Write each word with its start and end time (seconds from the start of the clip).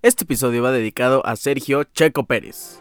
Este 0.00 0.22
episodio 0.22 0.62
va 0.62 0.70
dedicado 0.70 1.26
a 1.26 1.34
Sergio 1.34 1.82
Checo 1.82 2.24
Pérez. 2.24 2.80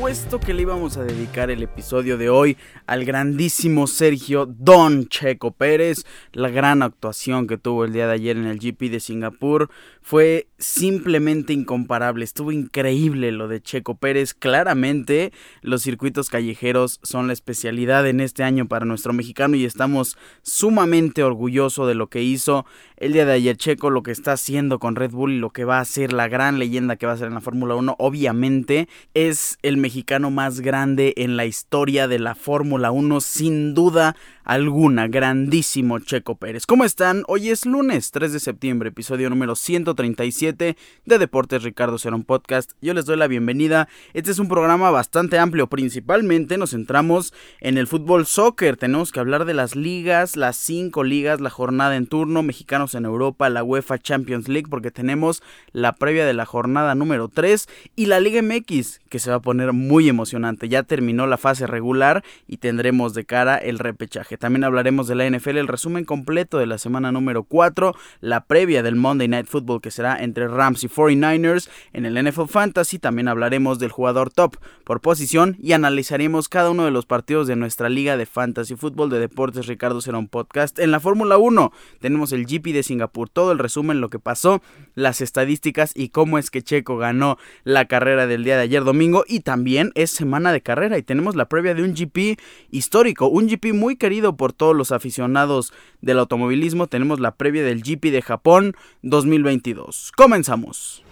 supuesto 0.00 0.40
que 0.40 0.54
le 0.54 0.62
íbamos 0.62 0.96
a 0.96 1.04
dedicar 1.04 1.50
el 1.50 1.62
episodio 1.62 2.16
de 2.16 2.30
hoy 2.30 2.56
al 2.86 3.04
grandísimo 3.04 3.86
Sergio 3.86 4.46
Don 4.46 5.06
Checo 5.08 5.52
Pérez. 5.52 6.06
La 6.32 6.48
gran 6.48 6.82
actuación 6.82 7.46
que 7.46 7.58
tuvo 7.58 7.84
el 7.84 7.92
día 7.92 8.06
de 8.06 8.14
ayer 8.14 8.38
en 8.38 8.46
el 8.46 8.58
GP 8.58 8.90
de 8.90 8.98
Singapur 8.98 9.68
fue 10.02 10.48
simplemente 10.58 11.52
incomparable. 11.52 12.24
Estuvo 12.24 12.52
increíble 12.52 13.32
lo 13.32 13.48
de 13.48 13.60
Checo 13.62 13.96
Pérez. 13.96 14.34
Claramente 14.34 15.32
los 15.62 15.82
circuitos 15.82 16.30
callejeros 16.30 17.00
son 17.02 17.26
la 17.26 17.32
especialidad 17.32 18.06
en 18.06 18.20
este 18.20 18.42
año 18.42 18.68
para 18.68 18.84
nuestro 18.84 19.12
mexicano 19.12 19.56
y 19.56 19.64
estamos 19.64 20.16
sumamente 20.42 21.22
orgullosos 21.22 21.88
de 21.88 21.94
lo 21.94 22.08
que 22.08 22.22
hizo 22.22 22.66
el 22.96 23.12
día 23.12 23.24
de 23.24 23.32
ayer 23.32 23.56
Checo, 23.56 23.88
lo 23.88 24.02
que 24.02 24.10
está 24.10 24.32
haciendo 24.32 24.78
con 24.78 24.96
Red 24.96 25.12
Bull 25.12 25.32
y 25.32 25.38
lo 25.38 25.50
que 25.50 25.64
va 25.64 25.80
a 25.80 25.84
ser 25.84 26.12
la 26.12 26.28
gran 26.28 26.58
leyenda 26.58 26.96
que 26.96 27.06
va 27.06 27.12
a 27.12 27.16
ser 27.16 27.28
en 27.28 27.34
la 27.34 27.40
Fórmula 27.40 27.74
1. 27.74 27.96
Obviamente 27.98 28.88
es 29.14 29.58
el 29.62 29.78
mexicano 29.78 30.30
más 30.30 30.60
grande 30.60 31.14
en 31.16 31.36
la 31.36 31.46
historia 31.46 32.08
de 32.08 32.18
la 32.18 32.34
Fórmula 32.34 32.90
1, 32.90 33.20
sin 33.20 33.74
duda 33.74 34.16
alguna. 34.44 35.08
Grandísimo 35.08 35.98
Checo 36.00 36.36
Pérez. 36.36 36.66
¿Cómo 36.66 36.84
están? 36.84 37.24
Hoy 37.28 37.48
es 37.48 37.64
lunes 37.64 38.10
3 38.10 38.32
de 38.32 38.40
septiembre, 38.40 38.90
episodio 38.90 39.30
número 39.30 39.56
137 39.90 40.76
de 41.04 41.18
Deportes 41.18 41.62
Ricardo 41.62 41.98
Cerón 41.98 42.22
Podcast. 42.22 42.72
Yo 42.80 42.94
les 42.94 43.06
doy 43.06 43.16
la 43.16 43.26
bienvenida. 43.26 43.88
Este 44.14 44.30
es 44.30 44.38
un 44.38 44.48
programa 44.48 44.90
bastante 44.90 45.38
amplio. 45.38 45.66
Principalmente 45.68 46.58
nos 46.58 46.70
centramos 46.70 47.34
en 47.60 47.76
el 47.76 47.86
fútbol 47.86 48.26
soccer. 48.26 48.76
Tenemos 48.76 49.10
que 49.10 49.20
hablar 49.20 49.44
de 49.44 49.54
las 49.54 49.74
ligas, 49.74 50.36
las 50.36 50.56
cinco 50.56 51.02
ligas, 51.02 51.40
la 51.40 51.50
jornada 51.50 51.96
en 51.96 52.06
turno, 52.06 52.42
mexicanos 52.42 52.94
en 52.94 53.04
Europa, 53.04 53.48
la 53.50 53.64
UEFA 53.64 53.98
Champions 53.98 54.48
League, 54.48 54.68
porque 54.70 54.90
tenemos 54.90 55.42
la 55.72 55.94
previa 55.94 56.24
de 56.24 56.34
la 56.34 56.46
jornada 56.46 56.94
número 56.94 57.28
3 57.28 57.68
y 57.96 58.06
la 58.06 58.20
Liga 58.20 58.42
MX, 58.42 59.00
que 59.08 59.18
se 59.18 59.30
va 59.30 59.36
a 59.36 59.42
poner 59.42 59.72
muy 59.72 60.08
emocionante. 60.08 60.68
Ya 60.68 60.84
terminó 60.84 61.26
la 61.26 61.36
fase 61.36 61.66
regular 61.66 62.22
y 62.46 62.58
tendremos 62.58 63.14
de 63.14 63.24
cara 63.24 63.56
el 63.56 63.78
repechaje. 63.78 64.36
También 64.36 64.64
hablaremos 64.64 65.08
de 65.08 65.16
la 65.16 65.28
NFL, 65.28 65.56
el 65.56 65.68
resumen 65.68 66.04
completo 66.04 66.58
de 66.58 66.66
la 66.66 66.78
semana 66.78 67.10
número 67.10 67.42
4, 67.42 67.94
la 68.20 68.44
previa 68.44 68.82
del 68.82 68.94
Monday 68.94 69.28
Night 69.28 69.46
Football 69.46 69.79
que 69.80 69.90
será 69.90 70.22
entre 70.22 70.48
Rams 70.48 70.84
y 70.84 70.88
49ers 70.88 71.68
en 71.92 72.06
el 72.06 72.22
NFL 72.22 72.46
Fantasy. 72.46 72.98
También 72.98 73.28
hablaremos 73.28 73.78
del 73.78 73.90
jugador 73.90 74.30
top 74.30 74.56
por 74.84 75.00
posición 75.00 75.56
y 75.62 75.72
analizaremos 75.72 76.48
cada 76.48 76.70
uno 76.70 76.84
de 76.84 76.90
los 76.90 77.06
partidos 77.06 77.46
de 77.46 77.56
nuestra 77.56 77.88
liga 77.88 78.16
de 78.16 78.26
Fantasy 78.26 78.76
Football 78.76 79.10
de 79.10 79.18
Deportes 79.18 79.66
Ricardo 79.66 80.00
será 80.00 80.18
un 80.18 80.28
podcast. 80.28 80.78
En 80.78 80.90
la 80.90 81.00
Fórmula 81.00 81.38
1 81.38 81.72
tenemos 82.00 82.32
el 82.32 82.46
GP 82.46 82.72
de 82.72 82.82
Singapur, 82.82 83.28
todo 83.28 83.52
el 83.52 83.58
resumen, 83.58 84.00
lo 84.00 84.10
que 84.10 84.18
pasó, 84.18 84.62
las 84.94 85.20
estadísticas 85.20 85.92
y 85.94 86.10
cómo 86.10 86.38
es 86.38 86.50
que 86.50 86.62
Checo 86.62 86.96
ganó 86.96 87.38
la 87.64 87.86
carrera 87.86 88.26
del 88.26 88.44
día 88.44 88.56
de 88.56 88.62
ayer 88.62 88.84
domingo 88.84 89.24
y 89.26 89.40
también 89.40 89.92
es 89.94 90.10
semana 90.10 90.52
de 90.52 90.60
carrera 90.60 90.98
y 90.98 91.02
tenemos 91.02 91.34
la 91.36 91.48
previa 91.48 91.74
de 91.74 91.82
un 91.82 91.94
GP 91.94 92.38
histórico, 92.70 93.28
un 93.28 93.48
GP 93.48 93.72
muy 93.74 93.96
querido 93.96 94.36
por 94.36 94.52
todos 94.52 94.76
los 94.76 94.92
aficionados 94.92 95.72
del 96.00 96.18
automovilismo. 96.18 96.86
Tenemos 96.86 97.20
la 97.20 97.34
previa 97.34 97.64
del 97.64 97.82
GP 97.82 98.10
de 98.10 98.22
Japón 98.22 98.74
2022. 99.02 99.69
Comenzamos. 100.16 101.02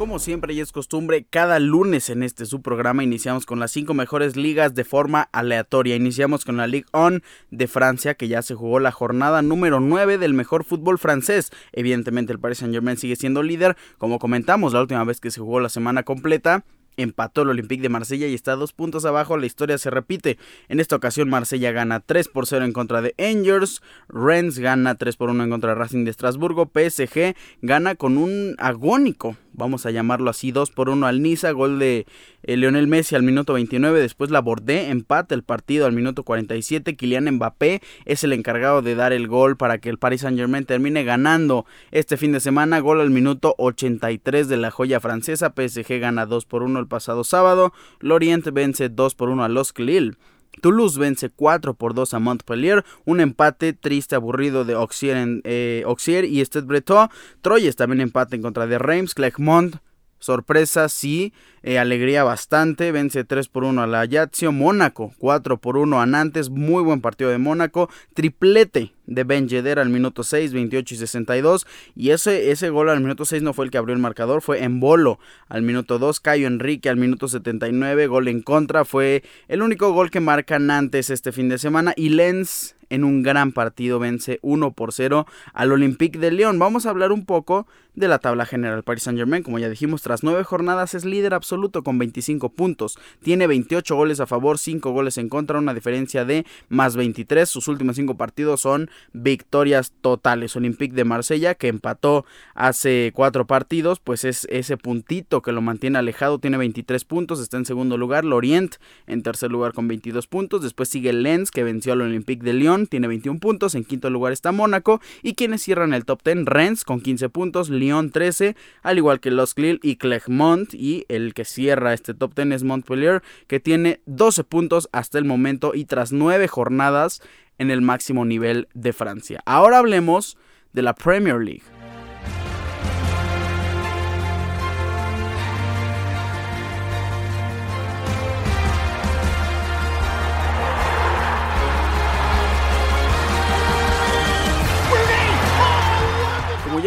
Como 0.00 0.18
siempre 0.18 0.54
y 0.54 0.60
es 0.60 0.72
costumbre, 0.72 1.26
cada 1.28 1.58
lunes 1.58 2.08
en 2.08 2.22
este 2.22 2.46
su 2.46 2.62
programa 2.62 3.04
iniciamos 3.04 3.44
con 3.44 3.60
las 3.60 3.70
cinco 3.70 3.92
mejores 3.92 4.34
ligas 4.34 4.74
de 4.74 4.84
forma 4.84 5.28
aleatoria. 5.30 5.94
Iniciamos 5.94 6.46
con 6.46 6.56
la 6.56 6.66
Ligue 6.66 6.86
1 6.94 7.18
de 7.50 7.68
Francia, 7.68 8.14
que 8.14 8.26
ya 8.26 8.40
se 8.40 8.54
jugó 8.54 8.80
la 8.80 8.92
jornada 8.92 9.42
número 9.42 9.78
9 9.78 10.16
del 10.16 10.32
mejor 10.32 10.64
fútbol 10.64 10.98
francés. 10.98 11.50
Evidentemente 11.72 12.32
el 12.32 12.40
Paris 12.40 12.58
Saint 12.58 12.72
Germain 12.72 12.96
sigue 12.96 13.14
siendo 13.14 13.42
líder, 13.42 13.76
como 13.98 14.18
comentamos 14.18 14.72
la 14.72 14.80
última 14.80 15.04
vez 15.04 15.20
que 15.20 15.30
se 15.30 15.40
jugó 15.40 15.60
la 15.60 15.68
semana 15.68 16.02
completa 16.02 16.64
empató 17.02 17.42
el 17.42 17.50
Olympique 17.50 17.82
de 17.82 17.88
Marsella 17.88 18.26
y 18.26 18.34
está 18.34 18.56
dos 18.56 18.72
puntos 18.72 19.04
abajo. 19.04 19.36
La 19.36 19.46
historia 19.46 19.78
se 19.78 19.90
repite. 19.90 20.38
En 20.68 20.80
esta 20.80 20.96
ocasión 20.96 21.28
Marsella 21.28 21.72
gana 21.72 22.00
3 22.00 22.28
por 22.28 22.46
0 22.46 22.64
en 22.64 22.72
contra 22.72 23.02
de 23.02 23.14
Angers. 23.18 23.82
Rennes 24.08 24.58
gana 24.58 24.94
3 24.94 25.16
por 25.16 25.30
1 25.30 25.44
en 25.44 25.50
contra 25.50 25.70
de 25.70 25.76
Racing 25.76 26.04
de 26.04 26.10
Estrasburgo. 26.10 26.70
PSG 26.72 27.34
gana 27.62 27.94
con 27.94 28.18
un 28.18 28.54
agónico 28.58 29.36
vamos 29.52 29.86
a 29.86 29.90
llamarlo 29.90 30.30
así, 30.30 30.52
2 30.52 30.70
por 30.70 30.88
1 30.88 31.06
al 31.06 31.22
Niza, 31.22 31.50
gol 31.52 31.78
de 31.78 32.06
eh, 32.42 32.56
Lionel 32.56 32.86
Messi 32.86 33.14
al 33.14 33.22
minuto 33.22 33.54
29, 33.54 34.00
después 34.00 34.30
la 34.30 34.40
Bordé, 34.40 34.90
empate 34.90 35.34
el 35.34 35.42
partido 35.42 35.86
al 35.86 35.92
minuto 35.92 36.22
47, 36.22 36.96
Kylian 36.96 37.30
Mbappé 37.34 37.82
es 38.04 38.24
el 38.24 38.32
encargado 38.32 38.82
de 38.82 38.94
dar 38.94 39.12
el 39.12 39.28
gol 39.28 39.56
para 39.56 39.78
que 39.78 39.88
el 39.88 39.98
Paris 39.98 40.22
Saint 40.22 40.38
Germain 40.38 40.64
termine 40.64 41.04
ganando 41.04 41.66
este 41.90 42.16
fin 42.16 42.32
de 42.32 42.40
semana, 42.40 42.80
gol 42.80 43.00
al 43.00 43.10
minuto 43.10 43.54
83 43.58 44.48
de 44.48 44.56
la 44.56 44.70
joya 44.70 45.00
francesa, 45.00 45.52
PSG 45.54 45.98
gana 45.98 46.26
2 46.26 46.44
por 46.46 46.62
1 46.62 46.78
el 46.78 46.86
pasado 46.86 47.24
sábado, 47.24 47.72
Lorient 48.00 48.50
vence 48.52 48.88
2 48.88 49.14
por 49.14 49.28
1 49.28 49.44
a 49.44 49.48
Los 49.48 49.72
Lille. 49.78 50.16
Toulouse 50.60 50.98
vence 50.98 51.30
4 51.30 51.74
por 51.74 51.94
2 51.94 52.14
a 52.14 52.18
Montpellier, 52.18 52.84
un 53.04 53.20
empate 53.20 53.72
triste, 53.72 54.14
aburrido 54.14 54.64
de 54.64 54.74
Auxier, 54.74 55.40
eh, 55.44 55.84
y 56.28 56.40
Stade 56.44 56.66
Breton. 56.66 57.08
Troyes 57.40 57.76
también 57.76 58.00
empate 58.00 58.36
en 58.36 58.42
contra 58.42 58.66
de 58.66 58.78
Reims, 58.78 59.14
Clermont 59.14 59.76
sorpresa, 60.20 60.88
sí, 60.88 61.32
eh, 61.62 61.78
alegría 61.78 62.24
bastante, 62.24 62.92
vence 62.92 63.24
3 63.24 63.48
por 63.48 63.64
1 63.64 63.82
a 63.82 63.86
la 63.86 64.00
Ajaccio, 64.00 64.52
Mónaco 64.52 65.12
4 65.18 65.58
por 65.58 65.76
1 65.76 66.00
a 66.00 66.06
Nantes, 66.06 66.50
muy 66.50 66.82
buen 66.82 67.00
partido 67.00 67.30
de 67.30 67.38
Mónaco, 67.38 67.90
triplete 68.14 68.92
de 69.06 69.24
Ben 69.24 69.48
Yedder 69.48 69.78
al 69.78 69.90
minuto 69.90 70.22
6, 70.22 70.52
28 70.52 70.94
y 70.94 70.96
62, 70.96 71.66
y 71.94 72.10
ese, 72.10 72.50
ese 72.50 72.70
gol 72.70 72.88
al 72.88 73.00
minuto 73.00 73.24
6 73.24 73.42
no 73.42 73.52
fue 73.52 73.64
el 73.64 73.70
que 73.70 73.78
abrió 73.78 73.94
el 73.94 74.00
marcador, 74.00 74.40
fue 74.40 74.62
en 74.62 74.80
bolo 74.80 75.18
al 75.48 75.62
minuto 75.62 75.98
2, 75.98 76.20
Cayo 76.20 76.46
Enrique 76.46 76.88
al 76.88 76.96
minuto 76.96 77.28
79, 77.28 78.06
gol 78.06 78.28
en 78.28 78.40
contra, 78.40 78.84
fue 78.84 79.22
el 79.48 79.62
único 79.62 79.92
gol 79.92 80.10
que 80.10 80.20
marca 80.20 80.58
Nantes 80.58 81.10
este 81.10 81.32
fin 81.32 81.48
de 81.48 81.58
semana, 81.58 81.92
y 81.96 82.10
Lens 82.10 82.76
en 82.90 83.04
un 83.04 83.22
gran 83.22 83.52
partido 83.52 83.98
vence 84.00 84.40
1 84.42 84.72
por 84.72 84.92
0 84.92 85.26
al 85.54 85.72
Olympique 85.72 86.18
de 86.18 86.32
Lyon. 86.32 86.58
Vamos 86.58 86.86
a 86.86 86.90
hablar 86.90 87.12
un 87.12 87.24
poco 87.24 87.68
de 87.94 88.08
la 88.08 88.18
tabla 88.18 88.46
general. 88.46 88.82
Paris 88.82 89.04
Saint 89.04 89.16
Germain, 89.16 89.44
como 89.44 89.60
ya 89.60 89.68
dijimos, 89.68 90.02
tras 90.02 90.24
9 90.24 90.42
jornadas 90.42 90.94
es 90.94 91.04
líder 91.04 91.32
absoluto 91.32 91.49
con 91.82 91.98
25 91.98 92.50
puntos. 92.50 92.98
Tiene 93.22 93.46
28 93.46 93.94
goles 93.96 94.20
a 94.20 94.26
favor, 94.26 94.58
5 94.58 94.90
goles 94.92 95.18
en 95.18 95.28
contra, 95.28 95.58
una 95.58 95.74
diferencia 95.74 96.24
de 96.24 96.46
más 96.68 96.96
23. 96.96 97.48
Sus 97.48 97.68
últimos 97.68 97.96
5 97.96 98.16
partidos 98.16 98.60
son 98.60 98.90
victorias 99.12 99.92
totales. 100.00 100.56
Olympique 100.56 100.94
de 100.94 101.04
Marsella, 101.04 101.54
que 101.54 101.68
empató 101.68 102.24
hace 102.54 103.12
4 103.14 103.46
partidos, 103.46 104.00
pues 104.00 104.24
es 104.24 104.46
ese 104.50 104.76
puntito 104.76 105.42
que 105.42 105.52
lo 105.52 105.60
mantiene 105.60 105.98
alejado, 105.98 106.38
tiene 106.38 106.56
23 106.56 107.04
puntos, 107.04 107.40
está 107.40 107.56
en 107.56 107.64
segundo 107.64 107.96
lugar. 107.96 108.24
Lorient 108.24 108.76
en 109.06 109.22
tercer 109.22 109.50
lugar 109.50 109.72
con 109.72 109.88
22 109.88 110.26
puntos. 110.26 110.62
Después 110.62 110.88
sigue 110.88 111.12
Lens, 111.12 111.50
que 111.50 111.64
venció 111.64 111.92
al 111.92 112.02
Olympique 112.02 112.44
de 112.44 112.52
Lyon 112.52 112.86
tiene 112.86 113.08
21 113.08 113.40
puntos, 113.40 113.74
en 113.74 113.84
quinto 113.84 114.10
lugar 114.10 114.32
está 114.32 114.52
Mónaco 114.52 115.00
y 115.22 115.34
quienes 115.34 115.62
cierran 115.62 115.94
el 115.94 116.04
top 116.04 116.22
10, 116.24 116.44
Rennes 116.44 116.84
con 116.84 117.00
15 117.00 117.28
puntos, 117.28 117.70
Lyon 117.70 118.10
13, 118.10 118.56
al 118.82 118.98
igual 118.98 119.20
que 119.20 119.30
Los 119.30 119.56
Lille 119.56 119.80
y 119.82 119.96
Clermont 119.96 120.72
y 120.74 121.04
el 121.08 121.34
cierra 121.44 121.94
este 121.94 122.14
top 122.14 122.34
10 122.34 122.52
es 122.52 122.64
Montpellier 122.64 123.22
que 123.46 123.60
tiene 123.60 124.00
12 124.06 124.44
puntos 124.44 124.88
hasta 124.92 125.18
el 125.18 125.24
momento 125.24 125.72
y 125.74 125.84
tras 125.84 126.12
9 126.12 126.48
jornadas 126.48 127.22
en 127.58 127.70
el 127.70 127.82
máximo 127.82 128.24
nivel 128.24 128.68
de 128.74 128.92
Francia. 128.92 129.42
Ahora 129.44 129.78
hablemos 129.78 130.38
de 130.72 130.82
la 130.82 130.94
Premier 130.94 131.36
League. 131.36 131.79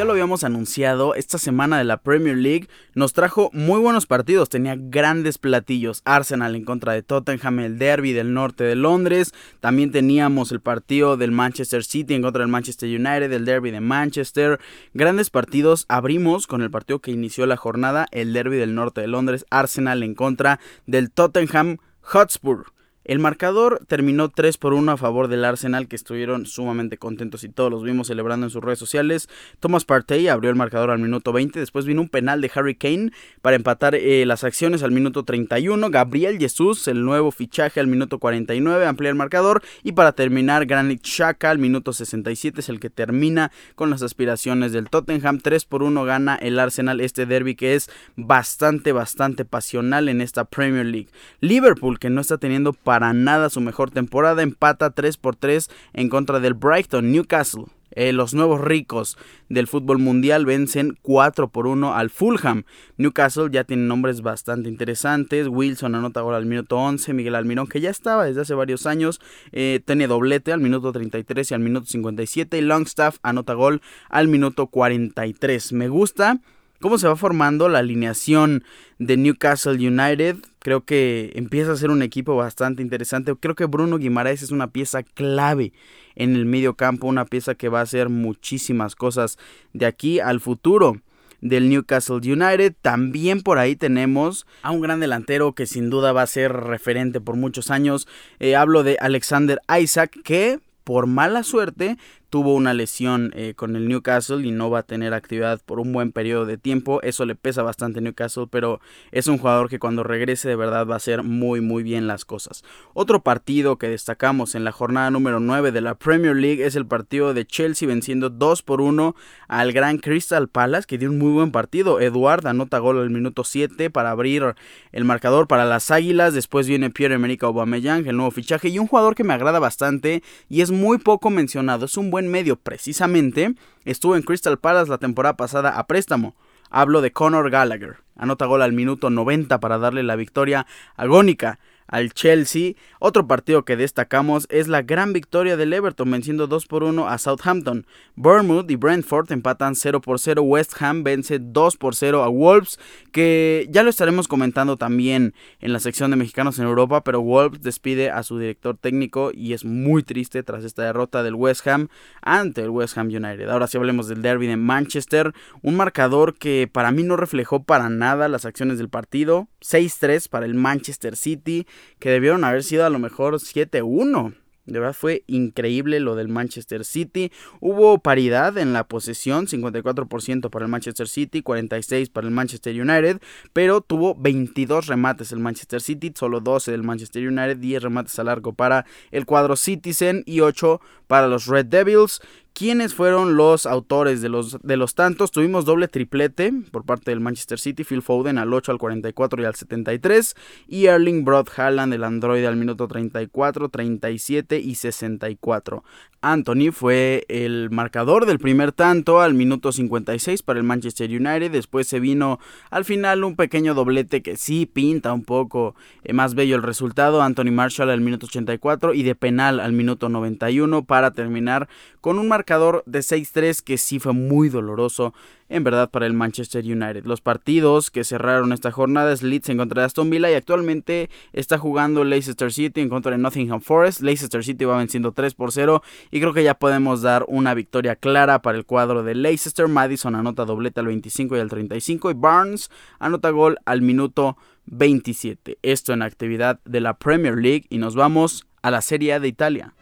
Ya 0.04 0.08
lo 0.08 0.12
habíamos 0.12 0.44
anunciado, 0.44 1.16
esta 1.16 1.38
semana 1.38 1.78
de 1.78 1.86
la 1.86 1.96
Premier 1.96 2.36
League 2.36 2.68
nos 2.94 3.14
trajo 3.14 3.50
muy 3.54 3.80
buenos 3.80 4.06
partidos, 4.06 4.50
tenía 4.50 4.76
grandes 4.78 5.38
platillos. 5.38 6.02
Arsenal 6.04 6.58
en 6.58 6.66
contra 6.66 6.92
de 6.92 7.04
Tottenham, 7.04 7.60
el 7.60 7.80
derby 7.80 8.12
del 8.12 8.34
norte 8.34 8.66
de 8.66 8.76
Londres. 8.76 9.34
También 9.62 9.94
teníamos 9.94 10.52
el 10.52 10.60
partido 10.60 11.16
del 11.16 11.32
Manchester 11.32 11.86
City 11.86 12.16
en 12.16 12.22
contra 12.22 12.42
del 12.42 12.52
Manchester 12.52 12.90
United, 12.90 13.32
el 13.32 13.46
derby 13.46 13.72
de 13.72 13.80
Manchester. 13.80 14.60
Grandes 14.94 15.30
partidos. 15.30 15.86
Abrimos 15.88 16.48
con 16.48 16.62
el 16.62 16.70
partido 16.70 17.00
que 17.00 17.12
inició 17.12 17.46
la 17.46 17.56
jornada, 17.56 18.08
el 18.12 18.34
derby 18.34 18.58
del 18.58 18.76
norte 18.76 19.00
de 19.00 19.08
Londres, 19.08 19.46
Arsenal 19.52 20.04
en 20.04 20.16
contra 20.16 20.60
del 20.86 21.12
Tottenham 21.12 21.78
Hotspur. 22.02 22.74
El 23.06 23.20
marcador 23.20 23.84
terminó 23.88 24.30
3 24.30 24.58
por 24.58 24.74
1 24.74 24.94
a 24.94 24.98
favor 24.98 25.28
del 25.28 25.44
Arsenal, 25.44 25.90
que 25.90 25.96
estuvieron 25.98 26.46
sumamente 26.46 26.98
contentos 26.98 27.44
y 27.44 27.50
todos 27.50 27.70
los 27.70 27.84
vimos 27.84 28.08
celebrando 28.08 28.46
en 28.46 28.50
sus 28.50 28.64
redes 28.64 28.80
sociales. 28.80 29.28
Thomas 29.60 29.84
Partey 29.84 30.30
abrió 30.30 30.50
el 30.50 30.56
marcador 30.56 30.90
al 30.90 31.00
minuto 31.00 31.34
20, 31.34 31.60
después 31.60 31.86
vino 31.86 32.02
un 32.02 32.08
penal 32.08 32.40
de 32.40 32.50
Harry 32.56 32.76
Kane 32.76 33.12
para 33.42 33.58
empatar 33.58 33.96
eh, 33.96 34.26
las 34.26 34.46
acciones 34.46 34.84
al 34.84 34.92
minuto 34.92 35.24
31. 35.24 35.90
Gabriel 35.90 36.38
Jesús, 36.38 36.88
el 36.88 37.04
nuevo 37.04 37.32
fichaje 37.32 37.82
al 37.82 37.88
minuto 37.88 38.20
49, 38.20 38.86
amplía 38.86 39.10
el 39.10 39.16
marcador. 39.16 39.62
Y 39.84 39.92
para 39.92 40.14
terminar, 40.14 40.66
Granit 40.66 41.04
Xhaka 41.04 41.52
al 41.52 41.60
minuto 41.60 41.92
67 41.92 42.62
es 42.62 42.70
el 42.70 42.80
que 42.80 42.90
termina 42.90 43.52
con 43.76 43.90
las 43.90 44.02
aspiraciones 44.02 44.72
del 44.72 44.90
Tottenham. 44.90 45.40
3 45.40 45.66
por 45.66 45.84
1 45.84 46.06
gana 46.06 46.36
el 46.36 46.58
Arsenal 46.58 47.02
este 47.02 47.26
derby 47.26 47.56
que 47.56 47.76
es 47.76 47.90
bastante, 48.16 48.94
bastante 48.94 49.44
pasional 49.44 50.08
en 50.08 50.22
esta 50.22 50.46
Premier 50.46 50.86
League. 50.86 51.10
Liverpool, 51.42 52.00
que 52.00 52.10
no 52.10 52.22
está 52.22 52.38
teniendo 52.38 52.72
para 52.94 53.12
nada 53.12 53.50
su 53.50 53.60
mejor 53.60 53.90
temporada, 53.90 54.44
empata 54.44 54.92
3 54.92 55.18
por 55.18 55.36
3 55.36 55.68
en 55.94 56.10
contra 56.10 56.40
del 56.40 56.54
Brighton 56.54 57.12
Newcastle. 57.12 57.64
Eh, 57.90 58.14
los 58.14 58.36
nuevos 58.36 58.62
ricos 58.62 59.18
del 59.50 59.66
fútbol 59.66 59.98
mundial 59.98 60.46
vencen 60.46 60.96
4 61.02 61.48
por 61.48 61.66
1 61.66 61.96
al 61.96 62.12
Fulham. 62.12 62.66
Newcastle 62.98 63.50
ya 63.52 63.64
tiene 63.64 63.88
nombres 63.88 64.22
bastante 64.22 64.70
interesantes. 64.70 65.48
Wilson 65.48 65.96
anota 65.96 66.22
gol 66.22 66.36
al 66.36 66.46
minuto 66.46 66.78
11. 66.78 67.14
Miguel 67.14 67.34
Almirón, 67.34 67.66
que 67.66 67.82
ya 67.82 67.90
estaba 67.90 68.26
desde 68.26 68.42
hace 68.42 68.54
varios 68.54 68.86
años, 68.86 69.20
eh, 69.52 69.82
tiene 69.84 70.06
doblete 70.06 70.54
al 70.54 70.60
minuto 70.60 70.92
33 70.92 71.50
y 71.50 71.54
al 71.56 71.62
minuto 71.62 71.88
57. 71.88 72.60
Y 72.60 72.62
Longstaff 72.62 73.18
anota 73.24 73.56
gol 73.56 73.82
al 74.08 74.28
minuto 74.28 74.68
43. 74.68 75.74
Me 75.74 75.88
gusta 75.88 76.42
cómo 76.80 76.98
se 76.98 77.08
va 77.08 77.16
formando 77.16 77.70
la 77.70 77.80
alineación 77.80 78.64
de 79.00 79.18
Newcastle 79.18 79.76
United. 79.88 80.38
Creo 80.60 80.86
que 80.86 81.32
empieza 81.36 81.72
a 81.72 81.78
ser 81.78 81.92
un 81.92 82.02
equipo 82.02 82.36
bastante 82.36 82.82
interesante. 82.82 83.34
Creo 83.36 83.56
que 83.56 83.66
Bruno 83.66 83.98
Guimaraes 83.98 84.42
es 84.42 84.52
una 84.52 84.68
pieza 84.68 85.04
clave 85.04 85.74
en 86.16 86.36
el 86.36 86.46
medio 86.46 86.76
campo, 86.76 87.08
una 87.08 87.26
pieza 87.26 87.56
que 87.56 87.70
va 87.70 87.80
a 87.80 87.84
hacer 87.84 88.10
muchísimas 88.10 88.96
cosas 88.96 89.38
de 89.74 89.86
aquí 89.86 90.20
al 90.20 90.40
futuro 90.40 90.98
del 91.42 91.70
Newcastle 91.70 92.16
United. 92.18 92.74
También 92.82 93.42
por 93.42 93.60
ahí 93.60 93.76
tenemos 93.76 94.48
a 94.62 94.72
un 94.72 94.82
gran 94.82 95.00
delantero 95.00 95.54
que 95.54 95.66
sin 95.66 95.90
duda 95.90 96.14
va 96.14 96.22
a 96.22 96.28
ser 96.28 96.54
referente 96.54 97.20
por 97.20 97.36
muchos 97.36 97.70
años. 97.70 98.08
Eh, 98.40 98.56
hablo 98.56 98.84
de 98.84 98.98
Alexander 99.00 99.60
Isaac 99.80 100.18
que 100.24 100.60
por 100.84 101.08
mala 101.08 101.44
suerte 101.44 101.98
tuvo 102.34 102.56
una 102.56 102.74
lesión 102.74 103.32
eh, 103.36 103.54
con 103.54 103.76
el 103.76 103.88
Newcastle 103.88 104.44
y 104.44 104.50
no 104.50 104.72
va 104.72 104.80
a 104.80 104.84
tener 104.88 105.14
actividad 105.14 105.62
por 105.64 105.80
un 105.80 105.94
buen 105.94 106.12
periodo 106.12 106.48
de 106.48 106.58
tiempo. 106.58 107.00
Eso 107.04 107.28
le 107.28 107.36
pesa 107.36 107.62
bastante 107.62 108.00
a 108.00 108.02
Newcastle, 108.02 108.48
pero 108.50 108.82
es 109.12 109.28
un 109.28 109.38
jugador 109.38 109.70
que 109.70 109.78
cuando 109.78 110.02
regrese 110.02 110.50
de 110.50 110.56
verdad 110.56 110.88
va 110.88 110.96
a 110.96 110.98
hacer 110.98 111.22
muy 111.22 111.62
muy 111.62 111.84
bien 111.84 112.08
las 112.08 112.26
cosas. 112.26 112.64
Otro 112.96 113.22
partido 113.22 113.78
que 113.78 113.88
destacamos 113.88 114.56
en 114.56 114.64
la 114.64 114.72
jornada 114.72 115.12
número 115.12 115.40
9 115.40 115.72
de 115.72 115.82
la 115.82 115.94
Premier 115.94 116.36
League 116.36 116.66
es 116.66 116.76
el 116.76 116.88
partido 116.88 117.36
de 117.36 117.46
Chelsea 117.46 117.88
venciendo 117.88 118.32
2 118.32 118.64
por 118.64 118.82
1 118.82 119.16
al 119.48 119.72
gran 119.72 120.00
Crystal 120.00 120.48
Palace, 120.48 120.88
que 120.88 120.98
dio 120.98 121.12
un 121.12 121.20
muy 121.20 121.34
buen 121.34 121.52
partido. 121.52 122.00
Eduard 122.00 122.48
anota 122.48 122.80
gol 122.80 122.98
al 122.98 123.12
minuto 123.12 123.44
7 123.44 123.92
para 123.92 124.10
abrir 124.10 124.56
el 124.92 125.06
marcador 125.06 125.48
para 125.48 125.66
las 125.66 125.92
Águilas. 125.92 126.34
Después 126.34 126.68
viene 126.68 126.90
Pierre-Emerick 126.90 127.44
Aubameyang, 127.44 128.08
el 128.08 128.18
nuevo 128.18 128.32
fichaje 128.32 128.70
y 128.70 128.80
un 128.80 128.88
jugador 128.88 129.14
que 129.14 129.24
me 129.24 129.36
agrada 129.36 129.60
bastante 129.60 130.24
y 130.50 130.62
es 130.62 130.72
muy 130.72 130.98
poco 130.98 131.30
mencionado. 131.30 131.86
Es 131.86 131.96
un 131.96 132.10
buen 132.10 132.23
medio 132.30 132.56
precisamente, 132.56 133.56
estuvo 133.86 134.16
en 134.16 134.24
Crystal 134.24 134.58
Palace 134.58 134.90
la 134.90 134.98
temporada 134.98 135.38
pasada 135.38 135.78
a 135.78 135.88
préstamo. 135.88 136.36
Hablo 136.70 137.02
de 137.02 137.12
Conor 137.12 137.50
Gallagher. 137.50 137.98
Anota 138.16 138.46
gol 138.46 138.62
al 138.62 138.74
minuto 138.74 139.10
90 139.10 139.60
para 139.60 139.78
darle 139.78 140.04
la 140.04 140.16
victoria 140.16 140.66
agónica 140.96 141.60
al 141.88 142.14
Chelsea. 142.14 142.74
Otro 143.00 143.28
partido 143.28 143.66
que 143.66 143.76
destacamos 143.76 144.48
es 144.50 144.68
la 144.68 144.82
gran 144.82 145.14
victoria 145.14 145.58
del 145.58 145.74
Everton 145.74 146.10
venciendo 146.10 146.48
2 146.48 146.66
por 146.68 146.84
1 146.84 147.08
a 147.08 147.18
Southampton. 147.18 147.86
Bournemouth 148.16 148.70
y 148.70 148.76
Brentford 148.76 149.32
empatan 149.32 149.76
0 149.76 150.02
por 150.02 150.20
0. 150.20 150.42
West 150.44 150.82
Ham 150.82 151.04
vence 151.04 151.40
2 151.40 151.78
por 151.78 151.96
0 151.96 152.24
a 152.24 152.30
Wolves, 152.30 152.80
que 153.12 153.68
ya 153.70 153.84
lo 153.84 153.90
estaremos 153.90 154.28
comentando 154.28 154.78
también 154.78 155.34
en 155.60 155.74
la 155.74 155.80
sección 155.80 156.12
de 156.12 156.18
mexicanos 156.18 156.60
en 156.60 156.66
Europa, 156.66 157.04
pero 157.04 157.22
Wolves 157.22 157.62
despide 157.62 158.10
a 158.10 158.24
su 158.24 158.38
director 158.40 158.78
técnico 158.78 159.32
y 159.34 159.54
es 159.54 159.66
muy 159.66 160.04
triste 160.04 160.44
tras 160.44 160.64
esta 160.64 160.84
derrota 160.84 161.24
del 161.24 161.36
West 161.36 161.68
Ham 161.68 161.90
ante 162.22 162.62
el 162.62 162.70
West 162.70 162.98
Ham 162.98 163.08
United. 163.08 163.50
Ahora 163.50 163.68
sí 163.68 163.78
hablemos 163.78 164.08
del 164.08 164.22
derby 164.22 164.48
de 164.48 164.58
Manchester, 164.58 165.34
un 165.62 165.76
marcador 165.76 166.36
que 166.36 166.70
para 166.72 166.92
mí 166.92 167.04
no 167.04 167.18
reflejó 167.18 167.64
para 167.64 167.90
nada 167.90 168.28
las 168.28 168.46
acciones 168.46 168.78
del 168.78 168.90
partido. 168.90 169.48
6-3 169.62 170.30
para 170.30 170.46
el 170.46 170.56
Manchester 170.56 171.16
City 171.16 171.66
que 172.00 172.10
debieron 172.10 172.44
haber 172.44 172.64
sido 172.64 172.86
a 172.86 172.90
lo 172.90 173.00
mejor 173.00 173.36
7-1. 173.36 174.34
De 174.66 174.80
verdad 174.80 174.94
fue 174.94 175.24
increíble 175.28 176.00
lo 176.00 176.16
del 176.16 176.30
Manchester 176.30 176.86
City. 176.86 177.32
Hubo 177.60 177.98
paridad 178.00 178.58
en 178.58 178.72
la 178.72 178.86
posesión, 178.86 179.48
54% 179.48 180.50
para 180.50 180.66
el 180.66 180.72
Manchester 180.72 181.10
City, 181.10 181.42
46% 181.42 182.12
para 182.12 182.28
el 182.28 182.34
Manchester 182.34 182.80
United, 182.80 183.22
pero 183.52 183.82
tuvo 183.82 184.16
22 184.16 184.88
remates 184.88 185.34
el 185.34 185.40
Manchester 185.40 185.82
City, 185.82 186.14
solo 186.16 186.40
12 186.40 186.72
del 186.72 186.84
Manchester 186.84 187.28
United, 187.28 187.58
10 187.58 187.84
remates 187.84 188.18
a 188.20 188.24
largo 188.24 188.54
para 188.54 188.86
el 189.12 189.26
cuadro 189.26 189.58
Citizen 189.58 190.24
y 190.26 190.40
8 190.40 190.80
para 191.08 191.28
los 191.28 191.48
Red 191.48 191.66
Devils. 191.66 192.22
¿Quiénes 192.56 192.94
fueron 192.94 193.36
los 193.36 193.66
autores 193.66 194.22
de 194.22 194.30
los, 194.30 194.62
de 194.62 194.78
los 194.78 194.94
tantos? 194.94 195.32
Tuvimos 195.32 195.66
doble 195.66 195.88
triplete 195.88 196.54
por 196.70 196.86
parte 196.86 197.10
del 197.10 197.20
Manchester 197.20 197.60
City, 197.60 197.84
Phil 197.84 198.04
Foden 198.04 198.38
al 198.38 198.54
8, 198.54 198.72
al 198.72 198.78
44 198.78 199.42
y 199.42 199.46
al 199.46 199.56
73, 199.56 200.36
y 200.68 200.86
Erling 200.86 201.26
Broad 201.26 201.48
Haaland, 201.58 201.96
el 201.96 202.04
androide 202.04 202.46
al 202.46 202.56
minuto 202.56 202.88
34, 202.88 203.70
37 203.70 204.60
y 204.60 204.76
64. 204.76 205.84
Anthony 206.22 206.72
fue 206.72 207.26
el 207.28 207.72
marcador 207.72 208.28
del 208.28 208.38
primer 208.38 208.72
tanto 208.72 209.20
al 209.20 209.34
minuto 209.34 209.72
56 209.72 210.44
para 210.44 210.60
el 210.60 210.64
Manchester 210.64 211.10
United, 211.10 211.52
después 211.52 211.88
se 211.88 212.00
vino 212.00 212.40
al 212.70 212.86
final 212.86 213.24
un 213.24 213.36
pequeño 213.36 213.74
doblete 213.74 214.22
que 214.22 214.38
sí 214.38 214.68
pinta 214.68 215.12
un 215.12 215.24
poco 215.24 215.76
eh, 216.04 216.14
más 216.14 216.36
bello 216.36 216.56
el 216.56 216.64
resultado, 216.64 217.24
Anthony 217.24 217.52
Marshall 217.52 217.90
al 217.90 218.02
minuto 218.02 218.28
84 218.28 218.94
y 218.94 219.02
de 219.02 219.16
penal 219.16 219.60
al 219.60 219.74
minuto 219.74 220.08
91 220.08 220.86
para 220.86 221.12
terminar 221.12 221.68
con 222.00 222.20
un 222.20 222.28
marcador 222.28 222.43
de 222.44 223.00
6-3 223.00 223.62
que 223.62 223.78
sí 223.78 224.00
fue 224.00 224.14
muy 224.14 224.50
doloroso 224.50 225.14
en 225.50 225.64
verdad 225.64 225.90
para 225.90 226.06
el 226.06 226.14
Manchester 226.14 226.64
United. 226.64 227.06
Los 227.06 227.22
partidos 227.22 227.92
que 227.92 228.04
cerraron 228.04 228.54
esta 228.54 228.72
jornada 228.72 229.12
es 229.12 229.24
Leeds 229.24 229.50
en 229.50 229.58
contra 229.58 229.82
de 229.82 229.86
Aston 229.86 230.10
Villa 230.10 230.32
y 230.32 230.34
actualmente 230.34 231.10
está 231.32 231.58
jugando 231.58 232.04
Leicester 232.04 232.52
City 232.52 232.82
en 232.82 232.90
contra 232.90 233.12
de 233.12 233.18
Nottingham 233.18 233.62
Forest. 233.62 234.02
Leicester 234.02 234.44
City 234.44 234.66
va 234.66 234.78
venciendo 234.78 235.12
3 235.12 235.34
por 235.36 235.52
0 235.52 235.84
y 236.12 236.20
creo 236.20 236.34
que 236.34 236.44
ya 236.44 236.56
podemos 236.56 237.02
dar 237.02 237.26
una 237.28 237.54
victoria 237.54 237.96
clara 237.96 238.42
para 238.42 238.58
el 238.58 238.66
cuadro 238.66 239.04
de 239.04 239.16
Leicester. 239.16 239.68
Madison 239.68 240.16
anota 240.16 240.46
doblete 240.46 240.80
al 240.80 240.88
25 240.88 241.38
y 241.38 241.40
al 241.40 241.50
35 241.50 242.12
y 242.12 242.14
Barnes 242.14 242.70
anota 243.00 243.30
gol 243.30 243.58
al 243.66 243.82
minuto 243.82 244.38
27. 244.66 245.60
Esto 245.62 245.94
en 245.94 246.02
actividad 246.02 246.60
de 246.66 246.82
la 246.82 246.96
Premier 246.96 247.36
League 247.36 247.66
y 247.70 247.78
nos 247.78 247.96
vamos 247.96 248.48
a 248.62 248.72
la 248.72 248.82
Serie 248.82 249.14
A 249.14 249.20
de 249.20 249.28
Italia. 249.28 249.74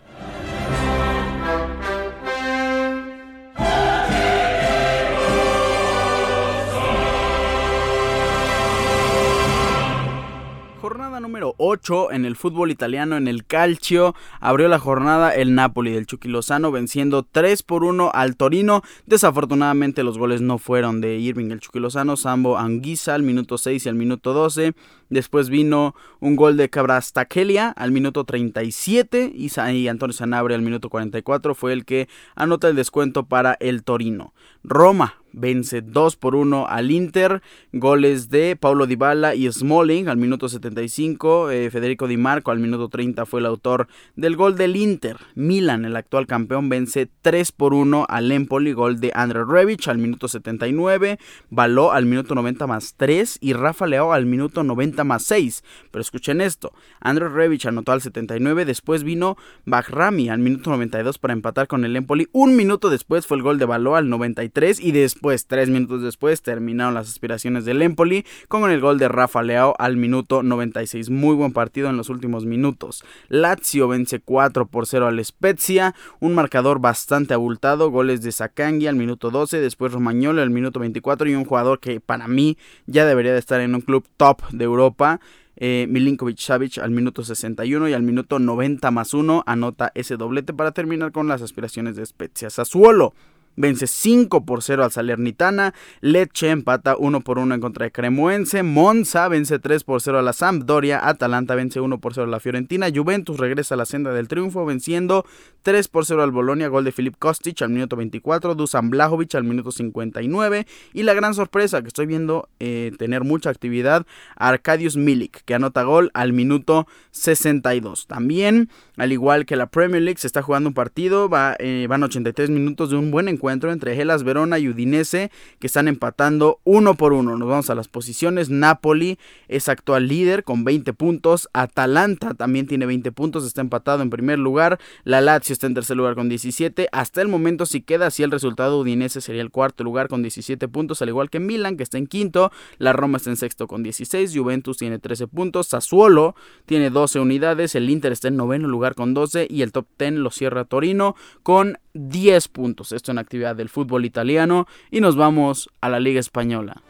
Número 11.51 11.55
8 11.57 12.11
en 12.11 12.25
el 12.25 12.35
fútbol 12.35 12.71
italiano, 12.71 13.17
en 13.17 13.27
el 13.27 13.45
Calcio. 13.45 14.15
Abrió 14.39 14.67
la 14.67 14.79
jornada 14.79 15.33
el 15.33 15.55
Napoli 15.55 15.91
del 15.91 16.05
Chucky 16.05 16.27
Lozano 16.27 16.71
venciendo 16.71 17.23
3 17.23 17.63
por 17.63 17.83
1 17.83 18.11
al 18.13 18.35
Torino. 18.35 18.81
Desafortunadamente 19.05 20.03
los 20.03 20.17
goles 20.17 20.41
no 20.41 20.57
fueron 20.57 21.01
de 21.01 21.17
Irving 21.17 21.51
el 21.51 21.59
Chucky 21.59 21.79
Lozano, 21.79 22.17
Sambo 22.17 22.57
Anguisa 22.57 23.15
al 23.15 23.23
minuto 23.23 23.57
6 23.57 23.85
y 23.85 23.89
al 23.89 23.95
minuto 23.95 24.33
12. 24.33 24.73
Después 25.09 25.49
vino 25.49 25.95
un 26.19 26.35
gol 26.35 26.57
de 26.57 26.69
Cabrastakelia 26.69 27.69
al 27.69 27.91
minuto 27.91 28.23
37 28.23 29.33
y 29.35 29.87
Antonio 29.87 30.13
Sanabria 30.13 30.55
al 30.55 30.63
minuto 30.63 30.89
44 30.89 31.55
fue 31.55 31.73
el 31.73 31.85
que 31.85 32.07
anota 32.35 32.69
el 32.69 32.75
descuento 32.75 33.25
para 33.25 33.57
el 33.59 33.83
Torino. 33.83 34.33
Roma 34.63 35.20
vence 35.33 35.81
2 35.81 36.15
por 36.15 36.35
1 36.35 36.67
al 36.67 36.91
Inter. 36.91 37.41
Goles 37.71 38.29
de 38.29 38.55
Paulo 38.55 38.87
Dybala 38.87 39.35
y 39.35 39.51
Smalling 39.51 40.07
al 40.09 40.17
minuto 40.17 40.49
75. 40.49 41.51
Eh, 41.51 41.69
Federico 41.69 42.07
Di 42.07 42.17
Marco 42.17 42.51
al 42.51 42.59
minuto 42.59 42.89
30 42.89 43.25
fue 43.25 43.39
el 43.39 43.45
autor 43.45 43.87
del 44.15 44.35
gol 44.35 44.57
del 44.57 44.75
Inter. 44.75 45.17
Milan, 45.35 45.85
el 45.85 45.95
actual 45.95 46.27
campeón, 46.27 46.69
vence 46.69 47.09
3 47.21 47.51
por 47.51 47.73
1 47.73 48.05
al 48.09 48.31
Empoli. 48.31 48.73
Gol 48.73 48.99
de 48.99 49.11
André 49.15 49.43
Revich 49.45 49.87
al 49.87 49.97
minuto 49.97 50.27
79. 50.27 51.19
Baló 51.49 51.91
al 51.91 52.05
minuto 52.05 52.35
90 52.35 52.67
más 52.67 52.95
3 52.97 53.37
y 53.41 53.53
Rafa 53.53 53.87
Leao 53.87 54.13
al 54.13 54.25
minuto 54.25 54.63
90 54.63 55.03
más 55.03 55.23
6. 55.23 55.63
Pero 55.91 56.01
escuchen 56.01 56.41
esto. 56.41 56.73
André 56.99 57.29
Revich 57.29 57.65
anotó 57.65 57.91
al 57.91 58.01
79. 58.01 58.65
Después 58.65 59.03
vino 59.03 59.37
Bahrami 59.65 60.29
al 60.29 60.39
minuto 60.39 60.69
92 60.71 61.17
para 61.17 61.33
empatar 61.33 61.67
con 61.67 61.85
el 61.85 61.95
Empoli. 61.95 62.27
Un 62.31 62.55
minuto 62.55 62.89
después 62.89 63.25
fue 63.27 63.37
el 63.37 63.43
gol 63.43 63.59
de 63.59 63.65
Baló 63.65 63.95
al 63.95 64.09
93 64.09 64.79
y 64.79 64.91
después 64.91 65.20
pues 65.21 65.45
tres 65.45 65.69
minutos 65.69 66.01
después 66.01 66.41
terminaron 66.41 66.95
las 66.95 67.07
aspiraciones 67.07 67.63
del 67.63 67.81
Empoli 67.81 68.25
con 68.47 68.69
el 68.69 68.81
gol 68.81 68.97
de 68.97 69.07
Rafa 69.07 69.43
Leao 69.43 69.75
al 69.77 69.95
minuto 69.95 70.43
96. 70.43 71.09
Muy 71.09 71.35
buen 71.35 71.53
partido 71.53 71.89
en 71.89 71.97
los 71.97 72.09
últimos 72.09 72.45
minutos. 72.45 73.05
Lazio 73.29 73.87
vence 73.87 74.19
4 74.19 74.65
por 74.65 74.87
0 74.87 75.07
al 75.07 75.23
Spezia, 75.23 75.95
un 76.19 76.33
marcador 76.33 76.79
bastante 76.79 77.33
abultado, 77.33 77.91
goles 77.91 78.21
de 78.23 78.31
Sakangi 78.31 78.87
al 78.87 78.95
minuto 78.95 79.29
12, 79.29 79.61
después 79.61 79.93
Romagnolo 79.93 80.41
al 80.41 80.49
minuto 80.49 80.79
24 80.79 81.29
y 81.29 81.35
un 81.35 81.45
jugador 81.45 81.79
que 81.79 81.99
para 81.99 82.27
mí 82.27 82.57
ya 82.87 83.05
debería 83.05 83.33
de 83.33 83.39
estar 83.39 83.61
en 83.61 83.75
un 83.75 83.81
club 83.81 84.05
top 84.17 84.41
de 84.51 84.65
Europa. 84.65 85.19
Eh, 85.63 85.85
Milinkovic 85.89 86.39
Savic 86.39 86.79
al 86.79 86.89
minuto 86.89 87.23
61 87.23 87.89
y 87.89 87.93
al 87.93 88.01
minuto 88.01 88.39
90 88.39 88.89
más 88.89 89.13
1 89.13 89.43
anota 89.45 89.91
ese 89.93 90.17
doblete 90.17 90.53
para 90.53 90.71
terminar 90.71 91.11
con 91.11 91.27
las 91.27 91.43
aspiraciones 91.43 91.95
de 91.95 92.05
Spezia. 92.05 92.49
Sassuolo 92.49 93.13
vence 93.55 93.87
5 93.87 94.45
por 94.45 94.63
0 94.63 94.83
al 94.83 94.91
Salernitana, 94.91 95.73
Lecce 95.99 96.49
empata 96.49 96.95
1 96.97 97.21
por 97.21 97.39
1 97.39 97.55
en 97.55 97.61
contra 97.61 97.85
de 97.85 97.91
Cremoense, 97.91 98.63
Monza 98.63 99.27
vence 99.27 99.59
3 99.59 99.83
por 99.83 100.01
0 100.01 100.19
a 100.19 100.21
la 100.21 100.33
Sampdoria, 100.33 101.07
Atalanta 101.07 101.55
vence 101.55 101.79
1 101.79 101.99
por 101.99 102.13
0 102.13 102.27
a 102.27 102.29
la 102.29 102.39
Fiorentina, 102.39 102.87
Juventus 102.93 103.37
regresa 103.37 103.75
a 103.75 103.77
la 103.77 103.85
senda 103.85 104.13
del 104.13 104.27
triunfo 104.27 104.65
venciendo 104.65 105.25
3 105.63 105.87
por 105.89 106.05
0 106.05 106.23
al 106.23 106.31
Bolonia, 106.31 106.67
gol 106.69 106.83
de 106.83 106.91
Filip 106.91 107.17
Kostic 107.19 107.61
al 107.61 107.69
minuto 107.69 107.95
24, 107.95 108.55
Dusan 108.55 108.89
Blajovic 108.89 109.35
al 109.35 109.43
minuto 109.43 109.71
59 109.71 110.65
y 110.93 111.03
la 111.03 111.13
gran 111.13 111.33
sorpresa 111.33 111.81
que 111.81 111.87
estoy 111.87 112.05
viendo 112.05 112.49
eh, 112.59 112.91
tener 112.97 113.23
mucha 113.23 113.49
actividad, 113.49 114.05
Arkadius 114.35 114.97
Milik 114.97 115.43
que 115.45 115.53
anota 115.53 115.83
gol 115.83 116.09
al 116.13 116.33
minuto 116.33 116.87
62. 117.11 118.07
También, 118.07 118.69
al 118.97 119.11
igual 119.11 119.45
que 119.45 119.55
la 119.55 119.67
Premier 119.67 120.01
League, 120.01 120.19
se 120.19 120.27
está 120.27 120.41
jugando 120.41 120.69
un 120.69 120.73
partido, 120.73 121.29
va, 121.29 121.55
eh, 121.59 121.85
van 121.89 122.03
83 122.03 122.49
minutos 122.49 122.89
de 122.89 122.95
un 122.95 123.11
buen 123.11 123.27
encuentro 123.27 123.40
encuentro 123.41 123.71
entre 123.71 123.95
Gelas 123.95 124.23
Verona 124.23 124.59
y 124.59 124.69
Udinese 124.69 125.31
que 125.57 125.65
están 125.65 125.87
empatando 125.87 126.59
uno 126.63 126.93
por 126.93 127.11
uno. 127.11 127.37
Nos 127.37 127.49
vamos 127.49 127.69
a 127.71 127.75
las 127.75 127.87
posiciones. 127.87 128.51
Napoli 128.51 129.17
es 129.47 129.67
actual 129.67 130.07
líder 130.07 130.43
con 130.43 130.63
20 130.63 130.93
puntos. 130.93 131.49
Atalanta 131.51 132.35
también 132.35 132.67
tiene 132.67 132.85
20 132.85 133.11
puntos, 133.11 133.43
está 133.43 133.61
empatado 133.61 134.03
en 134.03 134.11
primer 134.11 134.37
lugar. 134.37 134.79
La 135.05 135.21
Lazio 135.21 135.53
está 135.53 135.65
en 135.65 135.73
tercer 135.73 135.97
lugar 135.97 136.13
con 136.13 136.29
17. 136.29 136.87
Hasta 136.91 137.19
el 137.23 137.29
momento 137.29 137.65
si 137.65 137.81
queda 137.81 138.07
así 138.07 138.21
el 138.21 138.29
resultado 138.29 138.79
Udinese 138.79 139.21
sería 139.21 139.41
el 139.41 139.49
cuarto 139.49 139.83
lugar 139.83 140.07
con 140.07 140.21
17 140.21 140.67
puntos, 140.67 141.01
al 141.01 141.09
igual 141.09 141.31
que 141.31 141.39
Milan 141.39 141.77
que 141.77 141.83
está 141.83 141.97
en 141.97 142.05
quinto. 142.05 142.51
La 142.77 142.93
Roma 142.93 143.17
está 143.17 143.31
en 143.31 143.37
sexto 143.37 143.65
con 143.65 143.81
16. 143.81 144.37
Juventus 144.37 144.77
tiene 144.77 144.99
13 144.99 145.25
puntos. 145.25 145.65
Sassuolo 145.65 146.35
tiene 146.67 146.91
12 146.91 147.19
unidades. 147.19 147.73
El 147.73 147.89
Inter 147.89 148.11
está 148.11 148.27
en 148.27 148.37
noveno 148.37 148.67
lugar 148.67 148.93
con 148.93 149.15
12 149.15 149.47
y 149.49 149.63
el 149.63 149.71
top 149.71 149.87
10 149.97 150.11
lo 150.13 150.29
cierra 150.29 150.65
Torino 150.65 151.15
con 151.41 151.79
10 151.93 152.47
puntos. 152.49 152.91
Esto 152.91 153.11
en 153.11 153.17
actividad 153.17 153.55
del 153.55 153.69
fútbol 153.69 154.05
italiano 154.05 154.67
y 154.89 155.01
nos 155.01 155.15
vamos 155.15 155.69
a 155.81 155.89
la 155.89 155.99
Liga 155.99 156.19
Española. 156.19 156.81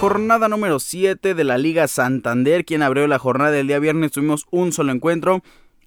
Jornada 0.00 0.48
número 0.48 0.78
7 0.78 1.34
de 1.34 1.44
la 1.44 1.56
Liga 1.56 1.88
Santander. 1.88 2.64
Quien 2.66 2.82
abrió 2.82 3.06
la 3.06 3.18
jornada 3.18 3.50
del 3.50 3.66
día 3.66 3.78
viernes 3.78 4.12
tuvimos 4.12 4.46
un 4.50 4.72
solo 4.72 4.92
encuentro. 4.92 5.42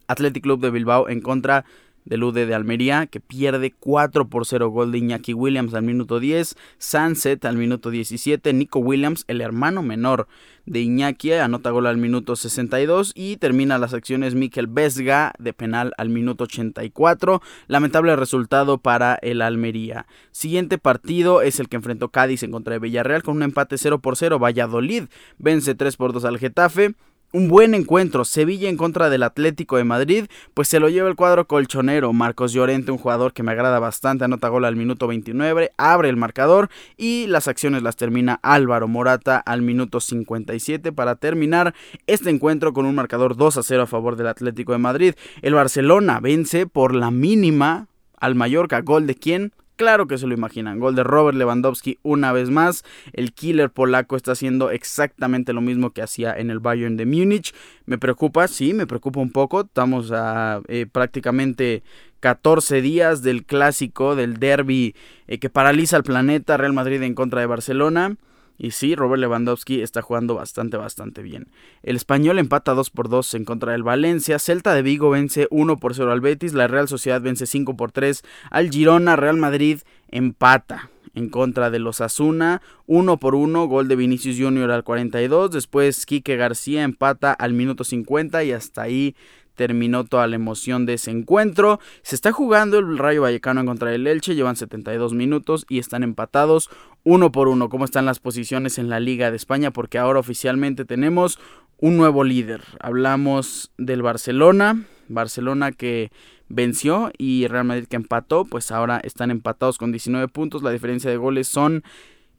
Athletic 0.07 0.43
Club 0.43 0.61
de 0.61 0.71
Bilbao 0.71 1.07
en 1.09 1.21
contra 1.21 1.63
del 2.05 2.23
UD 2.23 2.33
de 2.33 2.55
Almería, 2.55 3.07
que 3.07 3.19
pierde 3.19 3.73
4 3.77 4.27
por 4.29 4.45
0 4.45 4.69
gol 4.69 4.91
de 4.91 4.97
Iñaki 4.97 5.33
Williams 5.33 5.73
al 5.73 5.83
minuto 5.83 6.19
10, 6.19 6.55
Sunset 6.77 7.45
al 7.45 7.57
minuto 7.57 7.89
17, 7.89 8.53
Nico 8.53 8.79
Williams, 8.79 9.25
el 9.27 9.41
hermano 9.41 9.83
menor 9.83 10.27
de 10.65 10.81
Iñaki, 10.81 11.33
anota 11.33 11.71
gol 11.71 11.87
al 11.87 11.97
minuto 11.97 12.35
62 12.35 13.13
y 13.15 13.37
termina 13.37 13.77
las 13.77 13.93
acciones 13.93 14.35
Mikel 14.35 14.67
Vesga 14.67 15.33
de 15.39 15.53
penal 15.53 15.93
al 15.97 16.09
minuto 16.09 16.43
84. 16.43 17.41
Lamentable 17.67 18.15
resultado 18.15 18.77
para 18.77 19.15
el 19.21 19.41
Almería. 19.41 20.05
Siguiente 20.31 20.77
partido 20.77 21.41
es 21.41 21.59
el 21.59 21.69
que 21.69 21.77
enfrentó 21.77 22.09
Cádiz 22.09 22.43
en 22.43 22.51
contra 22.51 22.73
de 22.73 22.79
Villarreal 22.79 23.23
con 23.23 23.37
un 23.37 23.43
empate 23.43 23.77
0 23.77 23.99
por 23.99 24.15
0. 24.15 24.39
Valladolid 24.39 25.05
vence 25.37 25.75
3 25.75 25.97
por 25.97 26.13
2 26.13 26.25
al 26.25 26.37
Getafe 26.37 26.93
un 27.31 27.47
buen 27.47 27.73
encuentro, 27.75 28.25
Sevilla 28.25 28.69
en 28.69 28.77
contra 28.77 29.09
del 29.09 29.23
Atlético 29.23 29.77
de 29.77 29.83
Madrid, 29.83 30.25
pues 30.53 30.67
se 30.67 30.79
lo 30.79 30.89
lleva 30.89 31.09
el 31.09 31.15
cuadro 31.15 31.45
colchonero, 31.45 32.11
Marcos 32.13 32.53
Llorente, 32.53 32.91
un 32.91 32.97
jugador 32.97 33.33
que 33.33 33.43
me 33.43 33.51
agrada 33.51 33.79
bastante, 33.79 34.25
anota 34.25 34.47
gol 34.49 34.65
al 34.65 34.75
minuto 34.75 35.07
29, 35.07 35.71
abre 35.77 36.09
el 36.09 36.17
marcador 36.17 36.69
y 36.97 37.27
las 37.27 37.47
acciones 37.47 37.83
las 37.83 37.95
termina 37.95 38.39
Álvaro 38.41 38.87
Morata 38.87 39.37
al 39.37 39.61
minuto 39.61 39.99
57 39.99 40.91
para 40.91 41.15
terminar 41.15 41.75
este 42.07 42.29
encuentro 42.29 42.73
con 42.73 42.85
un 42.85 42.95
marcador 42.95 43.35
2 43.35 43.57
a 43.57 43.63
0 43.63 43.83
a 43.83 43.87
favor 43.87 44.15
del 44.15 44.27
Atlético 44.27 44.71
de 44.71 44.79
Madrid. 44.79 45.13
El 45.41 45.53
Barcelona 45.53 46.19
vence 46.19 46.65
por 46.65 46.95
la 46.95 47.11
mínima 47.11 47.87
al 48.17 48.35
Mallorca, 48.35 48.81
gol 48.81 49.07
de 49.07 49.15
quién? 49.15 49.53
Claro 49.79 50.07
que 50.07 50.17
se 50.17 50.27
lo 50.27 50.33
imaginan. 50.33 50.77
Gol 50.77 50.93
de 50.93 51.05
Robert 51.05 51.37
Lewandowski 51.37 51.99
una 52.03 52.33
vez 52.33 52.49
más. 52.49 52.83
El 53.13 53.31
killer 53.31 53.69
polaco 53.69 54.17
está 54.17 54.33
haciendo 54.33 54.71
exactamente 54.71 55.53
lo 55.53 55.61
mismo 55.61 55.91
que 55.91 56.01
hacía 56.01 56.33
en 56.33 56.49
el 56.49 56.59
Bayern 56.59 56.97
de 56.97 57.05
Múnich. 57.05 57.55
Me 57.85 57.97
preocupa, 57.97 58.49
sí, 58.49 58.73
me 58.73 58.85
preocupa 58.85 59.21
un 59.21 59.31
poco. 59.31 59.61
Estamos 59.61 60.11
a 60.11 60.59
eh, 60.67 60.85
prácticamente 60.85 61.81
14 62.19 62.81
días 62.81 63.23
del 63.23 63.45
clásico, 63.45 64.17
del 64.17 64.37
derby 64.37 64.95
eh, 65.27 65.39
que 65.39 65.49
paraliza 65.49 65.95
el 65.95 66.03
planeta. 66.03 66.57
Real 66.57 66.73
Madrid 66.73 67.01
en 67.01 67.15
contra 67.15 67.39
de 67.39 67.47
Barcelona. 67.47 68.17
Y 68.59 68.71
sí, 68.71 68.93
Robert 68.93 69.21
Lewandowski 69.21 69.81
está 69.81 70.01
jugando 70.01 70.35
bastante, 70.35 70.75
bastante 70.75 71.23
bien. 71.23 71.47
El 71.81 71.95
español 71.95 72.37
empata 72.37 72.73
2 72.73 72.89
por 72.89 73.07
2 73.07 73.33
en 73.35 73.45
contra 73.45 73.71
del 73.71 73.83
Valencia. 73.83 74.37
Celta 74.37 74.75
de 74.75 74.81
Vigo 74.81 75.09
vence 75.09 75.47
1 75.49 75.77
por 75.77 75.95
0 75.95 76.11
al 76.11 76.19
Betis. 76.19 76.53
La 76.53 76.67
Real 76.67 76.89
Sociedad 76.89 77.21
vence 77.21 77.47
5 77.47 77.77
por 77.77 77.93
3 77.93 78.21
al 78.51 78.69
Girona. 78.69 79.15
Real 79.15 79.37
Madrid 79.37 79.79
empata 80.09 80.89
en 81.15 81.29
contra 81.29 81.69
de 81.71 81.79
los 81.79 82.01
Asuna, 82.01 82.61
1 82.85 83.17
por 83.17 83.33
1, 83.33 83.67
gol 83.67 83.87
de 83.87 83.95
Vinicius 83.95 84.37
Junior 84.37 84.69
al 84.71 84.83
42, 84.83 85.51
después 85.51 86.05
Quique 86.05 86.35
García 86.35 86.83
empata 86.83 87.33
al 87.33 87.53
minuto 87.53 87.83
50 87.83 88.43
y 88.43 88.51
hasta 88.51 88.83
ahí 88.83 89.15
terminó 89.59 90.05
toda 90.05 90.25
la 90.25 90.37
emoción 90.37 90.85
de 90.85 90.93
ese 90.93 91.11
encuentro. 91.11 91.81
Se 92.01 92.15
está 92.15 92.31
jugando 92.31 92.79
el 92.79 92.97
Rayo 92.97 93.23
Vallecano 93.23 93.59
en 93.59 93.65
contra 93.65 93.91
del 93.91 94.07
Elche, 94.07 94.33
llevan 94.33 94.55
72 94.55 95.13
minutos 95.13 95.65
y 95.67 95.79
están 95.79 96.01
empatados 96.01 96.69
uno 97.03 97.33
por 97.33 97.49
uno. 97.49 97.67
¿Cómo 97.67 97.83
están 97.83 98.05
las 98.05 98.19
posiciones 98.19 98.77
en 98.77 98.87
la 98.87 99.01
Liga 99.01 99.31
de 99.31 99.35
España? 99.35 99.71
Porque 99.71 99.97
ahora 99.97 100.21
oficialmente 100.21 100.85
tenemos 100.85 101.39
un 101.77 101.97
nuevo 101.97 102.23
líder. 102.23 102.61
Hablamos 102.79 103.73
del 103.77 104.01
Barcelona, 104.01 104.85
Barcelona 105.09 105.73
que 105.73 106.09
venció 106.47 107.11
y 107.17 107.45
Real 107.47 107.65
Madrid 107.65 107.87
que 107.89 107.97
empató, 107.97 108.45
pues 108.45 108.71
ahora 108.71 109.01
están 109.03 109.29
empatados 109.29 109.77
con 109.77 109.91
19 109.91 110.29
puntos. 110.29 110.63
La 110.63 110.71
diferencia 110.71 111.11
de 111.11 111.17
goles 111.17 111.49
son 111.49 111.83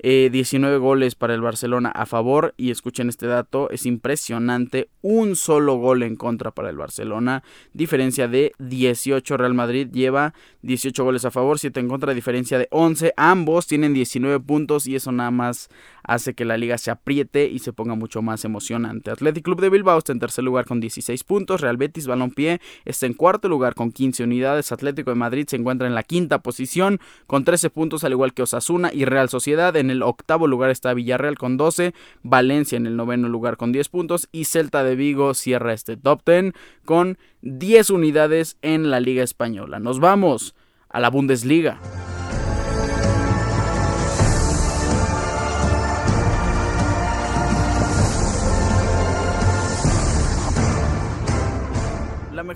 19 0.03 0.75
eh, 0.75 0.79
goles 0.79 1.15
para 1.15 1.35
el 1.35 1.41
Barcelona 1.41 1.91
a 1.91 2.07
favor 2.07 2.55
y 2.57 2.71
escuchen 2.71 3.09
este 3.09 3.27
dato, 3.27 3.71
es 3.71 3.87
impresionante, 3.87 4.89
un 5.03 5.37
solo 5.37 5.77
gol 5.77 6.03
en 6.03 6.17
contra 6.17 6.51
para 6.51 6.71
el 6.71 6.77
Barcelona, 6.77 7.43
diferencia 7.73 8.29
de 8.29 8.53
18, 8.59 9.37
Real 9.37 9.55
Madrid 9.55 9.89
lleva 9.93 10.35
18 10.63 11.05
goles 11.05 11.25
a 11.25 11.31
favor, 11.31 11.59
7 11.59 11.81
en 11.81 11.89
contra, 11.89 12.15
diferencia 12.15 12.59
de 12.59 12.69
11, 12.71 13.13
ambos 13.17 13.67
tienen 13.67 13.93
19 13.93 14.41
puntos 14.41 14.87
y 14.87 14.95
eso 14.97 15.13
nada 15.13 15.31
más 15.31 15.69
hace 16.03 16.35
que 16.35 16.45
la 16.45 16.57
liga 16.57 16.79
se 16.79 16.91
apriete 16.91 17.47
y 17.49 17.59
se 17.59 17.73
ponga 17.73 17.95
mucho 17.95 18.23
más 18.23 18.45
emocionante. 18.45 19.11
Athletic 19.11 19.45
Club 19.45 19.61
de 19.61 19.71
Bilbao 19.71 19.99
está 19.99 20.13
en 20.13 20.19
tercer 20.19 20.45
lugar 20.45 20.65
con 20.65 20.81
16 20.81 21.25
puntos, 21.25 21.61
Real 21.61 21.77
Betis 21.77 22.07
Balompié 22.07 22.61
está 22.85 23.07
en 23.07 23.15
cuarto 23.15 23.49
lugar 23.49 23.75
con 23.75 23.93
15 23.93 24.25
unidades, 24.25 24.73
Atlético 24.73 25.11
de 25.11 25.17
Madrid 25.17 25.47
se 25.49 25.57
encuentra 25.57 25.87
en 25.87 25.95
la 25.95 26.03
quinta 26.03 26.39
posición 26.39 27.01
con 27.27 27.45
13 27.45 27.71
puntos 27.71 28.05
al 28.05 28.13
igual 28.13 28.33
que 28.33 28.43
Osasuna 28.43 28.91
y 28.93 29.05
Real 29.05 29.29
Sociedad 29.29 29.77
en 29.91 29.97
el 29.97 30.03
octavo 30.03 30.47
lugar 30.47 30.71
está 30.71 30.95
Villarreal 30.95 31.37
con 31.37 31.57
12, 31.57 31.95
Valencia 32.23 32.77
en 32.77 32.87
el 32.87 32.97
noveno 32.97 33.29
lugar 33.29 33.57
con 33.57 33.73
10 33.73 33.89
puntos 33.89 34.29
y 34.33 34.45
Celta 34.45 34.85
de 34.85 34.95
Vigo 34.95 35.35
cierra 35.35 35.73
este 35.73 35.97
top 35.97 36.23
10 36.25 36.55
con 36.85 37.19
10 37.43 37.91
unidades 37.91 38.57
en 38.63 38.91
la 38.91 39.01
Liga 39.01 39.23
Española. 39.23 39.79
Nos 39.81 40.01
vamos 40.01 40.55
a 40.89 41.01
la 41.01 41.11
Bundesliga. 41.11 41.81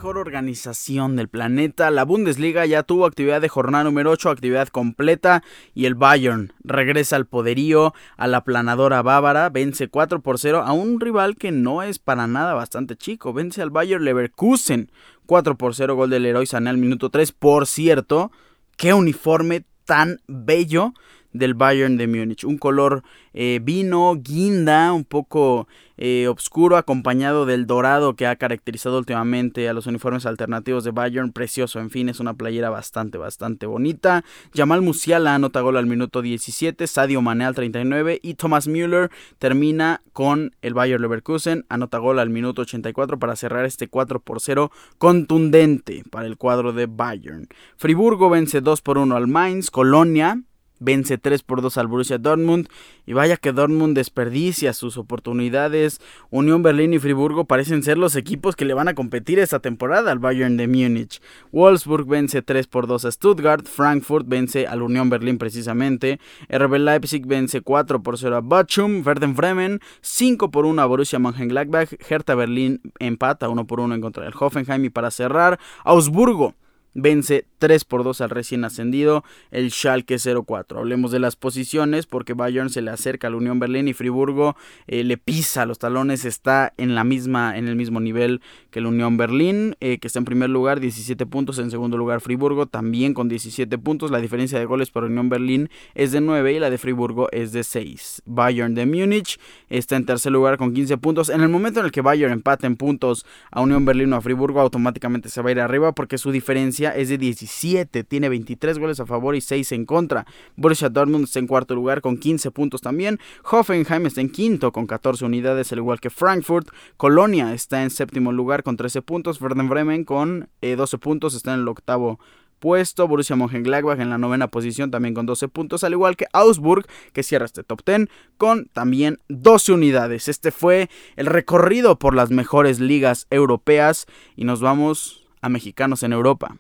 Mejor 0.05 0.19
organización 0.19 1.17
del 1.17 1.29
planeta. 1.29 1.91
La 1.91 2.05
Bundesliga 2.05 2.67
ya 2.67 2.83
tuvo 2.83 3.07
actividad 3.07 3.41
de 3.41 3.49
jornada 3.49 3.85
número 3.85 4.11
8, 4.11 4.29
actividad 4.29 4.69
completa. 4.69 5.43
Y 5.73 5.87
el 5.87 5.95
Bayern 5.95 6.53
regresa 6.63 7.17
al 7.17 7.25
poderío, 7.25 7.95
a 8.19 8.27
la 8.27 8.45
planadora 8.45 9.01
bávara. 9.01 9.49
Vence 9.49 9.89
4 9.89 10.21
por 10.21 10.39
0 10.39 10.63
a 10.63 10.75
un 10.75 11.01
rival 11.01 11.39
que 11.39 11.53
no 11.53 11.83
es 11.83 11.99
para 11.99 12.27
nada 12.27 12.53
bastante 12.53 12.97
chico. 12.97 13.33
Vence 13.33 13.63
al 13.63 13.71
Bayern 13.71 14.05
Leverkusen 14.05 14.91
4 15.25 15.57
por 15.57 15.75
0, 15.75 15.97
gol 15.97 16.11
del 16.11 16.27
Héroe 16.27 16.45
Sané 16.45 16.69
al 16.69 16.77
minuto 16.77 17.09
3. 17.09 17.33
Por 17.33 17.67
cierto, 17.67 18.31
qué 18.77 18.93
uniforme 18.93 19.65
tan 19.87 20.21
bello 20.27 20.93
del 21.35 21.53
Bayern 21.53 21.99
de 21.99 22.07
Múnich. 22.07 22.45
Un 22.45 22.57
color 22.57 23.03
eh, 23.35 23.61
vino, 23.63 24.15
guinda, 24.17 24.93
un 24.93 25.05
poco 25.05 25.69
eh, 25.97 26.29
oscuro, 26.29 26.77
acompañado 26.77 27.45
del 27.45 27.67
dorado 27.67 28.15
que 28.15 28.27
ha 28.27 28.37
caracterizado 28.37 28.99
últimamente 28.99 29.69
a 29.69 29.75
los 29.75 29.87
uniformes 29.87 30.25
alternativos 30.25 30.85
de 30.85 30.93
Bayern. 30.93 31.33
Precioso, 31.33 31.81
en 31.81 31.91
fin, 31.91 32.09
es 32.09 32.21
una 32.21 32.35
playera 32.35 32.71
bastante, 32.71 33.19
bastante 33.19 33.67
bonita. 33.67 34.25
Jamal 34.55 34.81
Musiala 34.81 35.35
anota 35.35 35.61
gol 35.61 35.77
al 35.77 35.87
minuto 35.87 36.23
17, 36.23 36.87
Sadio 36.87 37.21
Mane 37.21 37.45
al 37.45 37.55
39 37.55 38.21
y 38.23 38.35
Thomas 38.35 38.67
Müller 38.69 39.11
termina 39.39 40.01
con 40.13 40.55
el 40.63 40.75
Bayern 40.75 41.03
Leverkusen, 41.03 41.67
anota 41.69 41.99
gol 41.99 42.21
al 42.21 42.31
minuto 42.31 42.63
84 42.63 43.19
para 43.19 43.37
cerrar 43.37 43.65
este 43.65 43.89
4 43.89 44.21
por 44.21 44.41
0 44.41 44.71
contundente 44.99 46.05
para 46.11 46.27
el 46.27 46.37
cuadro 46.37 46.73
de 46.73 46.87
Bayern. 46.87 47.49
Friburgo 47.77 48.31
vence 48.31 48.61
2 48.61 48.81
por 48.83 48.99
1 48.99 49.17
al 49.17 49.27
Mainz, 49.27 49.71
Colonia 49.71 50.41
vence 50.79 51.19
3 51.19 51.43
por 51.43 51.63
2 51.63 51.79
al 51.79 51.87
Borussia 51.87 52.19
Dortmund. 52.19 52.69
Y 53.07 53.13
vaya 53.13 53.37
que 53.37 53.53
Dortmund 53.53 53.97
desperdicia 53.97 54.73
sus 54.73 54.97
oportunidades. 54.97 56.01
Unión 56.31 56.63
Berlín 56.63 56.95
y 56.95 56.99
Friburgo 56.99 57.45
parecen 57.45 57.83
ser 57.83 57.99
los 57.99 58.17
equipos 58.17 58.57
que 58.57 58.65
le 58.65 58.75
van 58.75 58.89
a 58.89 58.95
competir 58.95 59.39
esta 59.39 59.61
temporada 59.61 60.11
al 60.11 60.19
Bayern 60.19 60.57
de 60.57 60.69
Múnich. 60.69 61.21
Wolfsburg 61.53 62.07
vence 62.07 62.43
3 62.43 62.67
por 62.67 62.87
2 62.87 63.05
a 63.05 63.13
Stuttgart, 63.13 63.67
Frankfurt 63.67 64.27
vence 64.27 64.67
al 64.67 64.83
Unión 64.83 65.11
Berlín 65.11 65.39
precisamente, 65.39 66.19
RB 66.49 66.79
Leipzig 66.79 67.27
vence 67.27 67.61
4 67.61 68.03
por 68.03 68.19
0 68.19 68.37
a 68.37 68.41
Bochum, 68.41 69.03
Werder 69.05 69.29
Bremen 69.31 69.81
5 70.01 70.51
por 70.51 70.67
1 70.67 70.81
a 70.81 70.87
Borussia 70.87 71.19
Mönchengladbach, 71.19 71.89
Hertha 72.09 72.35
Berlín 72.35 72.81
empata 72.99 73.49
1 73.49 73.67
por 73.67 73.81
1 73.81 73.95
en 73.95 74.01
contra 74.01 74.25
del 74.25 74.35
Hoffenheim. 74.39 74.85
Y 74.85 74.91
para 74.91 75.11
cerrar 75.11 75.59
Augsburgo 75.85 76.55
vence 76.95 77.47
3 77.59 77.85
por 77.85 78.05
2 78.05 78.21
al 78.21 78.31
recién 78.31 78.65
ascendido, 78.65 79.25
el 79.51 79.71
Schalke 79.71 80.17
04. 80.19 80.79
Hablemos 80.79 81.11
de 81.11 81.19
las 81.19 81.37
posiciones 81.37 82.07
porque 82.07 82.35
Bayern 82.35 82.71
se 82.71 82.83
le 82.83 82.91
acerca 82.91 83.29
a 83.29 83.31
la 83.31 83.37
Unión 83.37 83.59
Berlín 83.59 83.89
y 83.89 83.95
Friburgo 83.95 84.57
eh, 84.87 85.05
le 85.05 85.17
pisa 85.17 85.67
los 85.67 85.79
talones, 85.79 86.25
está 86.25 86.73
en 86.77 86.95
la 86.95 87.05
misma 87.05 87.57
en 87.57 87.69
el 87.69 87.77
mismo 87.77 88.01
nivel 88.01 88.41
que 88.71 88.81
la 88.81 88.89
Unión 88.89 89.17
Berlín, 89.17 89.77
eh, 89.81 89.99
que 89.99 90.07
está 90.07 90.19
en 90.19 90.25
primer 90.25 90.51
lugar 90.51 90.81
17 90.81 91.27
puntos, 91.27 91.59
en 91.59 91.71
segundo 91.71 91.97
lugar 91.97 92.21
Friburgo 92.21 92.67
también 92.67 93.15
con 93.15 93.29
17 93.29 93.79
puntos, 93.79 94.11
la 94.11 94.21
diferencia 94.21 94.59
de 94.59 94.65
goles 94.65 94.91
para 94.91 95.07
Unión 95.07 95.29
Berlín 95.29 95.71
es 95.95 96.13
de 96.13 96.21
9 96.21 96.53
y 96.53 96.59
la 96.59 96.71
de 96.71 96.79
Friburgo 96.79 97.29
es 97.33 97.53
de 97.53 97.65
6. 97.65 98.23
Bayern 98.27 98.75
de 98.75 98.87
Múnich 98.87 99.39
está 99.69 99.97
en 99.97 100.07
tercer 100.07 100.33
lugar 100.33 100.59
con 100.59 100.75
15 100.75 100.99
puntos. 100.99 101.29
En 101.29 101.41
el 101.41 101.49
momento 101.49 101.81
en 101.81 101.87
el 101.87 101.93
que 101.93 102.01
Bayern 102.01 102.33
empate 102.33 102.67
en 102.67 102.77
puntos 102.77 103.25
a 103.51 103.61
Unión 103.61 103.85
Berlín 103.85 104.13
o 104.13 104.17
a 104.17 104.21
Friburgo, 104.21 104.61
automáticamente 104.61 105.29
se 105.29 105.43
va 105.43 105.49
a 105.49 105.53
ir 105.53 105.61
arriba 105.61 105.93
porque 105.93 106.19
su 106.19 106.31
diferencia 106.31 106.84
es 106.91 107.09
de 107.09 107.19
17, 107.19 108.05
tiene 108.05 108.29
23 108.29 108.79
goles 108.79 109.01
a 109.01 109.07
favor 109.07 109.37
y 109.37 109.41
6 109.41 109.73
en 109.73 109.87
contra. 109.87 110.27
Borussia 110.57 110.89
Dortmund 110.89 111.25
está 111.25 111.39
en 111.39 111.47
cuarto 111.47 111.75
lugar 111.75 112.01
con 112.01 112.17
15 112.17 112.51
puntos 112.51 112.81
también. 112.81 113.19
Hoffenheim 113.51 114.07
está 114.07 114.21
en 114.21 114.31
quinto 114.31 114.73
con 114.73 114.87
14 114.87 115.25
unidades, 115.25 115.73
al 115.73 115.79
igual 115.79 116.01
que 116.01 116.11
Frankfurt. 116.11 116.69
Colonia 116.97 117.55
está 117.55 117.83
en 117.83 117.91
séptimo 117.91 118.33
lugar 118.33 118.63
con 118.63 118.77
13 118.77 119.03
puntos. 119.03 119.41
Werder 119.41 119.67
Bremen 119.67 120.05
con 120.05 120.49
12 120.61 120.97
eh, 120.97 120.99
puntos 120.99 121.35
está 121.35 121.55
en 121.55 121.61
el 121.61 121.69
octavo 121.69 122.19
puesto. 122.65 123.07
Borussia 123.07 123.37
Mönchengladbach 123.37 124.01
en 124.01 124.09
la 124.09 124.17
novena 124.17 124.49
posición 124.49 124.91
también 124.91 125.15
con 125.15 125.27
12 125.27 125.49
puntos, 125.49 125.85
al 125.85 125.93
igual 125.93 126.17
que 126.17 126.27
Augsburg 126.33 126.87
que 127.13 127.23
cierra 127.23 127.45
este 127.45 127.63
top 127.63 127.83
10 127.85 128.09
con 128.39 128.67
también 128.73 129.19
12 129.29 129.73
unidades. 129.73 130.29
Este 130.29 130.51
fue 130.51 130.89
el 131.17 131.27
recorrido 131.27 131.99
por 131.99 132.15
las 132.15 132.31
mejores 132.31 132.81
ligas 132.81 133.27
europeas 133.31 134.07
y 134.35 134.45
nos 134.45 134.61
vamos 134.61 135.24
a 135.45 135.51
mexicanos 135.51 136.03
en 136.03 136.15
Europa. 136.15 136.57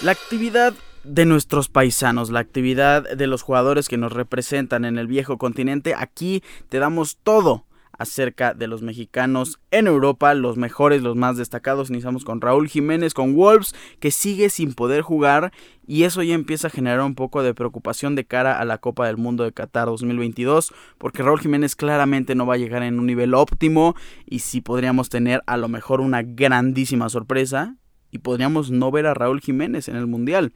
La 0.00 0.12
actividad 0.12 0.72
de 1.04 1.26
nuestros 1.26 1.68
paisanos, 1.68 2.30
la 2.30 2.40
actividad 2.40 3.08
de 3.08 3.26
los 3.26 3.42
jugadores 3.42 3.88
que 3.88 3.98
nos 3.98 4.12
representan 4.12 4.86
en 4.86 4.96
el 4.96 5.06
viejo 5.06 5.36
continente, 5.36 5.94
aquí 5.94 6.42
te 6.70 6.78
damos 6.78 7.18
todo 7.22 7.64
acerca 7.98 8.54
de 8.54 8.66
los 8.66 8.82
mexicanos 8.82 9.60
en 9.70 9.86
Europa, 9.86 10.34
los 10.34 10.56
mejores, 10.56 11.02
los 11.02 11.16
más 11.16 11.36
destacados. 11.36 11.90
Iniciamos 11.90 12.24
con 12.24 12.40
Raúl 12.40 12.68
Jiménez, 12.68 13.14
con 13.14 13.34
Wolves, 13.34 13.74
que 14.00 14.10
sigue 14.10 14.50
sin 14.50 14.74
poder 14.74 15.02
jugar 15.02 15.52
y 15.86 16.04
eso 16.04 16.22
ya 16.22 16.34
empieza 16.34 16.68
a 16.68 16.70
generar 16.70 17.00
un 17.00 17.14
poco 17.14 17.42
de 17.42 17.54
preocupación 17.54 18.14
de 18.14 18.24
cara 18.24 18.58
a 18.58 18.64
la 18.64 18.78
Copa 18.78 19.06
del 19.06 19.16
Mundo 19.16 19.44
de 19.44 19.52
Qatar 19.52 19.86
2022, 19.86 20.72
porque 20.98 21.22
Raúl 21.22 21.40
Jiménez 21.40 21.76
claramente 21.76 22.34
no 22.34 22.46
va 22.46 22.54
a 22.54 22.58
llegar 22.58 22.82
en 22.82 22.98
un 22.98 23.06
nivel 23.06 23.34
óptimo 23.34 23.94
y 24.26 24.40
sí 24.40 24.60
podríamos 24.60 25.08
tener 25.08 25.42
a 25.46 25.56
lo 25.56 25.68
mejor 25.68 26.00
una 26.00 26.22
grandísima 26.22 27.08
sorpresa 27.08 27.76
y 28.10 28.18
podríamos 28.18 28.70
no 28.70 28.90
ver 28.90 29.06
a 29.06 29.14
Raúl 29.14 29.40
Jiménez 29.40 29.88
en 29.88 29.96
el 29.96 30.06
Mundial. 30.06 30.52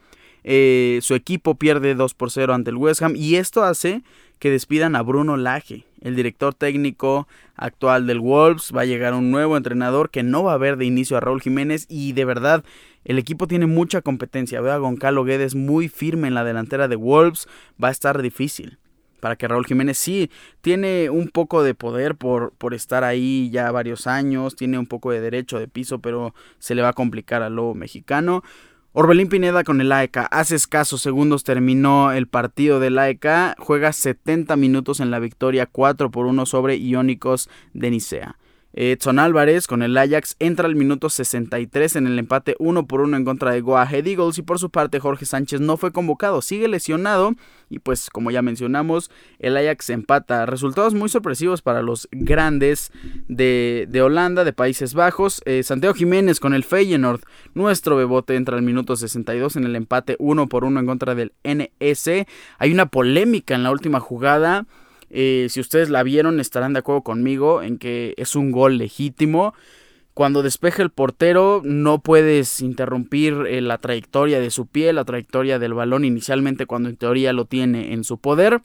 Eh, 0.48 1.00
su 1.02 1.16
equipo 1.16 1.56
pierde 1.56 1.96
2 1.96 2.14
por 2.14 2.30
0 2.30 2.54
ante 2.54 2.70
el 2.70 2.76
West 2.76 3.02
Ham 3.02 3.16
y 3.16 3.34
esto 3.34 3.64
hace 3.64 4.04
que 4.38 4.50
despidan 4.50 4.94
a 4.94 5.02
Bruno 5.02 5.36
Lage, 5.36 5.86
el 6.06 6.14
director 6.14 6.54
técnico 6.54 7.26
actual 7.56 8.06
del 8.06 8.20
Wolves. 8.20 8.72
Va 8.74 8.82
a 8.82 8.86
llegar 8.86 9.12
un 9.12 9.30
nuevo 9.30 9.56
entrenador 9.56 10.10
que 10.10 10.22
no 10.22 10.44
va 10.44 10.52
a 10.52 10.58
ver 10.58 10.76
de 10.76 10.84
inicio 10.84 11.16
a 11.16 11.20
Raúl 11.20 11.42
Jiménez 11.42 11.86
y 11.88 12.12
de 12.12 12.24
verdad 12.24 12.64
el 13.04 13.18
equipo 13.18 13.46
tiene 13.48 13.66
mucha 13.66 14.02
competencia. 14.02 14.60
Veo 14.60 14.72
a 14.72 14.78
Goncalo 14.78 15.24
Guedes 15.24 15.54
muy 15.54 15.88
firme 15.88 16.28
en 16.28 16.34
la 16.34 16.44
delantera 16.44 16.86
de 16.86 16.96
Wolves. 16.96 17.48
Va 17.82 17.88
a 17.88 17.92
estar 17.92 18.22
difícil 18.22 18.78
para 19.20 19.34
que 19.34 19.48
Raúl 19.48 19.66
Jiménez 19.66 19.98
sí 19.98 20.30
tiene 20.60 21.10
un 21.10 21.28
poco 21.28 21.64
de 21.64 21.74
poder 21.74 22.14
por, 22.14 22.52
por 22.52 22.74
estar 22.74 23.02
ahí 23.02 23.50
ya 23.50 23.72
varios 23.72 24.06
años, 24.06 24.54
tiene 24.54 24.78
un 24.78 24.86
poco 24.86 25.10
de 25.10 25.20
derecho 25.20 25.58
de 25.58 25.66
piso, 25.66 25.98
pero 25.98 26.34
se 26.60 26.76
le 26.76 26.82
va 26.82 26.90
a 26.90 26.92
complicar 26.92 27.42
al 27.42 27.56
lobo 27.56 27.74
mexicano. 27.74 28.44
Orbelín 28.98 29.28
Pineda 29.28 29.62
con 29.62 29.82
el 29.82 29.92
AEK. 29.92 30.28
Hace 30.30 30.54
escasos 30.54 31.02
segundos 31.02 31.44
terminó 31.44 32.12
el 32.12 32.28
partido 32.28 32.80
del 32.80 32.98
AEK. 32.98 33.56
Juega 33.58 33.92
70 33.92 34.56
minutos 34.56 35.00
en 35.00 35.10
la 35.10 35.18
victoria 35.18 35.66
4 35.66 36.10
por 36.10 36.24
1 36.24 36.46
sobre 36.46 36.76
Iónicos 36.76 37.50
de 37.74 37.90
Nicea. 37.90 38.38
Edson 38.76 39.18
Álvarez 39.18 39.66
con 39.66 39.82
el 39.82 39.96
Ajax 39.96 40.36
entra 40.38 40.66
al 40.66 40.76
minuto 40.76 41.08
63 41.08 41.96
en 41.96 42.06
el 42.06 42.18
empate 42.18 42.56
1 42.58 42.86
por 42.86 43.00
1 43.00 43.16
en 43.16 43.24
contra 43.24 43.50
de 43.50 43.62
Goa 43.62 43.88
Head 43.90 44.06
Eagles 44.06 44.36
y 44.36 44.42
por 44.42 44.58
su 44.58 44.68
parte 44.68 45.00
Jorge 45.00 45.24
Sánchez 45.24 45.62
no 45.62 45.78
fue 45.78 45.92
convocado, 45.92 46.42
sigue 46.42 46.68
lesionado 46.68 47.34
y 47.70 47.78
pues 47.78 48.10
como 48.10 48.30
ya 48.30 48.42
mencionamos 48.42 49.10
el 49.38 49.56
Ajax 49.56 49.88
empata. 49.90 50.44
Resultados 50.44 50.92
muy 50.92 51.08
sorpresivos 51.08 51.62
para 51.62 51.80
los 51.80 52.06
grandes 52.12 52.92
de, 53.28 53.88
Holanda, 54.04 54.44
de 54.44 54.52
Países 54.52 54.92
Bajos. 54.92 55.40
Eh, 55.46 55.62
Santiago 55.62 55.94
Jiménez 55.94 56.38
con 56.38 56.52
el 56.52 56.62
Feyenoord, 56.62 57.22
nuestro 57.54 57.96
bebote 57.96 58.36
entra 58.36 58.56
al 58.56 58.62
minuto 58.62 58.94
62 58.94 59.56
en 59.56 59.64
el 59.64 59.74
empate 59.74 60.16
1 60.18 60.48
por 60.48 60.64
1 60.64 60.80
en 60.80 60.86
contra 60.86 61.14
del 61.14 61.32
NS. 61.44 62.26
Hay 62.58 62.72
una 62.72 62.86
polémica 62.86 63.54
en 63.54 63.62
la 63.62 63.70
última 63.70 64.00
jugada. 64.00 64.66
Eh, 65.10 65.46
si 65.50 65.60
ustedes 65.60 65.90
la 65.90 66.02
vieron, 66.02 66.40
estarán 66.40 66.72
de 66.72 66.80
acuerdo 66.80 67.02
conmigo 67.02 67.62
en 67.62 67.78
que 67.78 68.14
es 68.16 68.36
un 68.36 68.52
gol 68.52 68.78
legítimo. 68.78 69.54
Cuando 70.14 70.42
despeja 70.42 70.82
el 70.82 70.90
portero, 70.90 71.60
no 71.64 72.00
puedes 72.00 72.60
interrumpir 72.60 73.34
eh, 73.48 73.60
la 73.60 73.78
trayectoria 73.78 74.40
de 74.40 74.50
su 74.50 74.66
pie, 74.66 74.92
la 74.92 75.04
trayectoria 75.04 75.58
del 75.58 75.74
balón 75.74 76.04
inicialmente 76.04 76.66
cuando 76.66 76.88
en 76.88 76.96
teoría 76.96 77.32
lo 77.32 77.44
tiene 77.44 77.92
en 77.92 78.02
su 78.02 78.18
poder. 78.18 78.62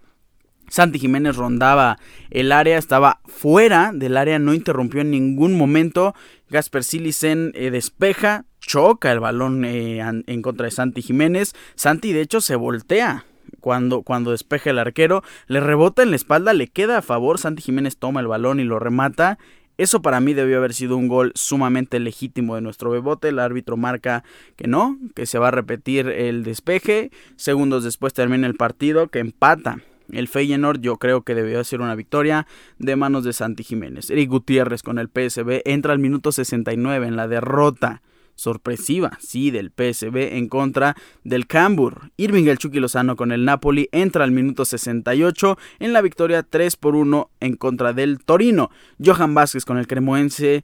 Santi 0.70 1.00
Jiménez 1.00 1.36
rondaba 1.36 2.00
el 2.30 2.54
área, 2.54 2.78
estaba 2.78 3.20
fuera 3.26 3.92
del 3.94 4.16
área, 4.16 4.40
no 4.40 4.54
interrumpió 4.54 5.02
en 5.02 5.12
ningún 5.12 5.58
momento. 5.58 6.16
Gasper 6.50 6.86
Silicen 6.86 7.52
eh, 7.54 7.70
despeja, 7.72 8.46
choca 8.62 9.12
el 9.12 9.20
balón 9.20 9.66
en 9.66 10.42
contra 10.42 10.66
de 10.66 10.72
Santi 10.72 11.02
Jiménez. 11.02 11.54
Santi 11.76 12.14
de 12.14 12.22
hecho 12.22 12.40
se 12.40 12.56
voltea 12.56 13.26
cuando, 13.62 14.02
cuando 14.02 14.32
despeja 14.32 14.72
el 14.72 14.80
arquero, 14.80 15.24
le 15.48 15.62
rebota 15.62 16.04
en 16.04 16.10
la 16.10 16.18
espalda, 16.18 16.54
le 16.54 16.68
queda 16.68 16.98
a 16.98 17.02
favor, 17.02 17.40
Santi 17.40 17.62
Jiménez 17.62 17.98
toma 17.98 18.20
el 18.20 18.28
balón 18.28 18.60
y 18.60 18.66
lo 18.66 18.80
remata. 18.80 19.38
Eso 19.78 20.02
para 20.02 20.20
mí 20.20 20.34
debió 20.34 20.58
haber 20.58 20.74
sido 20.74 20.98
un 20.98 21.08
gol 21.08 21.32
sumamente 21.34 22.00
legítimo 22.00 22.56
de 22.56 22.62
nuestro 22.62 22.92
bebote. 22.92 23.30
El 23.30 23.40
árbitro 23.40 23.78
marca 23.78 24.24
que 24.56 24.68
no, 24.68 25.00
que 25.16 25.26
se 25.26 25.40
va 25.40 25.48
a 25.48 25.52
repetir 25.52 26.08
el 26.08 26.44
despeje. 26.44 27.10
Segundos 27.36 27.84
después 27.84 28.14
termina 28.14 28.46
el 28.46 28.56
partido, 28.56 29.08
que 29.08 29.20
empata. 29.20 29.80
El 30.12 30.28
Feyenoord 30.28 30.82
yo 30.82 30.98
creo 30.98 31.22
que 31.22 31.36
debió 31.36 31.64
ser 31.64 31.82
una 31.82 31.96
victoria 31.96 32.46
de 32.78 32.96
manos 32.96 33.24
de 33.24 33.34
Santi 33.34 33.64
Jiménez. 33.64 34.10
Eric 34.10 34.30
Gutiérrez 34.30 34.84
con 34.84 35.00
el 35.00 35.08
PSB 35.08 35.62
entra 35.66 35.94
al 35.94 36.00
minuto 36.00 36.32
69 36.32 37.08
en 37.08 37.16
la 37.16 37.28
derrota 37.28 38.02
sorpresiva, 38.42 39.12
sí, 39.20 39.52
del 39.52 39.70
PSB 39.72 40.36
en 40.36 40.50
contra 40.50 40.96
del 41.24 41.46
Cambur. 41.46 42.12
Irving 42.18 42.46
el 42.48 42.58
Chucky 42.58 42.80
Lozano 42.80 43.16
con 43.16 43.32
el 43.32 43.46
Napoli 43.46 43.88
entra 43.92 44.24
al 44.24 44.32
minuto 44.32 44.66
68 44.66 45.58
en 45.80 45.94
la 45.94 46.02
victoria 46.02 46.42
3 46.42 46.76
por 46.76 46.96
1 46.96 47.30
en 47.40 47.56
contra 47.56 47.94
del 47.94 48.20
Torino. 48.20 48.72
Johan 49.04 49.36
Vázquez 49.36 49.64
con 49.64 49.78
el 49.78 49.86
Cremoense. 49.86 50.64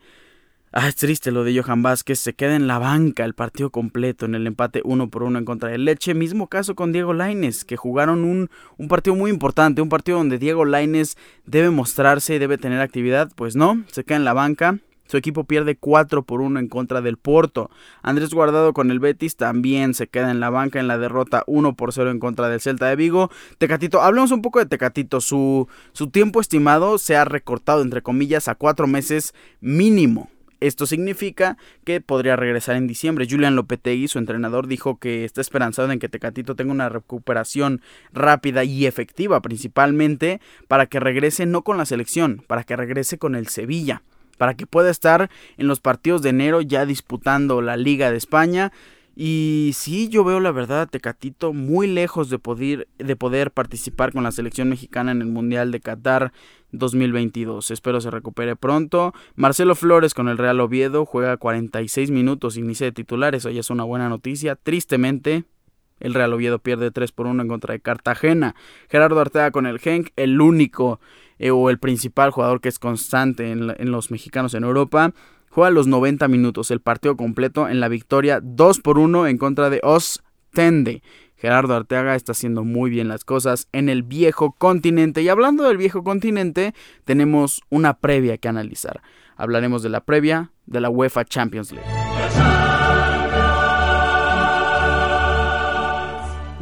Ah, 0.71 0.89
es 0.89 0.95
triste 0.95 1.31
lo 1.31 1.43
de 1.43 1.59
Johan 1.59 1.81
Vázquez, 1.81 2.19
se 2.19 2.33
queda 2.33 2.55
en 2.55 2.67
la 2.67 2.77
banca 2.77 3.23
el 3.23 3.33
partido 3.33 3.69
completo 3.69 4.25
en 4.25 4.35
el 4.35 4.47
empate 4.47 4.81
1 4.83 5.09
por 5.09 5.23
1 5.23 5.39
en 5.39 5.45
contra 5.45 5.69
del 5.69 5.85
Leche. 5.85 6.13
Mismo 6.13 6.47
caso 6.47 6.75
con 6.75 6.91
Diego 6.91 7.13
Laines, 7.13 7.63
que 7.63 7.77
jugaron 7.77 8.23
un, 8.23 8.49
un 8.77 8.87
partido 8.87 9.15
muy 9.15 9.31
importante, 9.31 9.81
un 9.81 9.89
partido 9.89 10.17
donde 10.17 10.39
Diego 10.39 10.65
Laines 10.65 11.15
debe 11.45 11.69
mostrarse, 11.69 12.39
debe 12.39 12.57
tener 12.57 12.81
actividad. 12.81 13.31
Pues 13.35 13.55
no, 13.55 13.83
se 13.91 14.03
queda 14.03 14.17
en 14.17 14.25
la 14.25 14.33
banca 14.33 14.79
su 15.07 15.17
equipo 15.17 15.45
pierde 15.45 15.75
4 15.77 16.23
por 16.23 16.41
1 16.41 16.59
en 16.59 16.67
contra 16.67 17.01
del 17.01 17.17
Porto. 17.17 17.69
Andrés 18.01 18.29
Guardado 18.29 18.73
con 18.73 18.91
el 18.91 18.99
Betis 18.99 19.35
también 19.35 19.93
se 19.93 20.07
queda 20.07 20.31
en 20.31 20.39
la 20.39 20.49
banca 20.49 20.79
en 20.79 20.87
la 20.87 20.97
derrota 20.97 21.43
1 21.47 21.75
por 21.75 21.93
0 21.93 22.11
en 22.11 22.19
contra 22.19 22.49
del 22.49 22.61
Celta 22.61 22.87
de 22.87 22.95
Vigo. 22.95 23.31
Tecatito, 23.57 24.01
hablemos 24.01 24.31
un 24.31 24.41
poco 24.41 24.59
de 24.59 24.65
Tecatito. 24.65 25.21
Su, 25.21 25.67
su 25.93 26.09
tiempo 26.09 26.41
estimado 26.41 26.97
se 26.97 27.15
ha 27.15 27.25
recortado, 27.25 27.81
entre 27.81 28.01
comillas, 28.01 28.47
a 28.47 28.55
4 28.55 28.87
meses 28.87 29.33
mínimo. 29.61 30.29
Esto 30.59 30.87
significa 30.87 31.57
que 31.83 32.01
podría 32.01 32.35
regresar 32.35 32.75
en 32.77 32.87
diciembre. 32.87 33.27
Julian 33.29 33.55
Lopetegui, 33.55 34.07
su 34.07 34.17
entrenador, 34.17 34.67
dijo 34.67 34.97
que 34.97 35.23
está 35.23 35.39
esperanzado 35.39 35.91
en 35.91 35.99
que 35.99 36.09
Tecatito 36.09 36.55
tenga 36.55 36.71
una 36.71 36.89
recuperación 36.89 37.81
rápida 38.11 38.63
y 38.63 38.87
efectiva, 38.87 39.41
principalmente 39.41 40.41
para 40.67 40.87
que 40.87 40.99
regrese 40.99 41.45
no 41.45 41.61
con 41.61 41.77
la 41.77 41.85
selección, 41.85 42.43
para 42.47 42.63
que 42.63 42.75
regrese 42.75 43.19
con 43.19 43.35
el 43.35 43.47
Sevilla 43.47 44.01
para 44.37 44.55
que 44.55 44.67
pueda 44.67 44.89
estar 44.89 45.29
en 45.57 45.67
los 45.67 45.79
partidos 45.79 46.21
de 46.21 46.29
enero 46.29 46.61
ya 46.61 46.85
disputando 46.85 47.61
la 47.61 47.77
Liga 47.77 48.11
de 48.11 48.17
España. 48.17 48.71
Y 49.19 49.71
sí, 49.73 50.09
yo 50.09 50.23
veo 50.23 50.39
la 50.39 50.51
verdad 50.51 50.81
a 50.81 50.85
Tecatito 50.85 51.51
muy 51.51 51.87
lejos 51.87 52.29
de 52.29 52.37
poder, 52.37 52.87
de 52.99 53.15
poder 53.15 53.49
participar 53.49 54.13
con 54.13 54.23
la 54.23 54.31
selección 54.31 54.69
mexicana 54.69 55.11
en 55.11 55.21
el 55.21 55.27
Mundial 55.27 55.71
de 55.71 55.79
Qatar 55.79 56.31
2022. 56.71 57.71
Espero 57.71 57.99
se 57.99 58.11
recupere 58.11 58.55
pronto. 58.55 59.15
Marcelo 59.35 59.73
Flores 59.73 60.13
con 60.13 60.29
el 60.29 60.37
Real 60.37 60.59
Oviedo 60.59 61.03
juega 61.07 61.37
46 61.37 62.11
minutos, 62.11 62.57
inicia 62.57 62.85
de 62.85 62.91
titular, 62.91 63.33
eso 63.33 63.49
ya 63.49 63.61
es 63.61 63.71
una 63.71 63.83
buena 63.83 64.07
noticia. 64.07 64.55
Tristemente, 64.55 65.45
el 65.99 66.13
Real 66.13 66.33
Oviedo 66.33 66.59
pierde 66.59 66.91
3 66.91 67.11
por 67.11 67.25
1 67.25 67.41
en 67.41 67.47
contra 67.47 67.73
de 67.73 67.79
Cartagena. 67.79 68.53
Gerardo 68.87 69.19
Arteaga 69.19 69.49
con 69.49 69.65
el 69.65 69.79
Genk, 69.79 70.09
el 70.15 70.39
único 70.39 70.99
eh, 71.39 71.51
o 71.51 71.69
el 71.69 71.79
principal 71.79 72.31
jugador 72.31 72.61
que 72.61 72.69
es 72.69 72.79
constante 72.79 73.51
en, 73.51 73.91
los 73.91 74.11
mexicanos 74.11 74.53
en 74.53 74.63
Europa. 74.63 75.13
Juega 75.49 75.69
los 75.71 75.87
90 75.87 76.27
minutos, 76.27 76.71
el 76.71 76.81
partido 76.81 77.17
completo 77.17 77.67
en 77.67 77.79
la 77.79 77.87
victoria 77.87 78.39
2 78.43 78.79
por 78.81 78.99
1 78.99 79.27
en 79.27 79.37
contra 79.37 79.69
de 79.69 79.79
Ostende. 79.83 81.01
Gerardo 81.35 81.75
Arteaga 81.75 82.15
está 82.15 82.31
haciendo 82.31 82.63
muy 82.63 82.89
bien 82.89 83.07
las 83.07 83.23
cosas 83.23 83.67
en 83.71 83.89
el 83.89 84.03
viejo 84.03 84.53
continente. 84.57 85.21
Y 85.21 85.29
hablando 85.29 85.63
del 85.63 85.77
viejo 85.77 86.03
continente, 86.03 86.73
tenemos 87.05 87.61
una 87.69 87.95
previa 87.99 88.37
que 88.37 88.47
analizar. 88.47 89.01
Hablaremos 89.35 89.83
de 89.83 89.89
la 89.89 90.01
previa 90.01 90.51
de 90.65 90.81
la 90.81 90.89
UEFA 90.89 91.25
Champions 91.25 91.71
League. 91.71 92.56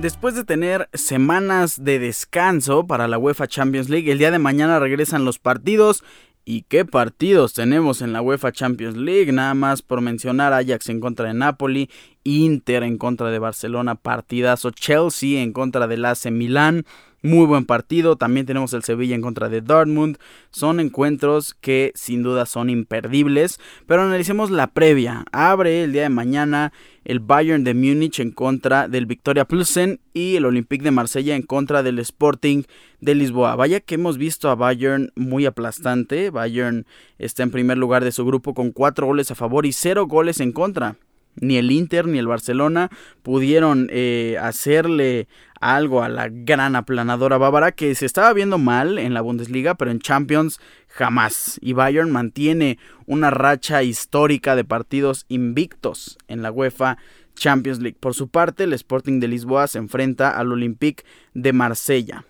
Después 0.05 0.35
de 0.35 0.43
tener 0.43 0.87
semanas 0.93 1.83
de 1.83 1.97
descanso 1.97 2.85
para 2.85 3.07
la 3.07 3.17
UEFA 3.17 3.47
Champions 3.47 3.89
League, 3.89 4.11
el 4.11 4.19
día 4.19 4.29
de 4.29 4.37
mañana 4.37 4.77
regresan 4.77 5.25
los 5.25 5.39
partidos. 5.39 6.03
¿Y 6.45 6.61
qué 6.69 6.85
partidos 6.85 7.55
tenemos 7.55 8.03
en 8.03 8.13
la 8.13 8.21
UEFA 8.21 8.51
Champions 8.51 8.97
League? 8.97 9.31
Nada 9.31 9.55
más 9.55 9.81
por 9.81 10.01
mencionar 10.01 10.53
Ajax 10.53 10.89
en 10.89 10.99
contra 10.99 11.29
de 11.29 11.33
Napoli, 11.33 11.89
Inter 12.23 12.83
en 12.83 12.99
contra 12.99 13.31
de 13.31 13.39
Barcelona, 13.39 13.95
partidazo 13.95 14.69
Chelsea 14.69 15.41
en 15.41 15.53
contra 15.53 15.87
del 15.87 16.05
AC 16.05 16.29
Milán, 16.29 16.85
muy 17.25 17.45
buen 17.45 17.65
partido. 17.65 18.15
También 18.15 18.45
tenemos 18.45 18.73
el 18.73 18.83
Sevilla 18.83 19.15
en 19.15 19.21
contra 19.21 19.49
de 19.49 19.61
Dortmund. 19.61 20.17
Son 20.51 20.79
encuentros 20.79 21.53
que 21.55 21.91
sin 21.95 22.23
duda 22.23 22.45
son 22.45 22.69
imperdibles. 22.69 23.59
Pero 23.87 24.03
analicemos 24.03 24.51
la 24.51 24.67
previa. 24.67 25.25
Abre 25.31 25.83
el 25.83 25.91
día 25.91 26.03
de 26.03 26.09
mañana 26.09 26.71
el 27.03 27.19
Bayern 27.19 27.63
de 27.63 27.73
Múnich 27.73 28.19
en 28.19 28.31
contra 28.31 28.87
del 28.87 29.05
Victoria 29.05 29.45
Plusen 29.45 29.99
y 30.13 30.37
el 30.37 30.45
Olympique 30.45 30.83
de 30.83 30.91
Marsella 30.91 31.35
en 31.35 31.43
contra 31.43 31.83
del 31.83 31.99
Sporting 31.99 32.63
de 33.01 33.15
Lisboa. 33.15 33.55
Vaya 33.55 33.79
que 33.79 33.95
hemos 33.95 34.17
visto 34.17 34.49
a 34.49 34.55
Bayern 34.55 35.11
muy 35.15 35.45
aplastante. 35.45 36.29
Bayern 36.29 36.85
está 37.19 37.43
en 37.43 37.51
primer 37.51 37.77
lugar 37.77 38.03
de 38.03 38.11
su 38.11 38.25
grupo 38.25 38.53
con 38.53 38.71
4 38.71 39.05
goles 39.05 39.29
a 39.31 39.35
favor 39.35 39.65
y 39.65 39.73
0 39.73 40.07
goles 40.07 40.39
en 40.39 40.51
contra 40.51 40.97
ni 41.35 41.57
el 41.57 41.71
Inter 41.71 42.07
ni 42.07 42.17
el 42.17 42.27
Barcelona 42.27 42.89
pudieron 43.21 43.87
eh, 43.91 44.37
hacerle 44.41 45.27
algo 45.73 46.03
a 46.03 46.09
la 46.09 46.29
gran 46.29 46.75
aplanadora 46.75 47.37
bávara 47.37 47.71
que 47.71 47.95
se 47.95 48.05
estaba 48.05 48.33
viendo 48.33 48.57
mal 48.57 48.99
en 48.99 49.13
la 49.13 49.21
Bundesliga, 49.21 49.75
pero 49.75 49.89
en 49.89 49.99
Champions 49.99 50.59
jamás. 50.87 51.59
Y 51.61 51.73
Bayern 51.73 52.11
mantiene 52.11 52.77
una 53.05 53.31
racha 53.31 53.81
histórica 53.81 54.55
de 54.55 54.63
partidos 54.63 55.25
invictos 55.27 56.17
en 56.27 56.41
la 56.43 56.51
UEFA 56.51 56.97
Champions 57.35 57.79
League. 57.79 57.97
Por 57.99 58.13
su 58.13 58.29
parte, 58.29 58.65
el 58.65 58.73
Sporting 58.73 59.19
de 59.19 59.27
Lisboa 59.27 59.67
se 59.67 59.79
enfrenta 59.79 60.29
al 60.29 60.51
Olympique 60.51 61.03
de 61.33 61.53
Marsella. 61.53 62.25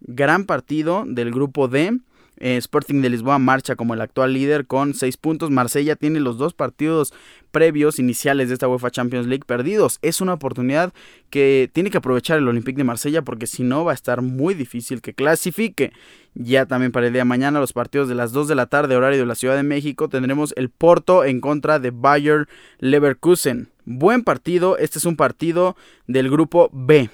Gran 0.00 0.44
partido 0.44 1.04
del 1.06 1.32
grupo 1.32 1.68
D 1.68 1.98
eh, 2.38 2.56
Sporting 2.56 3.00
de 3.00 3.10
Lisboa 3.10 3.38
marcha 3.38 3.76
como 3.76 3.94
el 3.94 4.00
actual 4.00 4.32
líder 4.32 4.66
con 4.66 4.94
6 4.94 5.16
puntos. 5.16 5.50
Marsella 5.50 5.96
tiene 5.96 6.20
los 6.20 6.38
dos 6.38 6.54
partidos 6.54 7.12
previos 7.50 7.98
iniciales 7.98 8.48
de 8.48 8.54
esta 8.54 8.68
UEFA 8.68 8.90
Champions 8.90 9.26
League 9.26 9.44
perdidos. 9.46 9.98
Es 10.02 10.20
una 10.20 10.34
oportunidad 10.34 10.92
que 11.30 11.70
tiene 11.72 11.90
que 11.90 11.98
aprovechar 11.98 12.38
el 12.38 12.48
Olympique 12.48 12.76
de 12.76 12.84
Marsella 12.84 13.22
porque 13.22 13.46
si 13.46 13.62
no 13.62 13.84
va 13.84 13.92
a 13.92 13.94
estar 13.94 14.22
muy 14.22 14.54
difícil 14.54 15.00
que 15.00 15.14
clasifique. 15.14 15.92
Ya 16.34 16.66
también 16.66 16.92
para 16.92 17.06
el 17.06 17.12
día 17.12 17.22
de 17.22 17.26
mañana 17.26 17.60
los 17.60 17.72
partidos 17.72 18.08
de 18.08 18.14
las 18.14 18.32
2 18.32 18.48
de 18.48 18.54
la 18.54 18.66
tarde 18.66 18.96
horario 18.96 19.20
de 19.20 19.26
la 19.26 19.34
Ciudad 19.34 19.56
de 19.56 19.62
México 19.62 20.08
tendremos 20.08 20.52
el 20.56 20.68
Porto 20.68 21.24
en 21.24 21.40
contra 21.40 21.78
de 21.78 21.90
Bayer 21.90 22.46
Leverkusen. 22.78 23.70
Buen 23.86 24.22
partido, 24.22 24.76
este 24.78 24.98
es 24.98 25.06
un 25.06 25.16
partido 25.16 25.76
del 26.06 26.28
grupo 26.28 26.68
B. 26.72 27.08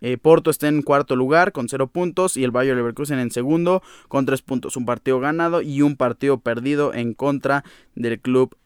Eh, 0.00 0.16
Porto 0.16 0.50
está 0.50 0.68
en 0.68 0.82
cuarto 0.82 1.16
lugar 1.16 1.52
con 1.52 1.68
cero 1.68 1.86
puntos 1.86 2.36
y 2.36 2.44
el 2.44 2.50
Bayer 2.50 2.76
Leverkusen 2.76 3.18
en 3.18 3.30
segundo 3.30 3.82
con 4.08 4.26
tres 4.26 4.42
puntos. 4.42 4.76
Un 4.76 4.86
partido 4.86 5.20
ganado 5.20 5.62
y 5.62 5.82
un 5.82 5.96
partido 5.96 6.38
perdido 6.38 6.94
en 6.94 7.14
contra 7.14 7.64
del 7.94 8.20
club 8.20 8.56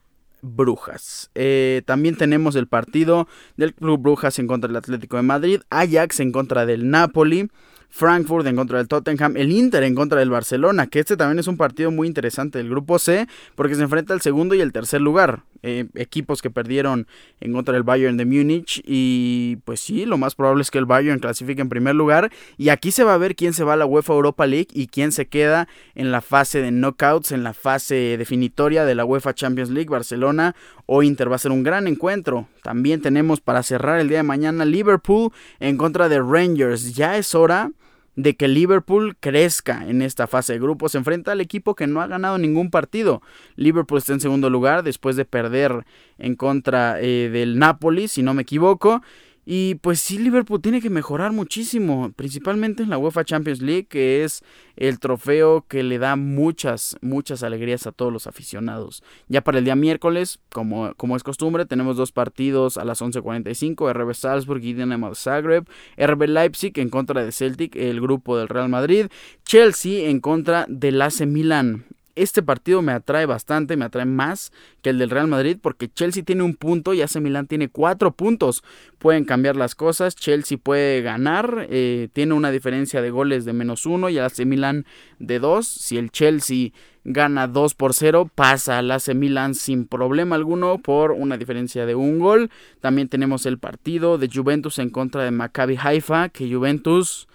Brujas. 0.41 1.31
Eh, 1.33 1.81
también 1.85 2.15
tenemos 2.15 2.55
el 2.55 2.67
partido 2.67 3.27
del 3.57 3.73
Club 3.73 4.01
Brujas 4.01 4.37
en 4.37 4.47
contra 4.47 4.67
del 4.67 4.77
Atlético 4.77 5.17
de 5.17 5.23
Madrid, 5.23 5.61
Ajax 5.69 6.19
en 6.19 6.31
contra 6.31 6.65
del 6.65 6.89
Napoli, 6.89 7.49
Frankfurt 7.95 8.45
en 8.45 8.57
contra 8.57 8.77
del 8.77 8.89
Tottenham, 8.89 9.37
el 9.37 9.53
Inter 9.53 9.83
en 9.83 9.95
contra 9.95 10.19
del 10.19 10.29
Barcelona, 10.29 10.87
que 10.87 10.99
este 10.99 11.15
también 11.15 11.39
es 11.39 11.47
un 11.47 11.55
partido 11.55 11.91
muy 11.91 12.09
interesante 12.09 12.57
del 12.57 12.69
grupo 12.69 12.99
C, 12.99 13.25
porque 13.55 13.75
se 13.75 13.83
enfrenta 13.83 14.13
al 14.13 14.19
segundo 14.19 14.53
y 14.53 14.59
el 14.59 14.73
tercer 14.73 14.99
lugar. 14.99 15.43
Eh, 15.63 15.85
equipos 15.95 16.41
que 16.43 16.51
perdieron 16.51 17.07
en 17.39 17.53
contra 17.53 17.73
del 17.73 17.83
Bayern 17.83 18.17
de 18.17 18.25
Múnich 18.25 18.83
y 18.85 19.55
pues 19.65 19.79
sí, 19.79 20.05
lo 20.05 20.17
más 20.17 20.35
probable 20.35 20.61
es 20.61 20.69
que 20.69 20.77
el 20.77 20.85
Bayern 20.85 21.19
clasifique 21.19 21.59
en 21.59 21.69
primer 21.69 21.95
lugar 21.95 22.31
y 22.57 22.69
aquí 22.69 22.91
se 22.91 23.03
va 23.03 23.15
a 23.15 23.17
ver 23.17 23.35
quién 23.35 23.53
se 23.53 23.63
va 23.63 23.73
a 23.73 23.77
la 23.77 23.87
UEFA 23.87 24.13
Europa 24.13 24.45
League 24.45 24.67
y 24.73 24.85
quién 24.85 25.11
se 25.11 25.27
queda 25.27 25.67
en 25.95 26.11
la 26.11 26.21
fase 26.21 26.61
de 26.61 26.69
knockouts, 26.69 27.31
en 27.31 27.43
la 27.43 27.55
fase 27.55 28.15
definitoria 28.17 28.85
de 28.85 28.93
la 28.93 29.05
UEFA 29.05 29.33
Champions 29.33 29.71
League, 29.71 29.89
Barcelona 29.89 30.53
o 30.85 31.01
Inter 31.01 31.31
va 31.31 31.37
a 31.37 31.39
ser 31.39 31.51
un 31.51 31.63
gran 31.63 31.87
encuentro. 31.87 32.47
También 32.61 33.01
tenemos 33.01 33.41
para 33.41 33.63
cerrar 33.63 33.99
el 33.99 34.09
día 34.09 34.17
de 34.17 34.23
mañana 34.23 34.65
Liverpool 34.65 35.31
en 35.59 35.77
contra 35.77 36.09
de 36.09 36.19
Rangers. 36.19 36.93
Ya 36.93 37.17
es 37.17 37.33
hora 37.33 37.71
de 38.15 38.35
que 38.35 38.47
Liverpool 38.47 39.17
crezca 39.19 39.87
en 39.87 40.01
esta 40.01 40.27
fase 40.27 40.53
de 40.53 40.59
grupos. 40.59 40.93
Se 40.93 40.97
enfrenta 40.97 41.31
al 41.31 41.41
equipo 41.41 41.75
que 41.75 41.87
no 41.87 42.01
ha 42.01 42.07
ganado 42.07 42.37
ningún 42.37 42.69
partido. 42.69 43.21
Liverpool 43.55 43.97
está 43.97 44.13
en 44.13 44.19
segundo 44.19 44.49
lugar 44.49 44.83
después 44.83 45.15
de 45.15 45.25
perder 45.25 45.85
en 46.17 46.35
contra 46.35 46.99
eh, 47.01 47.29
del 47.29 47.59
Napoli, 47.59 48.07
si 48.07 48.23
no 48.23 48.33
me 48.33 48.43
equivoco. 48.43 49.01
Y 49.45 49.75
pues 49.75 49.99
sí, 49.99 50.17
Liverpool 50.17 50.61
tiene 50.61 50.81
que 50.81 50.89
mejorar 50.89 51.31
muchísimo, 51.31 52.11
principalmente 52.15 52.81
en 52.81 52.89
la 52.89 52.97
UEFA 52.97 53.23
Champions 53.23 53.61
League, 53.61 53.85
que 53.85 54.23
es 54.23 54.43
el 54.75 54.99
trofeo 54.99 55.65
que 55.67 55.83
le 55.83 55.99
da 55.99 56.15
muchas, 56.15 56.97
muchas 57.01 57.43
alegrías 57.43 57.85
a 57.85 57.91
todos 57.91 58.11
los 58.11 58.25
aficionados. 58.25 59.03
Ya 59.27 59.41
para 59.41 59.59
el 59.59 59.65
día 59.65 59.75
miércoles, 59.75 60.39
como, 60.51 60.95
como 60.95 61.15
es 61.15 61.23
costumbre, 61.23 61.65
tenemos 61.65 61.95
dos 61.95 62.11
partidos 62.11 62.77
a 62.77 62.85
las 62.85 63.01
11.45, 63.03 63.93
RB 63.93 64.13
Salzburg 64.15 64.63
y 64.63 64.73
Dinamo 64.73 65.13
Zagreb, 65.13 65.67
RB 65.95 66.27
Leipzig 66.27 66.73
en 66.79 66.89
contra 66.89 67.23
de 67.23 67.31
Celtic, 67.31 67.75
el 67.75 68.01
grupo 68.01 68.37
del 68.37 68.47
Real 68.47 68.69
Madrid, 68.69 69.07
Chelsea 69.45 70.09
en 70.09 70.21
contra 70.21 70.65
del 70.67 70.99
AC 71.01 71.21
Milan 71.27 71.85
este 72.15 72.41
partido 72.41 72.81
me 72.81 72.91
atrae 72.91 73.25
bastante, 73.25 73.77
me 73.77 73.85
atrae 73.85 74.05
más 74.05 74.51
que 74.81 74.89
el 74.89 74.97
del 74.97 75.09
Real 75.09 75.27
Madrid 75.27 75.57
porque 75.61 75.89
Chelsea 75.89 76.23
tiene 76.23 76.43
un 76.43 76.55
punto 76.55 76.93
y 76.93 77.01
AC 77.01 77.17
Milan 77.17 77.47
tiene 77.47 77.69
cuatro 77.69 78.11
puntos. 78.11 78.63
Pueden 78.97 79.25
cambiar 79.25 79.55
las 79.55 79.75
cosas, 79.75 80.15
Chelsea 80.15 80.57
puede 80.57 81.01
ganar, 81.01 81.67
eh, 81.69 82.09
tiene 82.13 82.33
una 82.33 82.51
diferencia 82.51 83.01
de 83.01 83.11
goles 83.11 83.45
de 83.45 83.53
menos 83.53 83.85
uno 83.85 84.09
y 84.09 84.17
AC 84.17 84.45
Milan 84.45 84.85
de 85.19 85.39
dos. 85.39 85.67
Si 85.67 85.97
el 85.97 86.11
Chelsea 86.11 86.71
gana 87.05 87.47
2 87.47 87.75
por 87.75 87.93
0, 87.93 88.29
pasa 88.33 88.79
al 88.79 88.91
AC 88.91 89.13
Milan 89.13 89.53
sin 89.53 89.85
problema 89.85 90.35
alguno 90.35 90.79
por 90.79 91.11
una 91.11 91.37
diferencia 91.37 91.85
de 91.85 91.95
un 91.95 92.19
gol. 92.19 92.49
También 92.81 93.07
tenemos 93.07 93.45
el 93.45 93.59
partido 93.59 94.17
de 94.17 94.29
Juventus 94.33 94.79
en 94.79 94.89
contra 94.89 95.23
de 95.23 95.31
Maccabi 95.31 95.77
Haifa, 95.81 96.29
que 96.29 96.51
Juventus 96.51 97.27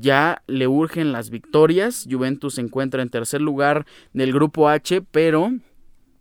ya 0.00 0.42
le 0.46 0.66
urgen 0.66 1.12
las 1.12 1.30
victorias. 1.30 2.06
Juventus 2.10 2.54
se 2.54 2.60
encuentra 2.60 3.02
en 3.02 3.10
tercer 3.10 3.40
lugar 3.40 3.86
del 4.12 4.32
grupo 4.32 4.68
H, 4.68 5.02
pero 5.10 5.52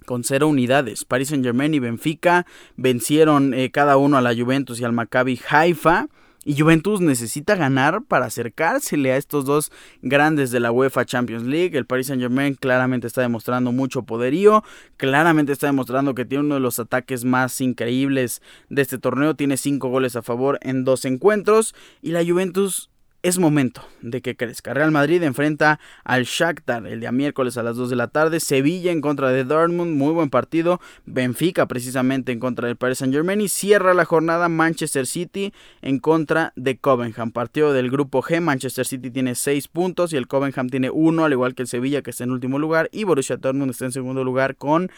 con 0.05 0.23
cero 0.23 0.47
unidades. 0.47 1.05
Paris 1.05 1.29
Saint 1.29 1.43
Germain 1.43 1.73
y 1.73 1.79
Benfica 1.79 2.45
vencieron 2.75 3.53
eh, 3.53 3.71
cada 3.71 3.97
uno 3.97 4.17
a 4.17 4.21
la 4.21 4.35
Juventus 4.35 4.79
y 4.79 4.83
al 4.83 4.93
Maccabi 4.93 5.39
Haifa. 5.49 6.07
Y 6.43 6.59
Juventus 6.59 7.01
necesita 7.01 7.55
ganar 7.55 8.01
para 8.01 8.25
acercársele 8.25 9.11
a 9.11 9.17
estos 9.17 9.45
dos 9.45 9.71
grandes 10.01 10.49
de 10.49 10.59
la 10.59 10.71
UEFA 10.71 11.05
Champions 11.05 11.43
League. 11.43 11.77
El 11.77 11.85
Paris 11.85 12.07
Saint 12.07 12.19
Germain 12.19 12.55
claramente 12.55 13.05
está 13.05 13.21
demostrando 13.21 13.71
mucho 13.71 14.03
poderío. 14.03 14.63
Claramente 14.97 15.51
está 15.51 15.67
demostrando 15.67 16.15
que 16.15 16.25
tiene 16.25 16.45
uno 16.45 16.55
de 16.55 16.61
los 16.61 16.79
ataques 16.79 17.25
más 17.25 17.61
increíbles 17.61 18.41
de 18.69 18.81
este 18.81 18.97
torneo. 18.97 19.35
Tiene 19.35 19.55
cinco 19.55 19.89
goles 19.89 20.15
a 20.15 20.23
favor 20.23 20.57
en 20.63 20.83
dos 20.83 21.05
encuentros. 21.05 21.75
Y 22.01 22.09
la 22.09 22.25
Juventus 22.25 22.90
es 23.23 23.37
momento 23.37 23.83
de 24.01 24.21
que 24.21 24.35
crezca. 24.35 24.73
Real 24.73 24.91
Madrid 24.91 25.21
enfrenta 25.23 25.79
al 26.03 26.23
Shakhtar 26.23 26.87
el 26.87 27.01
día 27.01 27.11
miércoles 27.11 27.57
a 27.57 27.63
las 27.63 27.75
2 27.75 27.89
de 27.89 27.95
la 27.95 28.07
tarde. 28.07 28.39
Sevilla 28.39 28.91
en 28.91 29.01
contra 29.01 29.29
de 29.29 29.43
Dortmund, 29.43 29.95
muy 29.95 30.11
buen 30.13 30.29
partido. 30.29 30.79
Benfica 31.05 31.67
precisamente 31.67 32.31
en 32.31 32.39
contra 32.39 32.67
del 32.67 32.77
Paris 32.77 32.99
Saint 32.99 33.13
Germain. 33.13 33.41
Y 33.41 33.47
cierra 33.47 33.93
la 33.93 34.05
jornada 34.05 34.49
Manchester 34.49 35.05
City 35.05 35.53
en 35.81 35.99
contra 35.99 36.53
de 36.55 36.77
Covenham. 36.77 37.31
Partido 37.31 37.73
del 37.73 37.91
grupo 37.91 38.21
G. 38.21 38.41
Manchester 38.41 38.85
City 38.85 39.11
tiene 39.11 39.35
6 39.35 39.67
puntos 39.67 40.13
y 40.13 40.17
el 40.17 40.27
Covenham 40.27 40.69
tiene 40.69 40.89
1, 40.89 41.23
al 41.23 41.31
igual 41.31 41.53
que 41.53 41.61
el 41.61 41.67
Sevilla 41.67 42.01
que 42.01 42.09
está 42.09 42.23
en 42.23 42.31
último 42.31 42.57
lugar. 42.57 42.89
Y 42.91 43.03
Borussia 43.03 43.37
Dortmund 43.37 43.71
está 43.71 43.85
en 43.85 43.91
segundo 43.91 44.23
lugar 44.23 44.55
con 44.55 44.89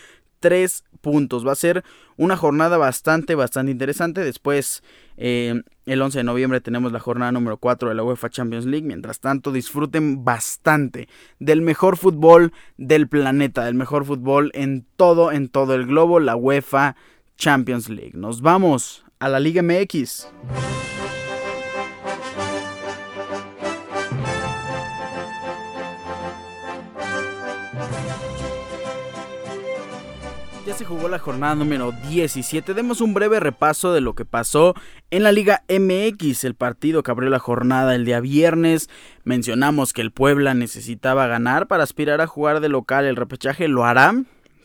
3 0.44 0.84
puntos. 1.00 1.48
Va 1.48 1.54
a 1.54 1.56
ser 1.56 1.86
una 2.18 2.36
jornada 2.36 2.78
bastante, 2.78 3.34
bastante 3.34 3.72
interesante. 3.72 4.22
Después, 4.26 4.84
eh, 5.16 5.62
el 5.86 6.02
11 6.02 6.18
de 6.18 6.24
noviembre, 6.26 6.60
tenemos 6.60 6.92
la 6.92 7.00
jornada 7.00 7.32
número 7.32 7.56
4 7.56 7.88
de 7.88 7.96
la 7.96 8.04
UEFA 8.04 8.30
Champions 8.30 8.66
League. 8.66 8.86
Mientras 8.86 9.22
tanto, 9.22 9.54
disfruten 9.54 10.26
bastante 10.26 11.08
del 11.40 11.62
mejor 11.62 11.96
fútbol 11.96 12.52
del 12.78 13.08
planeta, 13.08 13.64
del 13.64 13.76
mejor 13.76 14.04
fútbol 14.04 14.52
en 14.54 14.86
todo, 14.98 15.32
en 15.32 15.48
todo 15.48 15.76
el 15.76 15.88
globo, 15.88 16.20
la 16.20 16.36
UEFA 16.36 16.98
Champions 17.38 17.88
League. 17.88 18.12
Nos 18.14 18.42
vamos 18.42 19.06
a 19.20 19.30
la 19.30 19.40
Liga 19.40 19.64
MX. 19.64 20.28
Se 30.78 30.86
jugó 30.86 31.08
la 31.08 31.20
jornada 31.20 31.54
número 31.54 31.92
17. 32.10 32.74
Demos 32.74 33.00
un 33.00 33.14
breve 33.14 33.40
repaso 33.40 33.94
de 33.94 34.02
lo 34.02 34.16
que 34.16 34.26
pasó 34.26 34.74
en 35.12 35.22
la 35.22 35.32
Liga 35.32 35.64
MX, 35.70 36.46
el 36.46 36.56
partido 36.56 37.04
que 37.04 37.12
abrió 37.12 37.30
la 37.30 37.38
jornada 37.38 37.94
el 37.94 38.06
día 38.06 38.20
viernes. 38.20 38.90
Mencionamos 39.24 39.94
que 39.94 40.02
el 40.02 40.12
Puebla 40.12 40.56
necesitaba 40.56 41.28
ganar 41.28 41.68
para 41.68 41.84
aspirar 41.84 42.22
a 42.22 42.28
jugar 42.28 42.60
de 42.60 42.70
local 42.70 43.06
el 43.06 43.16
repechaje. 43.16 43.68
Lo 43.68 43.86
hará, 43.86 44.16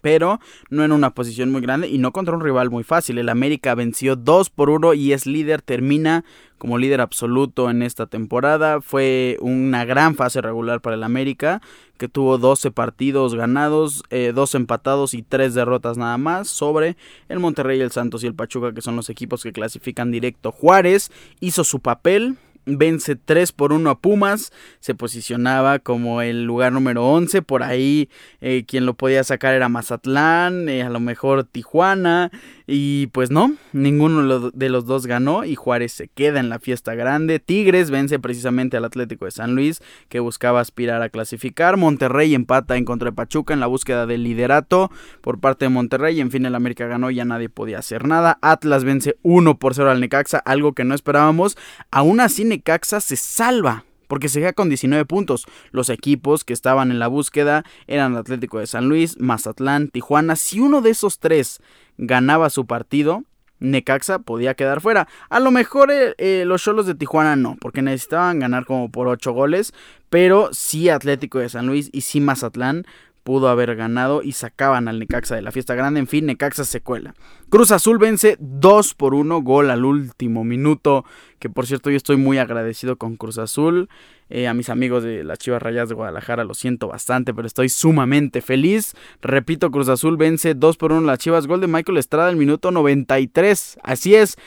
pero 0.00 0.40
no 0.70 0.84
en 0.84 0.92
una 0.92 1.10
posición 1.10 1.50
muy 1.50 1.60
grande 1.60 1.88
y 1.88 1.98
no 1.98 2.12
contra 2.12 2.34
un 2.34 2.42
rival 2.42 2.70
muy 2.70 2.84
fácil. 2.84 3.18
El 3.18 3.28
América 3.28 3.74
venció 3.74 4.16
2 4.16 4.50
por 4.50 4.70
1 4.70 4.94
y 4.94 5.12
es 5.12 5.26
líder, 5.26 5.62
termina 5.62 6.24
como 6.58 6.76
líder 6.76 7.00
absoluto 7.00 7.70
en 7.70 7.82
esta 7.82 8.06
temporada. 8.06 8.80
Fue 8.80 9.38
una 9.40 9.84
gran 9.84 10.14
fase 10.14 10.40
regular 10.40 10.80
para 10.80 10.96
el 10.96 11.04
América, 11.04 11.62
que 11.96 12.08
tuvo 12.08 12.38
12 12.38 12.70
partidos 12.70 13.34
ganados, 13.34 14.02
2 14.10 14.10
eh, 14.10 14.56
empatados 14.56 15.14
y 15.14 15.22
3 15.22 15.54
derrotas 15.54 15.96
nada 15.96 16.18
más 16.18 16.48
sobre 16.48 16.96
el 17.28 17.38
Monterrey, 17.38 17.80
el 17.80 17.92
Santos 17.92 18.24
y 18.24 18.26
el 18.26 18.34
Pachuca, 18.34 18.72
que 18.72 18.82
son 18.82 18.96
los 18.96 19.08
equipos 19.08 19.42
que 19.42 19.52
clasifican 19.52 20.10
directo. 20.10 20.52
Juárez 20.52 21.10
hizo 21.40 21.64
su 21.64 21.80
papel, 21.80 22.36
vence 22.76 23.16
3 23.16 23.52
por 23.52 23.72
1 23.72 23.88
a 23.88 23.98
Pumas, 23.98 24.52
se 24.80 24.94
posicionaba 24.94 25.78
como 25.78 26.20
el 26.22 26.44
lugar 26.44 26.72
número 26.72 27.06
11, 27.06 27.42
por 27.42 27.62
ahí 27.62 28.08
eh, 28.40 28.64
quien 28.66 28.86
lo 28.86 28.94
podía 28.94 29.24
sacar 29.24 29.54
era 29.54 29.68
Mazatlán, 29.68 30.68
eh, 30.68 30.82
a 30.82 30.90
lo 30.90 31.00
mejor 31.00 31.44
Tijuana, 31.44 32.30
y 32.70 33.06
pues 33.08 33.30
no, 33.30 33.54
ninguno 33.72 34.50
de 34.50 34.68
los 34.68 34.84
dos 34.84 35.06
ganó 35.06 35.46
y 35.46 35.54
Juárez 35.54 35.90
se 35.90 36.08
queda 36.08 36.38
en 36.38 36.50
la 36.50 36.58
fiesta 36.58 36.94
grande. 36.94 37.38
Tigres 37.38 37.90
vence 37.90 38.18
precisamente 38.18 38.76
al 38.76 38.84
Atlético 38.84 39.24
de 39.24 39.30
San 39.30 39.54
Luis 39.54 39.80
que 40.10 40.20
buscaba 40.20 40.60
aspirar 40.60 41.00
a 41.00 41.08
clasificar. 41.08 41.78
Monterrey 41.78 42.34
empata 42.34 42.76
en 42.76 42.84
contra 42.84 43.08
de 43.08 43.16
Pachuca 43.16 43.54
en 43.54 43.60
la 43.60 43.68
búsqueda 43.68 44.04
del 44.04 44.22
liderato 44.22 44.90
por 45.22 45.40
parte 45.40 45.64
de 45.64 45.70
Monterrey. 45.70 46.20
En 46.20 46.30
fin, 46.30 46.44
el 46.44 46.54
América 46.54 46.86
ganó, 46.86 47.10
ya 47.10 47.24
nadie 47.24 47.48
podía 47.48 47.78
hacer 47.78 48.06
nada. 48.06 48.38
Atlas 48.42 48.84
vence 48.84 49.16
1 49.22 49.58
por 49.58 49.74
0 49.74 49.90
al 49.90 50.00
Necaxa, 50.00 50.36
algo 50.36 50.74
que 50.74 50.84
no 50.84 50.94
esperábamos. 50.94 51.56
Aún 51.90 52.20
así 52.20 52.44
Necaxa 52.44 53.00
se 53.00 53.16
salva 53.16 53.86
porque 54.08 54.28
se 54.28 54.48
con 54.54 54.68
19 54.68 55.04
puntos. 55.04 55.46
Los 55.70 55.90
equipos 55.90 56.44
que 56.44 56.52
estaban 56.52 56.90
en 56.90 56.98
la 56.98 57.06
búsqueda 57.06 57.64
eran 57.86 58.16
Atlético 58.16 58.58
de 58.58 58.66
San 58.66 58.88
Luis, 58.88 59.18
Mazatlán, 59.20 59.88
Tijuana. 59.88 60.36
Si 60.36 60.58
uno 60.58 60.80
de 60.80 60.90
esos 60.90 61.18
tres 61.18 61.60
ganaba 61.98 62.50
su 62.50 62.66
partido, 62.66 63.22
Necaxa 63.60 64.20
podía 64.20 64.54
quedar 64.54 64.80
fuera. 64.80 65.08
A 65.28 65.40
lo 65.40 65.50
mejor 65.50 65.90
eh, 65.90 66.14
eh, 66.18 66.44
los 66.46 66.62
Cholos 66.62 66.86
de 66.86 66.94
Tijuana 66.94 67.36
no, 67.36 67.56
porque 67.60 67.82
necesitaban 67.82 68.38
ganar 68.38 68.64
como 68.64 68.90
por 68.90 69.08
8 69.08 69.32
goles, 69.32 69.72
pero 70.08 70.50
sí 70.52 70.88
Atlético 70.88 71.38
de 71.38 71.48
San 71.48 71.66
Luis 71.66 71.90
y 71.92 72.02
sí 72.02 72.20
Mazatlán 72.20 72.86
pudo 73.28 73.50
haber 73.50 73.76
ganado 73.76 74.22
y 74.22 74.32
sacaban 74.32 74.88
al 74.88 74.98
Necaxa 74.98 75.34
de 75.34 75.42
la 75.42 75.52
fiesta 75.52 75.74
grande. 75.74 76.00
En 76.00 76.06
fin, 76.06 76.24
Necaxa 76.24 76.64
se 76.64 76.80
cuela. 76.80 77.14
Cruz 77.50 77.70
Azul 77.72 77.98
vence 77.98 78.38
2 78.40 78.94
por 78.94 79.12
1, 79.12 79.42
gol 79.42 79.70
al 79.70 79.84
último 79.84 80.44
minuto. 80.44 81.04
Que 81.38 81.50
por 81.50 81.66
cierto, 81.66 81.90
yo 81.90 81.98
estoy 81.98 82.16
muy 82.16 82.38
agradecido 82.38 82.96
con 82.96 83.16
Cruz 83.16 83.36
Azul. 83.36 83.90
Eh, 84.30 84.48
a 84.48 84.54
mis 84.54 84.70
amigos 84.70 85.02
de 85.02 85.24
las 85.24 85.38
Chivas 85.40 85.60
Rayas 85.60 85.90
de 85.90 85.94
Guadalajara 85.94 86.44
lo 86.44 86.54
siento 86.54 86.88
bastante, 86.88 87.34
pero 87.34 87.46
estoy 87.46 87.68
sumamente 87.68 88.40
feliz. 88.40 88.94
Repito, 89.20 89.70
Cruz 89.70 89.90
Azul 89.90 90.16
vence 90.16 90.54
2 90.54 90.78
por 90.78 90.92
1 90.92 91.02
las 91.02 91.18
Chivas. 91.18 91.46
Gol 91.46 91.60
de 91.60 91.66
Michael 91.66 91.98
Estrada 91.98 92.30
al 92.30 92.36
minuto 92.36 92.70
93. 92.70 93.78
Así 93.82 94.14
es 94.14 94.38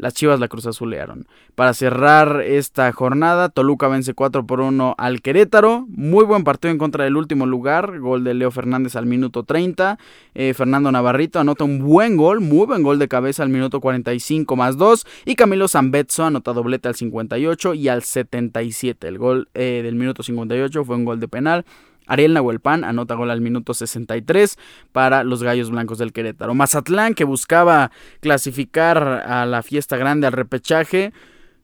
las 0.00 0.14
Chivas 0.14 0.40
la 0.40 0.48
Cruz 0.48 0.66
Azulearon. 0.66 1.26
Para 1.54 1.74
cerrar 1.74 2.42
esta 2.42 2.90
jornada, 2.92 3.48
Toluca 3.48 3.88
vence 3.88 4.14
4 4.14 4.46
por 4.46 4.60
1 4.60 4.94
al 4.98 5.22
Querétaro. 5.22 5.86
Muy 5.88 6.24
buen 6.24 6.44
partido 6.44 6.72
en 6.72 6.78
contra 6.78 7.04
del 7.04 7.16
último 7.16 7.46
lugar. 7.46 7.98
Gol 8.00 8.24
de 8.24 8.34
Leo 8.34 8.50
Fernández 8.50 8.96
al 8.96 9.06
minuto 9.06 9.44
30. 9.44 9.98
Eh, 10.34 10.54
Fernando 10.54 10.90
Navarrito 10.90 11.38
anota 11.38 11.64
un 11.64 11.78
buen 11.78 12.16
gol, 12.16 12.40
muy 12.40 12.66
buen 12.66 12.82
gol 12.82 12.98
de 12.98 13.08
cabeza 13.08 13.42
al 13.42 13.50
minuto 13.50 13.80
45 13.80 14.56
más 14.56 14.76
2. 14.76 15.06
Y 15.26 15.34
Camilo 15.34 15.68
Zambetso 15.68 16.24
anota 16.24 16.52
doblete 16.52 16.88
al 16.88 16.94
58 16.94 17.74
y 17.74 17.88
al 17.88 18.02
77. 18.02 19.08
El 19.08 19.18
gol 19.18 19.48
eh, 19.54 19.80
del 19.84 19.94
minuto 19.94 20.22
58 20.22 20.84
fue 20.84 20.96
un 20.96 21.04
gol 21.04 21.20
de 21.20 21.28
penal. 21.28 21.64
Ariel 22.10 22.34
Nahuelpan 22.34 22.82
anota 22.82 23.14
gol 23.14 23.30
al 23.30 23.40
minuto 23.40 23.72
63 23.72 24.58
para 24.90 25.22
los 25.22 25.44
Gallos 25.44 25.70
Blancos 25.70 25.98
del 25.98 26.12
Querétaro. 26.12 26.54
Mazatlán, 26.54 27.14
que 27.14 27.22
buscaba 27.24 27.92
clasificar 28.20 28.98
a 28.98 29.46
la 29.46 29.62
fiesta 29.62 29.96
grande 29.96 30.26
al 30.26 30.32
repechaje, 30.32 31.12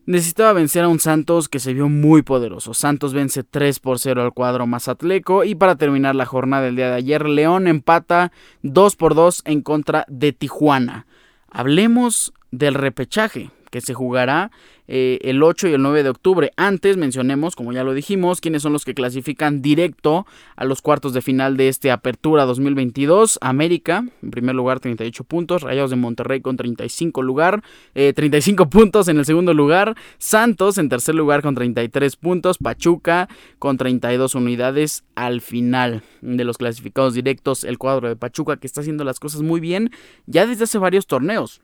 necesitaba 0.07 0.53
vencer 0.53 0.85
a 0.85 0.89
un 0.89 1.01
Santos 1.01 1.49
que 1.49 1.59
se 1.59 1.75
vio 1.75 1.89
muy 1.89 2.23
poderoso. 2.23 2.75
Santos 2.75 3.13
vence 3.13 3.43
3 3.43 3.81
por 3.81 3.99
0 3.99 4.23
al 4.23 4.33
cuadro 4.33 4.69
mazatleco 4.69 5.43
y 5.43 5.57
para 5.57 5.75
terminar 5.75 6.15
la 6.15 6.27
jornada 6.27 6.63
del 6.63 6.77
día 6.77 6.91
de 6.91 6.97
ayer, 6.97 7.29
León 7.29 7.67
empata 7.67 8.31
2 8.63 8.95
por 8.95 9.17
2 9.17 9.43
en 9.47 9.63
contra 9.63 10.05
de 10.09 10.33
Tijuana. 10.33 11.07
Hablemos 11.51 12.33
del 12.53 12.75
repechaje 12.75 13.51
que 13.71 13.81
se 13.81 13.95
jugará 13.95 14.51
eh, 14.89 15.19
el 15.23 15.43
8 15.43 15.69
y 15.69 15.73
el 15.73 15.83
9 15.83 16.03
de 16.03 16.11
octubre. 16.11 16.53
Antes 16.57 16.97
mencionemos, 16.97 17.57
como 17.57 17.73
ya 17.73 17.85
lo 17.85 17.95
dijimos, 17.95 18.41
quiénes 18.41 18.63
son 18.63 18.73
los 18.73 18.85
que 18.85 18.95
clasifican 18.95 19.63
directo 19.63 20.27
a 20.55 20.65
los 20.65 20.83
cuartos 20.83 21.13
de 21.13 21.23
final 21.23 21.57
de 21.57 21.69
este 21.69 21.91
Apertura 21.91 22.45
2022. 22.45 23.39
América, 23.41 24.05
en 24.23 24.31
primer 24.31 24.55
lugar, 24.55 24.81
38 24.81 25.25
puntos. 25.25 25.63
Rayados 25.63 25.91
de 25.91 25.97
Monterrey 25.97 26.41
con 26.41 26.57
35 26.57 27.23
lugar, 27.23 27.63
35 27.95 28.63
eh, 28.63 28.67
puntos 28.71 29.09
en 29.09 29.19
el 29.19 29.25
segundo 29.25 29.55
lugar. 29.55 29.97
Santos 30.19 30.79
en 30.79 30.89
tercer 30.89 31.15
lugar 31.15 31.43
con 31.43 31.55
33 31.55 32.17
puntos. 32.17 32.59
Pachuca 32.59 33.29
con 33.59 33.77
32 33.77 34.35
unidades 34.35 35.05
al 35.15 35.41
final 35.41 36.03
de 36.21 36.45
los 36.45 36.59
clasificados 36.59 37.15
directos. 37.15 37.65
El 37.65 37.79
cuadro 37.79 38.09
de 38.09 38.17
Pachuca 38.17 38.57
que 38.57 38.67
está 38.67 38.81
haciendo 38.81 39.05
las 39.05 39.19
cosas 39.19 39.43
muy 39.43 39.61
bien 39.61 39.91
ya 40.27 40.47
desde 40.47 40.65
hace 40.65 40.79
varios 40.79 41.07
torneos. 41.07 41.61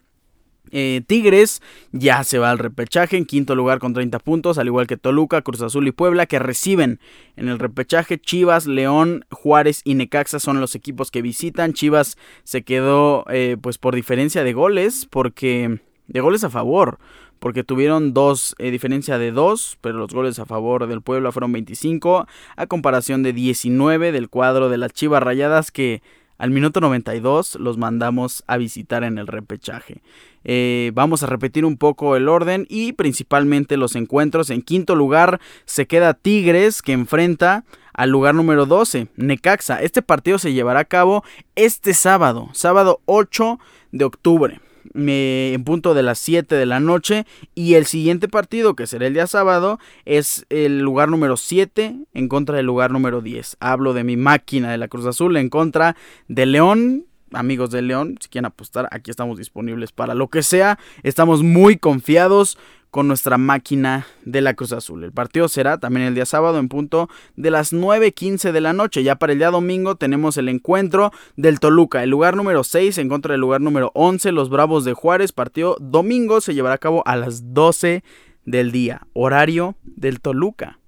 Eh, 0.70 1.02
Tigres 1.06 1.60
ya 1.90 2.24
se 2.24 2.38
va 2.38 2.50
al 2.50 2.58
repechaje 2.58 3.16
en 3.16 3.26
quinto 3.26 3.54
lugar 3.54 3.78
con 3.78 3.92
30 3.92 4.18
puntos, 4.20 4.58
al 4.58 4.68
igual 4.68 4.86
que 4.86 4.96
Toluca, 4.96 5.42
Cruz 5.42 5.60
Azul 5.60 5.86
y 5.86 5.92
Puebla, 5.92 6.26
que 6.26 6.38
reciben 6.38 7.00
en 7.36 7.48
el 7.48 7.58
repechaje. 7.58 8.18
Chivas, 8.18 8.66
León, 8.66 9.24
Juárez 9.30 9.82
y 9.84 9.94
Necaxa 9.94 10.38
son 10.38 10.60
los 10.60 10.74
equipos 10.74 11.10
que 11.10 11.22
visitan. 11.22 11.72
Chivas 11.72 12.16
se 12.44 12.62
quedó 12.62 13.24
eh, 13.28 13.56
pues 13.60 13.78
por 13.78 13.94
diferencia 13.94 14.44
de 14.44 14.52
goles, 14.52 15.06
porque 15.10 15.80
de 16.06 16.20
goles 16.20 16.44
a 16.44 16.50
favor, 16.50 16.98
porque 17.38 17.64
tuvieron 17.64 18.14
dos, 18.14 18.54
eh, 18.58 18.70
diferencia 18.70 19.18
de 19.18 19.32
dos, 19.32 19.76
pero 19.80 19.98
los 19.98 20.12
goles 20.12 20.38
a 20.38 20.46
favor 20.46 20.86
del 20.86 21.02
Puebla 21.02 21.32
fueron 21.32 21.52
25, 21.52 22.26
a 22.56 22.66
comparación 22.66 23.22
de 23.22 23.32
19 23.32 24.12
del 24.12 24.28
cuadro 24.28 24.68
de 24.68 24.78
las 24.78 24.92
Chivas 24.92 25.22
Rayadas 25.22 25.70
que 25.70 26.02
al 26.42 26.50
minuto 26.50 26.80
92 26.80 27.54
los 27.60 27.78
mandamos 27.78 28.42
a 28.48 28.56
visitar 28.56 29.04
en 29.04 29.16
el 29.16 29.28
repechaje. 29.28 30.02
Eh, 30.42 30.90
vamos 30.92 31.22
a 31.22 31.28
repetir 31.28 31.64
un 31.64 31.76
poco 31.76 32.16
el 32.16 32.28
orden 32.28 32.66
y 32.68 32.94
principalmente 32.94 33.76
los 33.76 33.94
encuentros. 33.94 34.50
En 34.50 34.60
quinto 34.60 34.96
lugar 34.96 35.40
se 35.66 35.86
queda 35.86 36.14
Tigres 36.14 36.82
que 36.82 36.94
enfrenta 36.94 37.64
al 37.92 38.10
lugar 38.10 38.34
número 38.34 38.66
12, 38.66 39.06
Necaxa. 39.14 39.80
Este 39.82 40.02
partido 40.02 40.36
se 40.38 40.52
llevará 40.52 40.80
a 40.80 40.84
cabo 40.84 41.22
este 41.54 41.94
sábado, 41.94 42.48
sábado 42.54 43.00
8 43.04 43.60
de 43.92 44.04
octubre. 44.04 44.60
En 44.94 45.64
punto 45.64 45.94
de 45.94 46.02
las 46.02 46.18
7 46.18 46.54
de 46.54 46.66
la 46.66 46.80
noche. 46.80 47.26
Y 47.54 47.74
el 47.74 47.86
siguiente 47.86 48.28
partido, 48.28 48.74
que 48.74 48.86
será 48.86 49.06
el 49.06 49.14
día 49.14 49.26
sábado, 49.26 49.78
es 50.04 50.46
el 50.50 50.80
lugar 50.80 51.08
número 51.08 51.36
7 51.36 51.96
en 52.12 52.28
contra 52.28 52.56
del 52.56 52.66
lugar 52.66 52.90
número 52.90 53.20
10. 53.20 53.56
Hablo 53.60 53.94
de 53.94 54.04
mi 54.04 54.16
máquina 54.16 54.70
de 54.70 54.78
la 54.78 54.88
Cruz 54.88 55.06
Azul 55.06 55.36
en 55.36 55.48
contra 55.48 55.96
de 56.28 56.46
León. 56.46 57.06
Amigos 57.34 57.70
de 57.70 57.80
León, 57.80 58.18
si 58.20 58.28
quieren 58.28 58.46
apostar, 58.46 58.88
aquí 58.90 59.10
estamos 59.10 59.38
disponibles 59.38 59.90
para 59.90 60.14
lo 60.14 60.28
que 60.28 60.42
sea. 60.42 60.78
Estamos 61.02 61.42
muy 61.42 61.78
confiados 61.78 62.58
con 62.92 63.08
nuestra 63.08 63.38
máquina 63.38 64.06
de 64.26 64.42
la 64.42 64.52
Cruz 64.52 64.70
Azul. 64.72 65.02
El 65.02 65.12
partido 65.12 65.48
será 65.48 65.78
también 65.78 66.06
el 66.06 66.14
día 66.14 66.26
sábado 66.26 66.58
en 66.58 66.68
punto 66.68 67.08
de 67.36 67.50
las 67.50 67.72
9.15 67.72 68.52
de 68.52 68.60
la 68.60 68.74
noche. 68.74 69.02
Ya 69.02 69.16
para 69.16 69.32
el 69.32 69.38
día 69.38 69.50
domingo 69.50 69.96
tenemos 69.96 70.36
el 70.36 70.50
encuentro 70.50 71.10
del 71.34 71.58
Toluca, 71.58 72.02
el 72.02 72.10
lugar 72.10 72.36
número 72.36 72.62
6 72.62 72.98
en 72.98 73.08
contra 73.08 73.32
del 73.32 73.40
lugar 73.40 73.62
número 73.62 73.92
11, 73.94 74.32
los 74.32 74.50
Bravos 74.50 74.84
de 74.84 74.92
Juárez. 74.92 75.32
Partido 75.32 75.78
domingo 75.80 76.42
se 76.42 76.52
llevará 76.52 76.74
a 76.74 76.78
cabo 76.78 77.02
a 77.06 77.16
las 77.16 77.54
12 77.54 78.04
del 78.44 78.72
día, 78.72 79.06
horario 79.14 79.74
del 79.84 80.20
Toluca. 80.20 80.78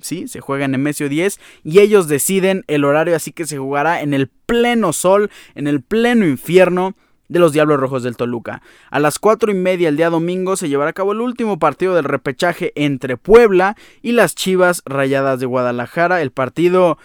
Sí, 0.00 0.26
se 0.26 0.40
juega 0.40 0.64
en 0.64 0.72
Nemesio 0.72 1.08
10 1.08 1.38
y 1.62 1.78
ellos 1.78 2.08
deciden 2.08 2.64
el 2.66 2.84
horario, 2.84 3.14
así 3.14 3.30
que 3.30 3.46
se 3.46 3.58
jugará 3.58 4.02
en 4.02 4.14
el 4.14 4.26
pleno 4.26 4.92
sol, 4.92 5.30
en 5.54 5.68
el 5.68 5.80
pleno 5.80 6.26
infierno 6.26 6.96
de 7.32 7.38
los 7.38 7.52
Diablos 7.52 7.80
Rojos 7.80 8.02
del 8.02 8.16
Toluca. 8.16 8.62
A 8.90 9.00
las 9.00 9.18
4 9.18 9.50
y 9.50 9.54
media 9.54 9.88
el 9.88 9.96
día 9.96 10.10
domingo 10.10 10.56
se 10.56 10.68
llevará 10.68 10.90
a 10.90 10.92
cabo 10.92 11.12
el 11.12 11.20
último 11.20 11.58
partido 11.58 11.94
del 11.94 12.04
repechaje 12.04 12.72
entre 12.76 13.16
Puebla 13.16 13.74
y 14.02 14.12
las 14.12 14.34
Chivas 14.34 14.82
Rayadas 14.84 15.40
de 15.40 15.46
Guadalajara. 15.46 16.20
El 16.20 16.30
partido, 16.30 16.98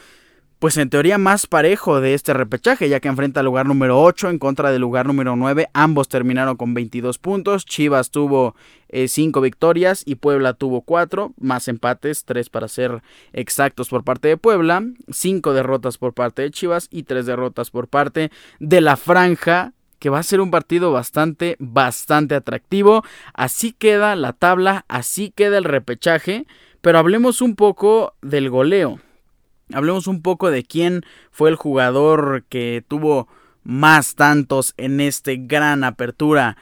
pues 0.60 0.76
en 0.76 0.90
teoría 0.90 1.18
más 1.18 1.48
parejo 1.48 2.02
de 2.02 2.14
este 2.14 2.34
repechaje, 2.34 2.90
ya 2.90 3.00
que 3.00 3.08
enfrenta 3.08 3.40
al 3.40 3.46
lugar 3.46 3.68
número 3.68 4.02
8 4.02 4.30
en 4.30 4.38
contra 4.38 4.70
del 4.70 4.82
lugar 4.82 5.06
número 5.06 5.38
9. 5.38 5.70
Ambos 5.72 6.10
terminaron 6.10 6.58
con 6.58 6.74
22 6.74 7.20
puntos. 7.20 7.66
Chivas 7.66 8.12
tuvo 8.12 8.54
5 8.92 9.40
eh, 9.40 9.42
victorias 9.42 10.04
y 10.06 10.16
Puebla 10.16 10.56
tuvo 10.56 10.82
4, 10.82 11.36
más 11.40 11.70
empates, 11.70 12.26
3 12.26 12.50
para 12.50 12.68
ser 12.68 13.02
exactos 13.32 13.88
por 13.88 14.04
parte 14.04 14.28
de 14.28 14.36
Puebla, 14.36 14.84
5 15.10 15.54
derrotas 15.54 15.98
por 15.98 16.14
parte 16.14 16.42
de 16.42 16.52
Chivas 16.52 16.90
y 16.92 17.04
3 17.04 17.26
derrotas 17.26 17.72
por 17.72 17.88
parte 17.88 18.30
de 18.60 18.82
la 18.82 18.98
franja 18.98 19.74
que 20.00 20.10
va 20.10 20.20
a 20.20 20.24
ser 20.24 20.42
un 20.42 20.52
partido 20.52 20.92
bastante, 20.92 21.56
bastante 21.60 22.36
atractivo. 22.36 23.04
Así 23.34 23.72
queda 23.74 24.16
la 24.16 24.34
tabla, 24.34 24.86
así 24.88 25.32
queda 25.36 25.58
el 25.58 25.64
repechaje, 25.64 26.46
pero 26.82 27.00
hablemos 27.00 27.42
un 27.42 27.56
poco 27.56 28.14
del 28.22 28.50
goleo. 28.50 29.00
Hablemos 29.74 30.08
un 30.08 30.22
poco 30.22 30.50
de 30.50 30.64
quién 30.64 31.04
fue 31.32 31.50
el 31.50 31.56
jugador 31.56 32.46
que 32.48 32.84
tuvo 32.88 33.28
más 33.64 34.16
tantos 34.16 34.74
en 34.78 35.02
este 35.02 35.36
gran 35.38 35.84
apertura 35.84 36.56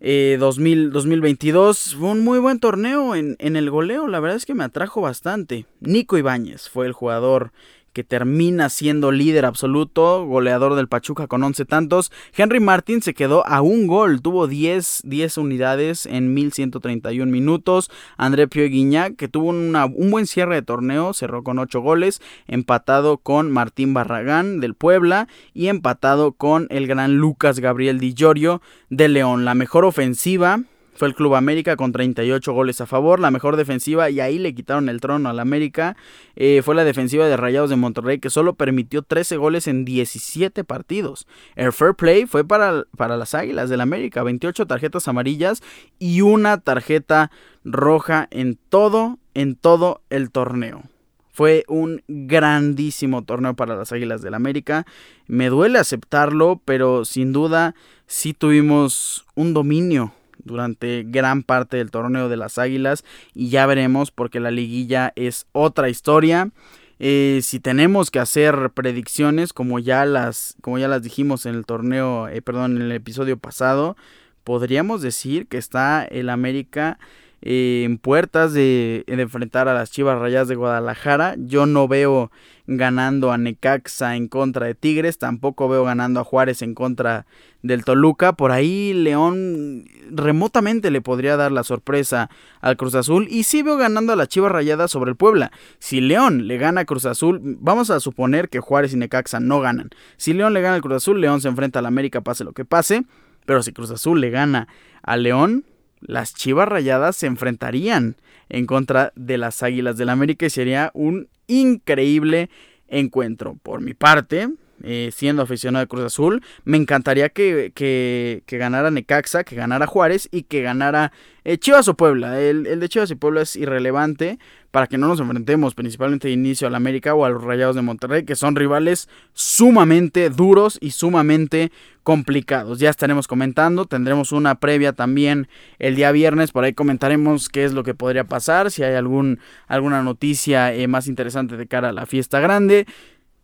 2022. 0.00 1.86
Eh, 1.86 1.96
fue 1.98 2.08
un 2.08 2.24
muy 2.24 2.38
buen 2.40 2.58
torneo 2.58 3.14
en, 3.14 3.36
en 3.38 3.56
el 3.56 3.70
goleo, 3.70 4.08
la 4.08 4.20
verdad 4.20 4.36
es 4.36 4.46
que 4.46 4.54
me 4.54 4.64
atrajo 4.64 5.00
bastante. 5.00 5.66
Nico 5.80 6.18
Ibáñez 6.18 6.68
fue 6.68 6.86
el 6.86 6.92
jugador 6.92 7.52
que 7.92 8.04
termina 8.04 8.68
siendo 8.68 9.12
líder 9.12 9.44
absoluto, 9.44 10.24
goleador 10.24 10.74
del 10.74 10.88
Pachuca 10.88 11.26
con 11.26 11.42
11 11.42 11.64
tantos. 11.64 12.12
Henry 12.36 12.60
Martin 12.60 13.02
se 13.02 13.14
quedó 13.14 13.46
a 13.46 13.60
un 13.60 13.86
gol, 13.86 14.22
tuvo 14.22 14.46
10, 14.46 15.02
10 15.04 15.38
unidades 15.38 16.06
en 16.06 16.34
1131 16.34 17.30
minutos. 17.30 17.90
André 18.16 18.48
Pio 18.48 18.68
Guiñac, 18.68 19.16
que 19.16 19.28
tuvo 19.28 19.50
un 19.50 20.10
buen 20.10 20.26
cierre 20.26 20.56
de 20.56 20.62
torneo, 20.62 21.12
cerró 21.12 21.42
con 21.42 21.58
8 21.58 21.80
goles, 21.80 22.20
empatado 22.46 23.18
con 23.18 23.50
Martín 23.50 23.94
Barragán 23.94 24.60
del 24.60 24.74
Puebla 24.74 25.28
y 25.54 25.68
empatado 25.68 26.32
con 26.32 26.66
el 26.70 26.86
gran 26.86 27.16
Lucas 27.16 27.60
Gabriel 27.60 27.98
Di 27.98 28.14
Giorgio 28.14 28.62
de 28.90 29.08
León. 29.08 29.44
La 29.44 29.54
mejor 29.54 29.84
ofensiva 29.84 30.60
fue 30.98 31.06
el 31.06 31.14
Club 31.14 31.36
América 31.36 31.76
con 31.76 31.92
38 31.92 32.52
goles 32.52 32.80
a 32.80 32.86
favor, 32.86 33.20
la 33.20 33.30
mejor 33.30 33.56
defensiva 33.56 34.10
y 34.10 34.18
ahí 34.18 34.36
le 34.36 34.52
quitaron 34.52 34.88
el 34.88 35.00
trono 35.00 35.28
al 35.28 35.38
América. 35.38 35.96
Eh, 36.34 36.60
fue 36.64 36.74
la 36.74 36.82
defensiva 36.82 37.28
de 37.28 37.36
Rayados 37.36 37.70
de 37.70 37.76
Monterrey 37.76 38.18
que 38.18 38.30
solo 38.30 38.54
permitió 38.54 39.02
13 39.02 39.36
goles 39.36 39.68
en 39.68 39.84
17 39.84 40.64
partidos. 40.64 41.28
El 41.54 41.72
fair 41.72 41.94
play 41.94 42.26
fue 42.26 42.44
para, 42.44 42.84
para 42.96 43.16
las 43.16 43.34
Águilas 43.34 43.70
del 43.70 43.80
América, 43.80 44.24
28 44.24 44.66
tarjetas 44.66 45.06
amarillas 45.06 45.62
y 46.00 46.22
una 46.22 46.58
tarjeta 46.58 47.30
roja 47.64 48.26
en 48.32 48.58
todo, 48.68 49.20
en 49.34 49.54
todo 49.54 50.02
el 50.10 50.32
torneo. 50.32 50.82
Fue 51.30 51.62
un 51.68 52.02
grandísimo 52.08 53.22
torneo 53.22 53.54
para 53.54 53.76
las 53.76 53.92
Águilas 53.92 54.20
del 54.20 54.34
América. 54.34 54.84
Me 55.28 55.48
duele 55.48 55.78
aceptarlo, 55.78 56.60
pero 56.64 57.04
sin 57.04 57.32
duda 57.32 57.76
sí 58.08 58.34
tuvimos 58.34 59.24
un 59.36 59.54
dominio 59.54 60.12
durante 60.48 61.04
gran 61.06 61.44
parte 61.44 61.76
del 61.76 61.92
torneo 61.92 62.28
de 62.28 62.36
las 62.36 62.58
Águilas 62.58 63.04
y 63.34 63.50
ya 63.50 63.64
veremos 63.66 64.10
porque 64.10 64.40
la 64.40 64.50
liguilla 64.50 65.12
es 65.14 65.46
otra 65.52 65.88
historia. 65.88 66.50
Eh, 66.98 67.38
si 67.44 67.60
tenemos 67.60 68.10
que 68.10 68.18
hacer 68.18 68.70
predicciones 68.74 69.52
como 69.52 69.78
ya 69.78 70.04
las 70.04 70.56
como 70.60 70.78
ya 70.78 70.88
las 70.88 71.04
dijimos 71.04 71.46
en 71.46 71.54
el 71.54 71.64
torneo 71.64 72.26
eh, 72.26 72.42
perdón 72.42 72.74
en 72.76 72.82
el 72.82 72.90
episodio 72.90 73.36
pasado 73.36 73.96
podríamos 74.42 75.00
decir 75.00 75.46
que 75.46 75.58
está 75.58 76.04
el 76.04 76.28
América 76.28 76.98
en 77.40 77.98
puertas 77.98 78.52
de, 78.52 79.04
enfrentar 79.06 79.68
a 79.68 79.74
las 79.74 79.90
Chivas 79.90 80.18
Rayas 80.18 80.48
de 80.48 80.56
Guadalajara. 80.56 81.36
Yo 81.38 81.66
no 81.66 81.86
veo 81.86 82.30
ganando 82.66 83.32
a 83.32 83.38
Necaxa 83.38 84.16
en 84.16 84.28
contra 84.28 84.66
de 84.66 84.74
Tigres, 84.74 85.18
tampoco 85.18 85.68
veo 85.68 85.84
ganando 85.84 86.20
a 86.20 86.24
Juárez 86.24 86.62
en 86.62 86.74
contra 86.74 87.26
del 87.62 87.84
Toluca. 87.84 88.32
Por 88.32 88.50
ahí 88.50 88.92
León 88.92 89.86
remotamente 90.10 90.90
le 90.90 91.00
podría 91.00 91.36
dar 91.36 91.52
la 91.52 91.62
sorpresa 91.62 92.28
al 92.60 92.76
Cruz 92.76 92.94
Azul 92.94 93.26
y 93.30 93.44
sí 93.44 93.62
veo 93.62 93.76
ganando 93.76 94.12
a 94.12 94.16
las 94.16 94.28
Chivas 94.28 94.52
Rayadas 94.52 94.90
sobre 94.90 95.10
el 95.10 95.16
Puebla. 95.16 95.52
Si 95.78 96.00
León 96.00 96.46
le 96.46 96.58
gana 96.58 96.82
a 96.82 96.84
Cruz 96.84 97.06
Azul, 97.06 97.40
vamos 97.60 97.90
a 97.90 98.00
suponer 98.00 98.48
que 98.48 98.60
Juárez 98.60 98.92
y 98.92 98.96
Necaxa 98.96 99.40
no 99.40 99.60
ganan. 99.60 99.90
Si 100.16 100.34
León 100.34 100.52
le 100.52 100.60
gana 100.60 100.74
al 100.74 100.82
Cruz 100.82 100.96
Azul, 100.96 101.20
León 101.20 101.40
se 101.40 101.48
enfrenta 101.48 101.78
al 101.78 101.86
América, 101.86 102.20
pase 102.20 102.44
lo 102.44 102.52
que 102.52 102.64
pase. 102.64 103.04
Pero 103.46 103.62
si 103.62 103.72
Cruz 103.72 103.90
Azul 103.90 104.20
le 104.20 104.28
gana 104.28 104.68
a 105.02 105.16
León, 105.16 105.64
las 106.00 106.34
Chivas 106.34 106.68
Rayadas 106.68 107.16
se 107.16 107.26
enfrentarían 107.26 108.16
en 108.48 108.66
contra 108.66 109.12
de 109.16 109.38
las 109.38 109.62
Águilas 109.62 109.96
del 109.96 110.08
América 110.08 110.46
y 110.46 110.50
sería 110.50 110.90
un 110.94 111.28
increíble 111.46 112.50
encuentro. 112.88 113.56
Por 113.62 113.80
mi 113.80 113.94
parte, 113.94 114.48
eh, 114.82 115.10
siendo 115.12 115.42
aficionado 115.42 115.84
de 115.84 115.88
Cruz 115.88 116.04
Azul, 116.04 116.42
me 116.64 116.76
encantaría 116.76 117.28
que, 117.28 117.72
que, 117.74 118.42
ganara 118.58 118.90
Necaxa, 118.90 119.44
que 119.44 119.56
ganara 119.56 119.86
Juárez 119.86 120.28
y 120.30 120.42
que 120.42 120.62
ganara 120.62 121.12
eh, 121.44 121.58
Chivas 121.58 121.88
o 121.88 121.94
Puebla. 121.94 122.40
El, 122.40 122.66
el, 122.66 122.80
de 122.80 122.88
Chivas 122.88 123.10
y 123.10 123.14
Puebla 123.14 123.42
es 123.42 123.56
irrelevante 123.56 124.38
para 124.70 124.86
que 124.86 124.98
no 124.98 125.08
nos 125.08 125.20
enfrentemos 125.20 125.74
principalmente 125.74 126.28
de 126.28 126.34
inicio 126.34 126.66
al 126.66 126.74
América 126.74 127.14
o 127.14 127.24
a 127.24 127.30
los 127.30 127.42
Rayados 127.42 127.74
de 127.74 127.82
Monterrey, 127.82 128.24
que 128.24 128.36
son 128.36 128.54
rivales 128.54 129.08
sumamente 129.32 130.28
duros 130.30 130.78
y 130.80 130.90
sumamente 130.90 131.72
complicados. 132.02 132.78
Ya 132.78 132.90
estaremos 132.90 133.26
comentando, 133.26 133.86
tendremos 133.86 134.32
una 134.32 134.56
previa 134.56 134.92
también 134.92 135.48
el 135.78 135.96
día 135.96 136.12
viernes, 136.12 136.52
por 136.52 136.64
ahí 136.64 136.74
comentaremos 136.74 137.48
qué 137.48 137.64
es 137.64 137.72
lo 137.72 137.82
que 137.82 137.94
podría 137.94 138.24
pasar, 138.24 138.70
si 138.70 138.82
hay 138.82 138.94
algún, 138.94 139.40
alguna 139.66 140.02
noticia 140.02 140.74
eh, 140.74 140.86
más 140.86 141.06
interesante 141.06 141.56
de 141.56 141.66
cara 141.66 141.88
a 141.88 141.92
la 141.92 142.06
fiesta 142.06 142.40
grande 142.40 142.86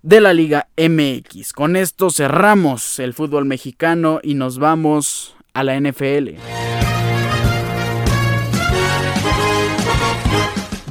de 0.04 0.20
la 0.20 0.34
Liga 0.34 0.68
MX. 0.76 1.54
Con 1.54 1.76
esto 1.76 2.10
cerramos 2.10 2.98
el 2.98 3.14
fútbol 3.14 3.46
mexicano 3.46 4.20
y 4.22 4.34
nos 4.34 4.58
vamos 4.58 5.34
a 5.54 5.64
la 5.64 5.80
NFL. 5.80 6.34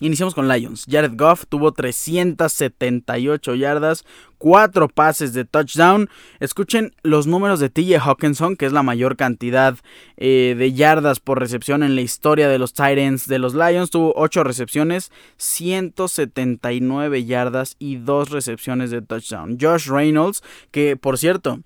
Iniciamos 0.00 0.34
con 0.34 0.48
Lions. 0.48 0.86
Jared 0.88 1.12
Goff 1.14 1.44
tuvo 1.46 1.72
378 1.72 3.54
yardas, 3.54 4.06
4 4.38 4.88
pases 4.88 5.34
de 5.34 5.44
touchdown. 5.44 6.08
Escuchen 6.40 6.92
los 7.02 7.26
números 7.26 7.60
de 7.60 7.68
TJ 7.68 7.98
Hawkinson, 7.98 8.56
que 8.56 8.64
es 8.64 8.72
la 8.72 8.82
mayor 8.82 9.16
cantidad 9.16 9.76
eh, 10.16 10.54
de 10.58 10.72
yardas 10.72 11.20
por 11.20 11.38
recepción 11.38 11.82
en 11.82 11.94
la 11.94 12.00
historia 12.00 12.48
de 12.48 12.58
los 12.58 12.72
Titans 12.72 13.26
de 13.26 13.38
los 13.38 13.54
Lions. 13.54 13.90
Tuvo 13.90 14.14
8 14.16 14.42
recepciones, 14.42 15.12
179 15.36 17.24
yardas 17.26 17.76
y 17.78 17.96
2 17.96 18.30
recepciones 18.30 18.90
de 18.90 19.02
touchdown. 19.02 19.58
Josh 19.60 19.86
Reynolds, 19.86 20.42
que 20.70 20.96
por 20.96 21.18
cierto, 21.18 21.60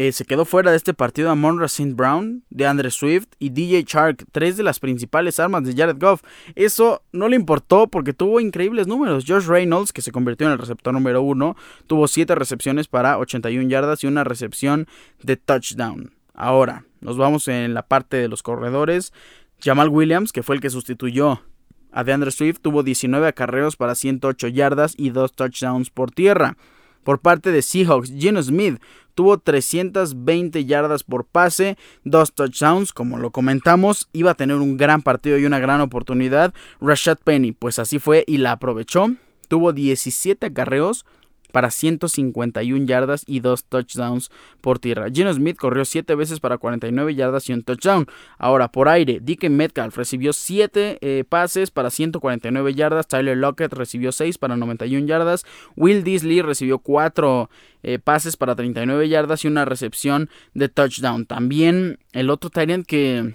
eh, 0.00 0.12
se 0.12 0.24
quedó 0.24 0.44
fuera 0.44 0.70
de 0.70 0.76
este 0.76 0.94
partido 0.94 1.28
a 1.28 1.34
Monroe 1.34 1.66
St. 1.66 1.92
Brown, 1.94 2.44
de 2.50 2.68
Andre 2.68 2.92
Swift 2.92 3.26
y 3.40 3.50
DJ 3.50 3.82
Shark, 3.82 4.26
tres 4.30 4.56
de 4.56 4.62
las 4.62 4.78
principales 4.78 5.40
armas 5.40 5.64
de 5.64 5.74
Jared 5.74 5.96
Goff. 5.98 6.22
Eso 6.54 7.02
no 7.10 7.28
le 7.28 7.34
importó 7.34 7.88
porque 7.88 8.12
tuvo 8.12 8.38
increíbles 8.38 8.86
números. 8.86 9.24
Josh 9.26 9.46
Reynolds, 9.46 9.92
que 9.92 10.00
se 10.00 10.12
convirtió 10.12 10.46
en 10.46 10.52
el 10.52 10.60
receptor 10.60 10.94
número 10.94 11.20
uno, 11.20 11.56
tuvo 11.88 12.06
siete 12.06 12.36
recepciones 12.36 12.86
para 12.86 13.18
81 13.18 13.68
yardas 13.68 14.04
y 14.04 14.06
una 14.06 14.22
recepción 14.22 14.86
de 15.20 15.36
touchdown. 15.36 16.12
Ahora, 16.32 16.84
nos 17.00 17.16
vamos 17.16 17.48
en 17.48 17.74
la 17.74 17.82
parte 17.82 18.18
de 18.18 18.28
los 18.28 18.44
corredores. 18.44 19.12
Jamal 19.60 19.88
Williams, 19.88 20.30
que 20.30 20.44
fue 20.44 20.54
el 20.54 20.60
que 20.60 20.70
sustituyó 20.70 21.42
a 21.90 22.04
DeAndre 22.04 22.30
Swift, 22.30 22.60
tuvo 22.62 22.84
19 22.84 23.26
acarreos 23.26 23.74
para 23.74 23.96
108 23.96 24.46
yardas 24.46 24.94
y 24.96 25.10
2 25.10 25.32
touchdowns 25.32 25.90
por 25.90 26.12
tierra. 26.12 26.56
Por 27.02 27.20
parte 27.20 27.52
de 27.52 27.62
Seahawks, 27.62 28.12
Geno 28.16 28.42
Smith 28.42 28.80
tuvo 29.18 29.38
320 29.38 30.64
yardas 30.64 31.02
por 31.02 31.24
pase, 31.24 31.76
dos 32.04 32.32
touchdowns, 32.32 32.92
como 32.92 33.18
lo 33.18 33.32
comentamos, 33.32 34.08
iba 34.12 34.30
a 34.30 34.36
tener 34.36 34.58
un 34.58 34.76
gran 34.76 35.02
partido 35.02 35.38
y 35.38 35.44
una 35.44 35.58
gran 35.58 35.80
oportunidad. 35.80 36.54
Rashad 36.80 37.18
Penny, 37.24 37.50
pues 37.50 37.80
así 37.80 37.98
fue 37.98 38.22
y 38.28 38.36
la 38.36 38.52
aprovechó. 38.52 39.08
Tuvo 39.48 39.72
17 39.72 40.46
acarreos 40.46 41.04
para 41.52 41.70
151 41.70 42.86
yardas 42.86 43.24
y 43.26 43.40
2 43.40 43.64
touchdowns 43.64 44.30
por 44.60 44.78
tierra. 44.78 45.06
Geno 45.12 45.32
Smith 45.32 45.56
corrió 45.56 45.84
7 45.84 46.14
veces 46.14 46.40
para 46.40 46.58
49 46.58 47.14
yardas 47.14 47.48
y 47.48 47.52
un 47.52 47.62
touchdown. 47.62 48.06
Ahora 48.38 48.68
por 48.68 48.88
aire, 48.88 49.20
Dick 49.20 49.48
Metcalf 49.48 49.96
recibió 49.96 50.32
7 50.32 50.98
eh, 51.00 51.24
pases 51.28 51.70
para 51.70 51.90
149 51.90 52.74
yardas. 52.74 53.08
Tyler 53.08 53.36
Lockett 53.36 53.72
recibió 53.72 54.12
6 54.12 54.38
para 54.38 54.56
91 54.56 55.06
yardas. 55.06 55.44
Will 55.76 56.04
Disley 56.04 56.42
recibió 56.42 56.78
4 56.78 57.50
eh, 57.82 57.98
pases 57.98 58.36
para 58.36 58.54
39 58.54 59.08
yardas 59.08 59.44
y 59.44 59.48
una 59.48 59.64
recepción 59.64 60.28
de 60.54 60.68
touchdown. 60.68 61.26
También 61.26 61.98
el 62.12 62.30
otro 62.30 62.50
Tyrant 62.50 62.86
que 62.86 63.34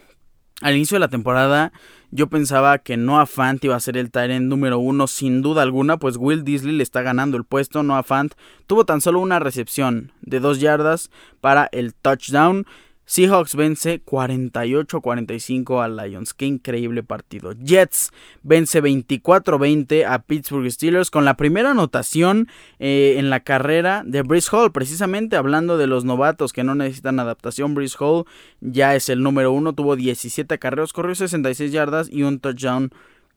al 0.63 0.75
inicio 0.75 0.95
de 0.95 1.01
la 1.01 1.09
temporada 1.09 1.71
yo 2.15 2.27
pensaba 2.27 2.77
que 2.77 2.95
Noah 2.95 3.25
Fant 3.25 3.63
iba 3.63 3.75
a 3.75 3.79
ser 3.79 3.97
el 3.97 4.11
Tyrant 4.11 4.45
número 4.45 4.77
uno 4.77 5.07
sin 5.07 5.41
duda 5.41 5.63
alguna, 5.63 5.97
pues 5.97 6.15
Will 6.15 6.43
Disley 6.43 6.75
le 6.75 6.83
está 6.83 7.01
ganando 7.01 7.37
el 7.37 7.43
puesto. 7.43 7.81
Noah 7.81 8.03
Fant 8.03 8.35
tuvo 8.67 8.85
tan 8.85 9.01
solo 9.01 9.19
una 9.19 9.39
recepción 9.39 10.11
de 10.21 10.39
dos 10.39 10.59
yardas 10.59 11.09
para 11.41 11.69
el 11.71 11.95
touchdown. 11.95 12.67
Seahawks 13.05 13.55
vence 13.55 14.03
48-45 14.03 15.83
a 15.83 15.87
Lions. 15.87 16.33
Qué 16.33 16.45
increíble 16.45 17.03
partido. 17.03 17.53
Jets 17.53 18.11
vence 18.43 18.81
24-20 18.81 20.05
a 20.05 20.19
Pittsburgh 20.19 20.69
Steelers 20.71 21.11
con 21.11 21.25
la 21.25 21.35
primera 21.35 21.71
anotación 21.71 22.47
eh, 22.79 23.15
en 23.17 23.29
la 23.29 23.41
carrera 23.41 24.03
de 24.05 24.21
Brice 24.21 24.49
Hall. 24.55 24.71
Precisamente 24.71 25.35
hablando 25.35 25.77
de 25.77 25.87
los 25.87 26.05
novatos 26.05 26.53
que 26.53 26.63
no 26.63 26.75
necesitan 26.75 27.19
adaptación, 27.19 27.75
Brice 27.75 27.97
Hall 27.99 28.25
ya 28.61 28.95
es 28.95 29.09
el 29.09 29.21
número 29.21 29.51
uno. 29.51 29.73
Tuvo 29.73 29.95
17 29.95 30.57
carreros, 30.59 30.93
corrió 30.93 31.15
66 31.15 31.71
yardas 31.71 32.09
y 32.09 32.23
un 32.23 32.39
touchdown 32.39 32.91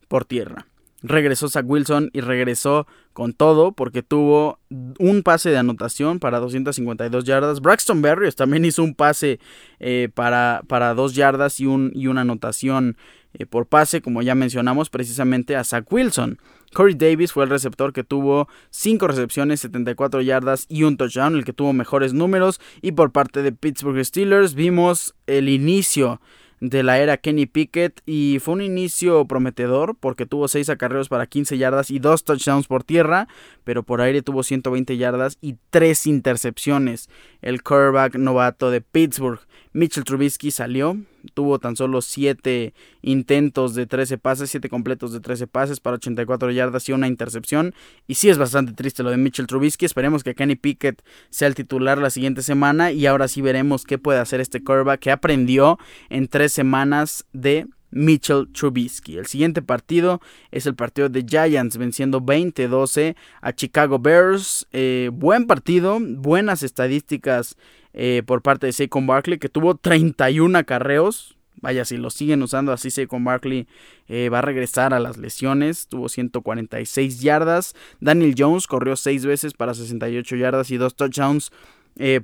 por 0.09 0.25
tierra 0.25 0.67
regresó 1.03 1.49
Zach 1.49 1.65
Wilson 1.67 2.11
y 2.13 2.21
regresó 2.21 2.87
con 3.13 3.33
todo 3.33 3.73
porque 3.73 4.03
tuvo 4.03 4.59
un 4.99 5.23
pase 5.23 5.51
de 5.51 5.59
anotación 5.59 6.19
para 6.19 6.39
252 6.39 7.25
yardas. 7.25 7.61
Braxton 7.61 8.03
Berrios 8.03 8.37
también 8.37 8.65
hizo 8.65 8.83
un 8.83 8.95
pase 8.95 9.41
eh, 9.79 10.09
para, 10.15 10.63
para 10.67 10.95
2 10.95 11.15
yardas 11.15 11.61
y, 11.61 11.67
un, 11.67 11.93
y 11.95 12.07
una 12.07 12.23
anotación 12.23 12.97
eh, 13.39 13.47
por 13.47 13.67
pase, 13.67 14.01
como 14.01 14.23
ya 14.23 14.35
mencionamos, 14.35 14.91
precisamente 14.91 15.57
a 15.57 15.65
Zach 15.65 15.91
Wilson. 15.91 16.39
Corey 16.73 16.95
Davis 16.95 17.33
fue 17.33 17.45
el 17.45 17.51
receptor 17.51 17.93
que 17.93 18.05
tuvo 18.05 18.49
5 18.71 19.07
recepciones, 19.07 19.61
74 19.61 20.21
yardas 20.23 20.67
y 20.69 20.83
un 20.83 20.97
touchdown, 20.97 21.37
el 21.37 21.45
que 21.45 21.53
tuvo 21.53 21.73
mejores 21.73 22.13
números. 22.13 22.61
Y 22.83 22.93
por 22.93 23.13
parte 23.13 23.43
de 23.43 23.53
Pittsburgh 23.53 24.05
Steelers 24.05 24.55
vimos 24.55 25.15
el 25.27 25.49
inicio 25.49 26.21
de 26.61 26.83
la 26.83 26.99
era 26.99 27.17
Kenny 27.17 27.47
Pickett 27.47 28.01
y 28.07 28.39
fue 28.41 28.55
un 28.55 28.63
inicio 28.63 29.27
prometedor 29.27 29.97
porque 29.99 30.27
tuvo 30.27 30.49
6 30.49 30.69
acarreos 30.71 31.09
para 31.09 31.27
15 31.27 31.59
yardas 31.59 31.91
y 31.91 31.99
2 31.99 32.25
touchdowns 32.25 32.67
por 32.67 32.85
tierra, 32.85 33.29
pero 33.65 33.83
por 33.83 34.01
aire 34.01 34.23
tuvo 34.23 34.43
120 34.43 34.97
yardas 34.97 35.39
y 35.41 35.57
3 35.71 36.07
intercepciones. 36.07 37.09
El 37.43 37.63
quarterback 37.63 38.17
novato 38.17 38.71
de 38.71 38.81
Pittsburgh, 38.81 39.41
Mitchell 39.73 40.05
Trubisky, 40.05 40.51
salió, 40.51 40.97
tuvo 41.35 41.59
tan 41.59 41.77
solo 41.77 42.03
7 42.03 42.75
intentos 43.03 43.75
de 43.75 43.87
13 43.87 44.19
pases, 44.19 44.51
7 44.51 44.69
completos 44.69 45.13
de 45.13 45.21
13 45.21 45.47
pases 45.47 45.81
para 45.81 45.97
84 45.97 46.51
yardas 46.51 46.89
y 46.89 46.93
una 46.93 47.09
intercepción. 47.09 47.75
Y 48.07 48.15
sí 48.15 48.29
es 48.29 48.39
bastante 48.39 48.73
triste 48.73 49.03
lo 49.03 49.11
de 49.11 49.17
Mitchell 49.17 49.47
Trubisky. 49.47 49.87
Esperemos 49.87 50.25
que 50.25 50.35
Kenny 50.35 50.57
Pickett 50.57 51.03
sea 51.31 51.49
el 51.49 51.55
titular 51.55 51.99
la 51.99 52.11
siguiente 52.11 52.43
semana 52.43 52.93
y 52.93 53.07
ahora 53.07 53.29
sí 53.29 53.41
veremos 53.41 53.85
qué 53.85 53.99
puede 53.99 54.19
hacer 54.19 54.41
este 54.41 54.63
quarterback 54.63 55.01
que 55.01 55.11
aprendió 55.11 55.79
en 56.09 56.29
3 56.29 56.53
semanas 56.53 57.25
de 57.33 57.67
Mitchell 57.91 58.49
Trubisky. 58.53 59.17
El 59.17 59.27
siguiente 59.27 59.63
partido 59.63 60.21
es 60.51 60.67
el 60.67 60.75
partido 60.75 61.09
de 61.09 61.25
Giants 61.27 61.77
venciendo 61.77 62.21
20-12 62.21 63.17
a 63.41 63.53
Chicago 63.53 63.99
Bears. 63.99 64.67
Eh, 64.73 65.11
buen 65.13 65.47
partido, 65.47 65.99
buenas 66.01 66.63
estadísticas 66.63 67.57
eh, 67.93 68.23
por 68.27 68.43
parte 68.43 68.67
de 68.67 68.73
Saquon 68.73 69.07
Barkley 69.07 69.39
que 69.39 69.49
tuvo 69.49 69.77
31 69.77 70.59
acarreos 70.59 71.33
vaya, 71.63 71.87
si 71.87 71.97
lo 71.97 72.11
siguen 72.11 72.43
usando 72.43 72.71
así, 72.71 73.07
con 73.07 73.25
Barkley 73.25 73.67
eh, 74.09 74.29
va 74.29 74.39
a 74.41 74.43
regresar 74.43 74.93
a 74.93 75.01
las 75.01 75.17
lesiones. 75.17 75.89
Tuvo 75.89 76.11
146 76.11 77.23
yardas. 77.23 77.75
Daniel 77.99 78.35
Jones 78.37 78.67
corrió 78.67 78.95
6 78.95 79.25
veces 79.25 79.55
para 79.55 79.73
68 79.73 80.37
yardas 80.37 80.71
y 80.71 80.77
2 80.77 80.95
touchdowns 80.95 81.51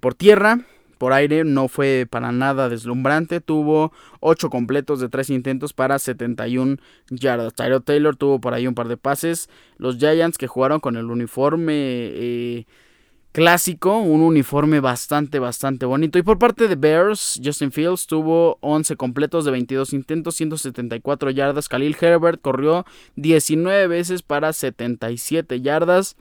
por 0.01 0.15
tierra. 0.15 0.61
Por 1.03 1.13
aire 1.13 1.43
no 1.43 1.67
fue 1.67 2.07
para 2.09 2.31
nada 2.31 2.69
deslumbrante. 2.69 3.41
Tuvo 3.41 3.93
8 4.21 4.51
completos 4.51 5.01
de 5.01 5.09
3 5.09 5.31
intentos 5.31 5.73
para 5.73 5.99
71 5.99 6.77
yardas. 7.11 7.55
Tyrell 7.55 7.83
Taylor 7.83 8.15
tuvo 8.15 8.41
por 8.41 8.55
ahí 8.55 8.69
un 8.69 8.77
par 8.77 8.87
de 8.87 8.97
pases. 8.97 9.51
Los 9.79 9.99
Giants 9.99 10.39
que 10.39 10.47
jugaron 10.47 10.79
con 10.79 10.97
el 10.97 11.07
uniforme 11.07 11.73
eh, 11.75 12.67
clásico, 13.33 13.99
un 13.99 14.21
uniforme 14.21 14.79
bastante, 14.79 15.41
bastante 15.41 15.87
bonito. 15.87 16.21
Y 16.21 16.23
por 16.23 16.39
parte 16.39 16.69
de 16.69 16.77
Bears, 16.77 17.41
Justin 17.43 17.73
Fields 17.73 18.07
tuvo 18.07 18.59
11 18.61 18.95
completos 18.95 19.45
de 19.45 19.51
22 19.51 19.95
intentos, 19.95 20.37
174 20.37 21.31
yardas. 21.31 21.69
Khalil 21.69 21.97
Herbert 22.01 22.41
corrió 22.41 22.87
19 23.17 23.89
veces 23.89 24.23
para 24.23 24.53
77 24.53 25.63
yardas. 25.63 26.15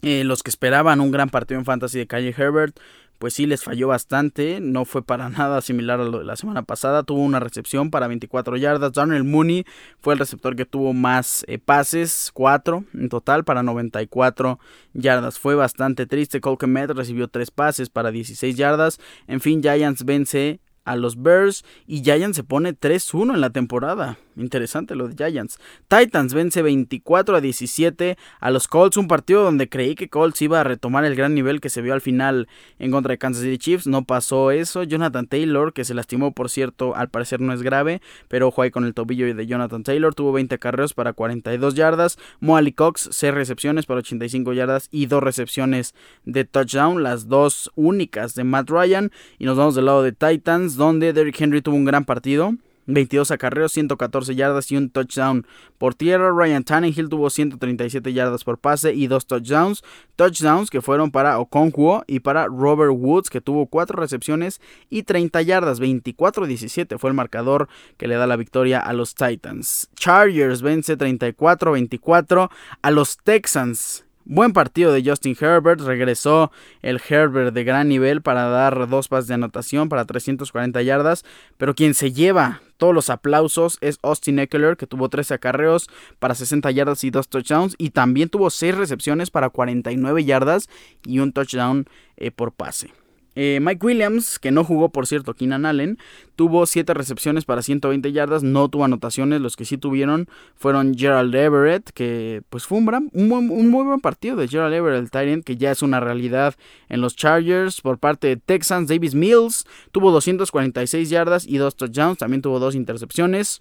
Eh, 0.00 0.22
los 0.24 0.42
que 0.42 0.50
esperaban 0.50 1.00
un 1.00 1.10
gran 1.10 1.28
partido 1.28 1.58
en 1.58 1.66
fantasy 1.66 1.98
de 1.98 2.06
Khalil 2.06 2.34
Herbert 2.38 2.78
pues 3.18 3.34
sí 3.34 3.46
les 3.46 3.62
falló 3.62 3.88
bastante, 3.88 4.60
no 4.60 4.84
fue 4.84 5.02
para 5.02 5.28
nada 5.28 5.60
similar 5.60 6.00
a 6.00 6.04
lo 6.04 6.18
de 6.18 6.24
la 6.24 6.36
semana 6.36 6.62
pasada, 6.62 7.02
tuvo 7.02 7.22
una 7.22 7.40
recepción 7.40 7.90
para 7.90 8.06
24 8.08 8.56
yardas, 8.56 8.92
Darnell 8.92 9.24
Mooney 9.24 9.64
fue 10.00 10.14
el 10.14 10.20
receptor 10.20 10.56
que 10.56 10.64
tuvo 10.64 10.92
más 10.92 11.44
eh, 11.48 11.58
pases, 11.58 12.30
4 12.32 12.84
en 12.94 13.08
total 13.08 13.44
para 13.44 13.62
94 13.62 14.58
yardas, 14.94 15.38
fue 15.38 15.54
bastante 15.54 16.06
triste, 16.06 16.40
Cole 16.40 16.58
recibió 16.88 17.28
3 17.28 17.50
pases 17.50 17.90
para 17.90 18.10
16 18.10 18.56
yardas, 18.56 19.00
en 19.26 19.40
fin 19.40 19.62
Giants 19.62 20.04
vence 20.04 20.60
a 20.88 20.96
los 20.96 21.22
Bears 21.22 21.64
y 21.86 22.02
Giants 22.02 22.36
se 22.36 22.44
pone 22.44 22.74
3-1 22.74 23.34
en 23.34 23.40
la 23.40 23.50
temporada. 23.50 24.18
Interesante 24.36 24.94
lo 24.94 25.08
de 25.08 25.16
Giants. 25.16 25.58
Titans 25.88 26.32
vence 26.32 26.62
24 26.62 27.36
a 27.36 27.40
17 27.40 28.16
a 28.40 28.50
los 28.50 28.68
Colts, 28.68 28.96
un 28.96 29.08
partido 29.08 29.42
donde 29.42 29.68
creí 29.68 29.96
que 29.96 30.08
Colts 30.08 30.40
iba 30.42 30.60
a 30.60 30.64
retomar 30.64 31.04
el 31.04 31.16
gran 31.16 31.34
nivel 31.34 31.60
que 31.60 31.70
se 31.70 31.82
vio 31.82 31.92
al 31.92 32.00
final 32.00 32.48
en 32.78 32.92
contra 32.92 33.12
de 33.12 33.18
Kansas 33.18 33.42
City 33.42 33.58
Chiefs. 33.58 33.86
No 33.88 34.04
pasó 34.04 34.52
eso. 34.52 34.84
Jonathan 34.84 35.26
Taylor, 35.26 35.72
que 35.72 35.84
se 35.84 35.94
lastimó, 35.94 36.32
por 36.32 36.50
cierto, 36.50 36.94
al 36.94 37.08
parecer 37.08 37.40
no 37.40 37.52
es 37.52 37.62
grave, 37.62 38.00
pero 38.28 38.54
ahí 38.58 38.70
con 38.70 38.84
el 38.84 38.94
tobillo 38.94 39.34
de 39.34 39.46
Jonathan 39.46 39.82
Taylor, 39.82 40.14
tuvo 40.14 40.32
20 40.32 40.58
carreos 40.58 40.94
para 40.94 41.12
42 41.12 41.74
yardas. 41.74 42.18
Moali 42.40 42.72
Cox, 42.72 43.08
6 43.10 43.34
recepciones 43.34 43.86
para 43.86 43.98
85 43.98 44.52
yardas 44.52 44.88
y 44.90 45.06
2 45.06 45.22
recepciones 45.22 45.94
de 46.24 46.44
touchdown, 46.44 47.02
las 47.02 47.28
dos 47.28 47.70
únicas 47.74 48.34
de 48.34 48.44
Matt 48.44 48.70
Ryan. 48.70 49.10
Y 49.38 49.46
nos 49.46 49.56
vamos 49.56 49.74
del 49.74 49.86
lado 49.86 50.02
de 50.02 50.12
Titans, 50.12 50.76
donde 50.78 51.12
Derrick 51.12 51.38
Henry 51.38 51.60
tuvo 51.60 51.76
un 51.76 51.84
gran 51.84 52.06
partido. 52.06 52.54
22 52.88 53.30
acarreos, 53.30 53.72
114 53.72 54.34
yardas 54.34 54.72
y 54.72 54.76
un 54.76 54.90
touchdown 54.90 55.46
por 55.76 55.94
tierra. 55.94 56.32
Ryan 56.32 56.64
Tannehill 56.64 57.10
tuvo 57.10 57.28
137 57.28 58.12
yardas 58.12 58.44
por 58.44 58.58
pase 58.58 58.94
y 58.94 59.06
dos 59.06 59.26
touchdowns. 59.26 59.84
Touchdowns 60.16 60.70
que 60.70 60.80
fueron 60.80 61.10
para 61.10 61.38
Okonkwo 61.38 62.02
y 62.06 62.20
para 62.20 62.46
Robert 62.46 62.94
Woods, 62.96 63.28
que 63.28 63.42
tuvo 63.42 63.66
4 63.66 64.00
recepciones 64.00 64.60
y 64.88 65.02
30 65.02 65.42
yardas. 65.42 65.80
24-17 65.80 66.98
fue 66.98 67.10
el 67.10 67.14
marcador 67.14 67.68
que 67.98 68.08
le 68.08 68.14
da 68.14 68.26
la 68.26 68.36
victoria 68.36 68.80
a 68.80 68.94
los 68.94 69.14
Titans. 69.14 69.90
Chargers 69.94 70.62
vence 70.62 70.96
34-24 70.96 72.48
a 72.80 72.90
los 72.90 73.18
Texans. 73.18 74.07
Buen 74.30 74.52
partido 74.52 74.92
de 74.92 75.02
Justin 75.02 75.34
Herbert, 75.40 75.80
regresó 75.80 76.52
el 76.82 77.00
Herbert 77.08 77.54
de 77.54 77.64
gran 77.64 77.88
nivel 77.88 78.20
para 78.20 78.44
dar 78.50 78.86
dos 78.86 79.08
pases 79.08 79.26
de 79.26 79.32
anotación 79.32 79.88
para 79.88 80.04
340 80.04 80.82
yardas, 80.82 81.24
pero 81.56 81.74
quien 81.74 81.94
se 81.94 82.12
lleva 82.12 82.60
todos 82.76 82.94
los 82.94 83.08
aplausos 83.08 83.78
es 83.80 83.98
Austin 84.02 84.38
Eckler, 84.38 84.76
que 84.76 84.86
tuvo 84.86 85.08
13 85.08 85.32
acarreos 85.32 85.88
para 86.18 86.34
60 86.34 86.70
yardas 86.72 87.04
y 87.04 87.10
2 87.10 87.26
touchdowns, 87.26 87.74
y 87.78 87.88
también 87.88 88.28
tuvo 88.28 88.50
6 88.50 88.74
recepciones 88.74 89.30
para 89.30 89.48
49 89.48 90.22
yardas 90.22 90.68
y 91.06 91.20
un 91.20 91.32
touchdown 91.32 91.86
eh, 92.18 92.30
por 92.30 92.52
pase. 92.52 92.90
Eh, 93.34 93.60
Mike 93.60 93.84
Williams, 93.86 94.38
que 94.38 94.50
no 94.50 94.64
jugó 94.64 94.88
por 94.88 95.06
cierto 95.06 95.34
Keenan 95.34 95.66
Allen, 95.66 95.98
tuvo 96.34 96.66
7 96.66 96.92
recepciones 96.94 97.44
para 97.44 97.62
120 97.62 98.10
yardas, 98.12 98.42
no 98.42 98.68
tuvo 98.68 98.84
anotaciones, 98.84 99.40
los 99.40 99.56
que 99.56 99.64
sí 99.64 99.78
tuvieron 99.78 100.28
fueron 100.56 100.96
Gerald 100.96 101.34
Everett, 101.34 101.90
que 101.90 102.42
pues 102.48 102.66
fue 102.66 102.78
un, 102.78 103.28
muy 103.28 103.84
buen 103.84 104.00
partido 104.00 104.36
de 104.36 104.48
Gerald 104.48 104.74
Everett, 104.74 105.00
el 105.00 105.10
Tyrant, 105.10 105.44
que 105.44 105.56
ya 105.56 105.70
es 105.70 105.82
una 105.82 106.00
realidad 106.00 106.54
en 106.88 107.00
los 107.00 107.14
Chargers. 107.16 107.80
Por 107.80 107.98
parte 107.98 108.26
de 108.26 108.36
Texans, 108.36 108.88
Davis 108.88 109.14
Mills 109.14 109.64
tuvo 109.92 110.10
246 110.10 111.10
yardas 111.10 111.46
y 111.46 111.58
2 111.58 111.76
touchdowns, 111.76 112.18
también 112.18 112.42
tuvo 112.42 112.58
2 112.58 112.74
intercepciones. 112.74 113.60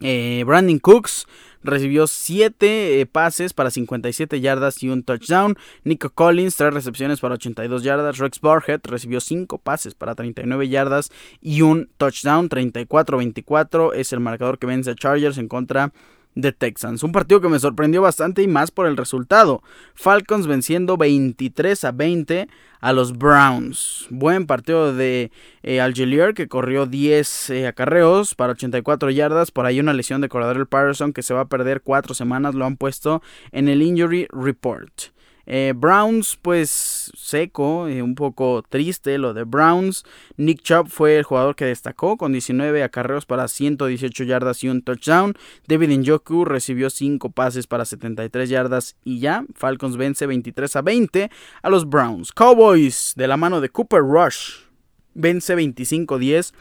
Eh, 0.00 0.42
Brandon 0.46 0.78
Cooks 0.78 1.26
recibió 1.64 2.06
7 2.06 3.00
eh, 3.00 3.06
pases 3.06 3.52
para 3.52 3.70
57 3.70 4.40
yardas 4.40 4.82
y 4.82 4.90
un 4.90 5.02
touchdown. 5.02 5.56
Nico 5.82 6.10
Collins, 6.10 6.54
3 6.56 6.72
recepciones 6.72 7.20
para 7.20 7.34
82 7.34 7.82
yardas. 7.82 8.18
Rex 8.18 8.40
Barhead 8.40 8.80
recibió 8.84 9.20
5 9.20 9.58
pases 9.58 9.94
para 9.94 10.14
39 10.14 10.68
yardas 10.68 11.10
y 11.40 11.62
un 11.62 11.90
touchdown. 11.96 12.48
34-24 12.48 13.94
es 13.94 14.12
el 14.12 14.20
marcador 14.20 14.58
que 14.58 14.66
vence 14.66 14.90
a 14.90 14.94
Chargers 14.94 15.38
en 15.38 15.48
contra 15.48 15.92
Texans. 16.34 17.02
Un 17.02 17.12
partido 17.12 17.40
que 17.40 17.48
me 17.48 17.58
sorprendió 17.58 18.02
bastante 18.02 18.42
y 18.42 18.48
más 18.48 18.70
por 18.70 18.86
el 18.86 18.96
resultado. 18.96 19.62
Falcons 19.94 20.46
venciendo 20.46 20.96
23 20.96 21.84
a 21.84 21.92
20 21.92 22.48
a 22.80 22.92
los 22.92 23.16
Browns. 23.16 24.06
Buen 24.10 24.46
partido 24.46 24.94
de 24.94 25.30
eh, 25.62 26.32
que 26.34 26.48
corrió 26.48 26.86
10 26.86 27.50
eh, 27.50 27.66
acarreos 27.66 28.34
para 28.34 28.52
84 28.52 29.10
yardas. 29.10 29.50
Por 29.50 29.66
ahí 29.66 29.80
una 29.80 29.94
lesión 29.94 30.20
de 30.20 30.28
corredor 30.28 30.66
Patterson 30.66 31.12
que 31.12 31.22
se 31.22 31.34
va 31.34 31.42
a 31.42 31.48
perder 31.48 31.80
4 31.82 32.14
semanas. 32.14 32.54
Lo 32.54 32.66
han 32.66 32.76
puesto 32.76 33.22
en 33.52 33.68
el 33.68 33.82
Injury 33.82 34.26
Report. 34.30 35.13
Eh, 35.46 35.72
Browns, 35.76 36.38
pues 36.40 37.12
seco, 37.16 37.88
eh, 37.88 38.02
un 38.02 38.14
poco 38.14 38.62
triste 38.68 39.18
lo 39.18 39.34
de 39.34 39.44
Browns. 39.44 40.04
Nick 40.36 40.62
Chubb 40.62 40.88
fue 40.88 41.18
el 41.18 41.24
jugador 41.24 41.56
que 41.56 41.66
destacó 41.66 42.16
con 42.16 42.32
19 42.32 42.82
acarreos 42.82 43.26
para 43.26 43.48
118 43.48 44.24
yardas 44.24 44.64
y 44.64 44.68
un 44.68 44.82
touchdown. 44.82 45.34
David 45.66 45.98
Njoku 45.98 46.44
recibió 46.44 46.90
5 46.90 47.30
pases 47.30 47.66
para 47.66 47.84
73 47.84 48.48
yardas 48.48 48.96
y 49.04 49.20
ya. 49.20 49.44
Falcons 49.54 49.96
vence 49.96 50.26
23 50.26 50.76
a 50.76 50.82
20 50.82 51.30
a 51.62 51.70
los 51.70 51.88
Browns. 51.88 52.32
Cowboys 52.32 53.12
de 53.16 53.28
la 53.28 53.36
mano 53.36 53.60
de 53.60 53.68
Cooper 53.68 54.00
Rush 54.00 54.64
vence 55.14 55.56
25-10 55.56 56.52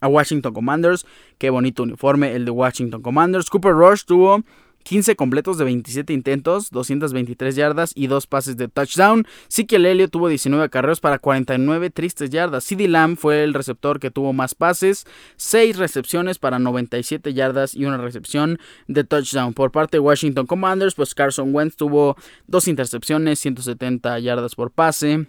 a 0.00 0.08
Washington 0.08 0.52
Commanders. 0.52 1.06
Qué 1.38 1.50
bonito 1.50 1.82
uniforme 1.84 2.34
el 2.34 2.44
de 2.44 2.50
Washington 2.50 3.02
Commanders. 3.02 3.48
Cooper 3.48 3.72
Rush 3.72 4.04
tuvo 4.04 4.42
15 4.82 5.16
completos 5.16 5.58
de 5.58 5.64
27 5.64 6.12
intentos, 6.12 6.70
223 6.70 7.54
yardas 7.56 7.92
y 7.94 8.06
2 8.06 8.26
pases 8.26 8.56
de 8.56 8.68
touchdown. 8.68 9.26
el 9.70 9.86
Helio 9.86 10.08
tuvo 10.08 10.28
19 10.28 10.64
acarreos 10.64 11.00
para 11.00 11.18
49 11.18 11.90
tristes 11.90 12.30
yardas. 12.30 12.64
CD 12.64 12.88
Lamb 12.88 13.16
fue 13.16 13.44
el 13.44 13.54
receptor 13.54 14.00
que 14.00 14.10
tuvo 14.10 14.32
más 14.32 14.54
pases, 14.54 15.06
6 15.36 15.76
recepciones 15.76 16.38
para 16.38 16.58
97 16.58 17.34
yardas 17.34 17.74
y 17.74 17.84
una 17.84 17.96
recepción 17.96 18.58
de 18.88 19.04
touchdown. 19.04 19.54
Por 19.54 19.72
parte 19.72 19.96
de 19.96 20.00
Washington 20.00 20.46
Commanders, 20.46 20.94
pues 20.94 21.14
Carson 21.14 21.54
Wentz 21.54 21.76
tuvo 21.76 22.16
2 22.46 22.68
intercepciones, 22.68 23.38
170 23.38 24.18
yardas 24.18 24.54
por 24.54 24.70
pase. 24.70 25.26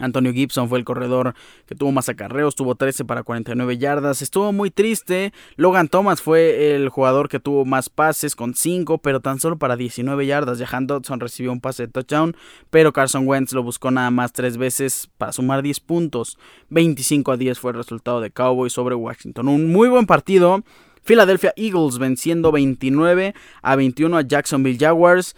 Antonio 0.00 0.32
Gibson 0.32 0.68
fue 0.68 0.78
el 0.78 0.84
corredor 0.84 1.34
que 1.66 1.74
tuvo 1.74 1.92
más 1.92 2.08
acarreos, 2.08 2.56
tuvo 2.56 2.74
13 2.74 3.04
para 3.04 3.22
49 3.22 3.78
yardas. 3.78 4.22
Estuvo 4.22 4.52
muy 4.52 4.70
triste. 4.70 5.32
Logan 5.56 5.88
Thomas 5.88 6.22
fue 6.22 6.74
el 6.74 6.88
jugador 6.88 7.28
que 7.28 7.38
tuvo 7.38 7.64
más 7.64 7.88
pases 7.88 8.34
con 8.34 8.54
5, 8.54 8.98
pero 8.98 9.20
tan 9.20 9.38
solo 9.38 9.58
para 9.58 9.76
19 9.76 10.26
yardas. 10.26 10.58
Jahan 10.58 10.86
Dodson 10.86 11.20
recibió 11.20 11.52
un 11.52 11.60
pase 11.60 11.86
de 11.86 11.92
touchdown, 11.92 12.36
pero 12.70 12.92
Carson 12.92 13.26
Wentz 13.26 13.52
lo 13.52 13.62
buscó 13.62 13.90
nada 13.90 14.10
más 14.10 14.32
3 14.32 14.56
veces 14.56 15.08
para 15.18 15.32
sumar 15.32 15.62
10 15.62 15.80
puntos. 15.80 16.38
25 16.70 17.32
a 17.32 17.36
10 17.36 17.58
fue 17.58 17.72
el 17.72 17.76
resultado 17.76 18.20
de 18.20 18.30
Cowboys 18.30 18.72
sobre 18.72 18.94
Washington. 18.94 19.48
Un 19.48 19.70
muy 19.70 19.88
buen 19.88 20.06
partido. 20.06 20.62
Philadelphia 21.02 21.52
Eagles 21.56 21.98
venciendo 21.98 22.52
29 22.52 23.34
a 23.62 23.76
21 23.76 24.18
a 24.18 24.22
Jacksonville 24.22 24.78
Jaguars. 24.78 25.34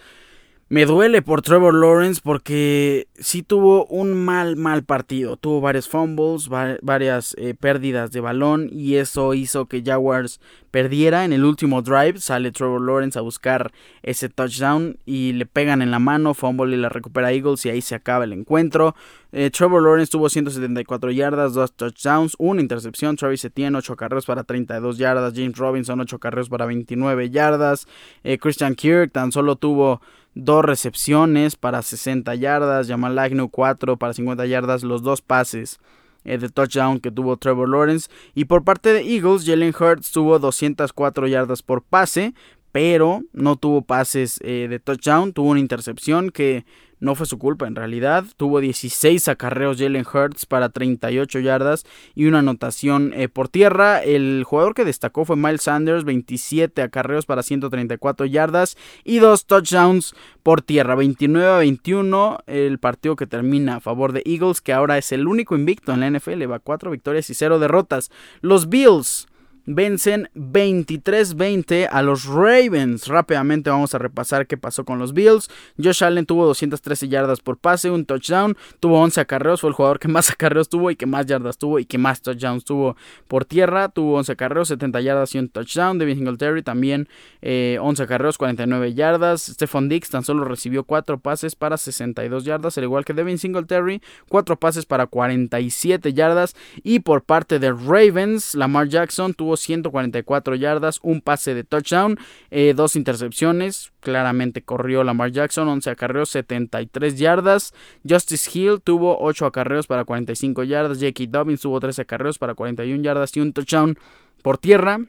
Me 0.72 0.86
duele 0.86 1.20
por 1.20 1.42
Trevor 1.42 1.74
Lawrence 1.74 2.22
porque 2.24 3.06
sí 3.18 3.42
tuvo 3.42 3.84
un 3.88 4.14
mal, 4.14 4.56
mal 4.56 4.84
partido. 4.84 5.36
Tuvo 5.36 5.60
varios 5.60 5.86
fumbles, 5.86 6.48
varias 6.48 7.34
eh, 7.36 7.52
pérdidas 7.52 8.10
de 8.10 8.20
balón 8.20 8.70
y 8.72 8.94
eso 8.94 9.34
hizo 9.34 9.66
que 9.66 9.82
Jaguars 9.84 10.40
perdiera. 10.70 11.26
En 11.26 11.34
el 11.34 11.44
último 11.44 11.82
drive 11.82 12.20
sale 12.20 12.52
Trevor 12.52 12.80
Lawrence 12.80 13.18
a 13.18 13.22
buscar 13.22 13.70
ese 14.02 14.30
touchdown 14.30 14.96
y 15.04 15.34
le 15.34 15.44
pegan 15.44 15.82
en 15.82 15.90
la 15.90 15.98
mano, 15.98 16.32
fumble 16.32 16.74
y 16.74 16.80
la 16.80 16.88
recupera 16.88 17.32
Eagles 17.32 17.66
y 17.66 17.68
ahí 17.68 17.82
se 17.82 17.94
acaba 17.94 18.24
el 18.24 18.32
encuentro. 18.32 18.96
Eh, 19.32 19.50
Trevor 19.50 19.82
Lawrence 19.82 20.10
tuvo 20.10 20.30
174 20.30 21.10
yardas, 21.10 21.52
2 21.52 21.72
touchdowns, 21.72 22.34
una 22.38 22.62
intercepción. 22.62 23.16
Travis 23.16 23.44
Etienne 23.44 23.76
8 23.76 23.94
carreros 23.94 24.24
para 24.24 24.44
32 24.44 24.96
yardas. 24.96 25.34
James 25.36 25.58
Robinson 25.58 26.00
8 26.00 26.18
carreros 26.18 26.48
para 26.48 26.64
29 26.64 27.28
yardas. 27.28 27.86
Eh, 28.24 28.38
Christian 28.38 28.74
Kirk 28.74 29.12
tan 29.12 29.32
solo 29.32 29.56
tuvo 29.56 30.00
dos 30.34 30.64
recepciones 30.64 31.56
para 31.56 31.82
60 31.82 32.34
yardas, 32.34 32.88
Jamal 32.88 33.18
Agnew 33.18 33.48
4 33.48 33.96
para 33.96 34.14
50 34.14 34.46
yardas, 34.46 34.82
los 34.82 35.02
dos 35.02 35.20
pases 35.20 35.78
eh, 36.24 36.38
de 36.38 36.48
touchdown 36.48 37.00
que 37.00 37.10
tuvo 37.10 37.36
Trevor 37.36 37.68
Lawrence. 37.68 38.08
Y 38.34 38.46
por 38.46 38.64
parte 38.64 38.92
de 38.92 39.00
Eagles, 39.02 39.44
Jalen 39.44 39.74
Hurts 39.78 40.12
tuvo 40.12 40.38
204 40.38 41.26
yardas 41.26 41.62
por 41.62 41.82
pase, 41.82 42.34
pero 42.72 43.22
no 43.32 43.56
tuvo 43.56 43.82
pases 43.82 44.40
eh, 44.42 44.66
de 44.68 44.80
touchdown, 44.80 45.32
tuvo 45.32 45.50
una 45.50 45.60
intercepción 45.60 46.30
que 46.30 46.64
no 47.02 47.16
fue 47.16 47.26
su 47.26 47.36
culpa 47.36 47.66
en 47.66 47.74
realidad. 47.74 48.24
Tuvo 48.36 48.60
16 48.60 49.26
acarreos 49.26 49.78
Jalen 49.78 50.06
Hurts 50.06 50.46
para 50.46 50.68
38 50.68 51.40
yardas 51.40 51.84
y 52.14 52.26
una 52.26 52.38
anotación 52.38 53.12
eh, 53.14 53.28
por 53.28 53.48
tierra. 53.48 54.00
El 54.04 54.44
jugador 54.46 54.74
que 54.74 54.84
destacó 54.84 55.24
fue 55.24 55.34
Miles 55.34 55.62
Sanders, 55.62 56.04
27 56.04 56.80
acarreos 56.80 57.26
para 57.26 57.42
134 57.42 58.24
yardas 58.26 58.76
y 59.02 59.18
dos 59.18 59.46
touchdowns 59.46 60.14
por 60.44 60.62
tierra. 60.62 60.94
29 60.94 61.52
a 61.52 61.58
21 61.58 62.38
el 62.46 62.78
partido 62.78 63.16
que 63.16 63.26
termina 63.26 63.76
a 63.76 63.80
favor 63.80 64.12
de 64.12 64.22
Eagles, 64.24 64.60
que 64.60 64.72
ahora 64.72 64.96
es 64.96 65.10
el 65.10 65.26
único 65.26 65.56
invicto 65.56 65.92
en 65.92 66.00
la 66.00 66.10
NFL. 66.10 66.48
Va 66.48 66.60
4 66.60 66.92
victorias 66.92 67.28
y 67.30 67.34
0 67.34 67.58
derrotas. 67.58 68.12
Los 68.42 68.68
Bills 68.68 69.26
vencen 69.66 70.28
23-20 70.34 71.88
a 71.90 72.02
los 72.02 72.24
Ravens. 72.24 73.06
Rápidamente 73.06 73.70
vamos 73.70 73.94
a 73.94 73.98
repasar 73.98 74.46
qué 74.46 74.56
pasó 74.56 74.84
con 74.84 74.98
los 74.98 75.12
Bills. 75.12 75.48
Josh 75.82 76.04
Allen 76.04 76.26
tuvo 76.26 76.46
213 76.46 77.08
yardas 77.08 77.40
por 77.40 77.58
pase, 77.58 77.90
un 77.90 78.04
touchdown, 78.04 78.56
tuvo 78.80 79.00
11 79.00 79.20
acarreos, 79.20 79.60
fue 79.60 79.70
el 79.70 79.74
jugador 79.74 79.98
que 79.98 80.08
más 80.08 80.30
acarreos 80.30 80.68
tuvo 80.68 80.90
y 80.90 80.96
que 80.96 81.06
más 81.06 81.26
yardas 81.26 81.58
tuvo 81.58 81.78
y 81.78 81.84
que 81.84 81.98
más 81.98 82.22
touchdowns 82.22 82.64
tuvo 82.64 82.96
por 83.28 83.44
tierra. 83.44 83.88
Tuvo 83.88 84.16
11 84.18 84.32
acarreos, 84.32 84.68
70 84.68 85.00
yardas 85.00 85.34
y 85.34 85.38
un 85.38 85.48
touchdown. 85.48 85.98
Devin 85.98 86.16
Singletary 86.16 86.62
también 86.62 87.08
11 87.40 87.42
eh, 87.42 87.78
acarreos, 88.04 88.38
49 88.38 88.94
yardas. 88.94 89.42
Stephon 89.42 89.88
Dix 89.88 90.10
tan 90.10 90.24
solo 90.24 90.44
recibió 90.44 90.84
4 90.84 91.20
pases 91.20 91.56
para 91.56 91.76
62 91.76 92.44
yardas, 92.44 92.78
al 92.78 92.84
igual 92.84 93.04
que 93.04 93.14
Devin 93.14 93.38
Singletary, 93.38 94.02
4 94.28 94.58
pases 94.58 94.86
para 94.86 95.06
47 95.06 96.12
yardas. 96.12 96.54
Y 96.82 97.00
por 97.00 97.22
parte 97.22 97.58
de 97.58 97.72
Ravens, 97.72 98.54
Lamar 98.54 98.88
Jackson 98.88 99.34
tuvo 99.34 99.51
144 99.56 100.54
yardas, 100.54 100.98
un 101.02 101.20
pase 101.20 101.54
de 101.54 101.64
touchdown, 101.64 102.18
eh, 102.50 102.74
dos 102.74 102.96
intercepciones. 102.96 103.92
Claramente 104.00 104.62
corrió 104.62 105.04
Lamar 105.04 105.30
Jackson, 105.30 105.68
11 105.68 105.90
acarreos, 105.90 106.30
73 106.30 107.18
yardas. 107.18 107.74
Justice 108.08 108.50
Hill 108.52 108.80
tuvo 108.82 109.18
8 109.20 109.46
acarreos 109.46 109.86
para 109.86 110.04
45 110.04 110.64
yardas. 110.64 111.00
Jackie 111.00 111.26
Dobbins 111.26 111.60
tuvo 111.60 111.80
13 111.80 112.02
acarreos 112.02 112.38
para 112.38 112.54
41 112.54 113.02
yardas 113.02 113.36
y 113.36 113.40
un 113.40 113.52
touchdown 113.52 113.98
por 114.42 114.58
tierra. 114.58 115.00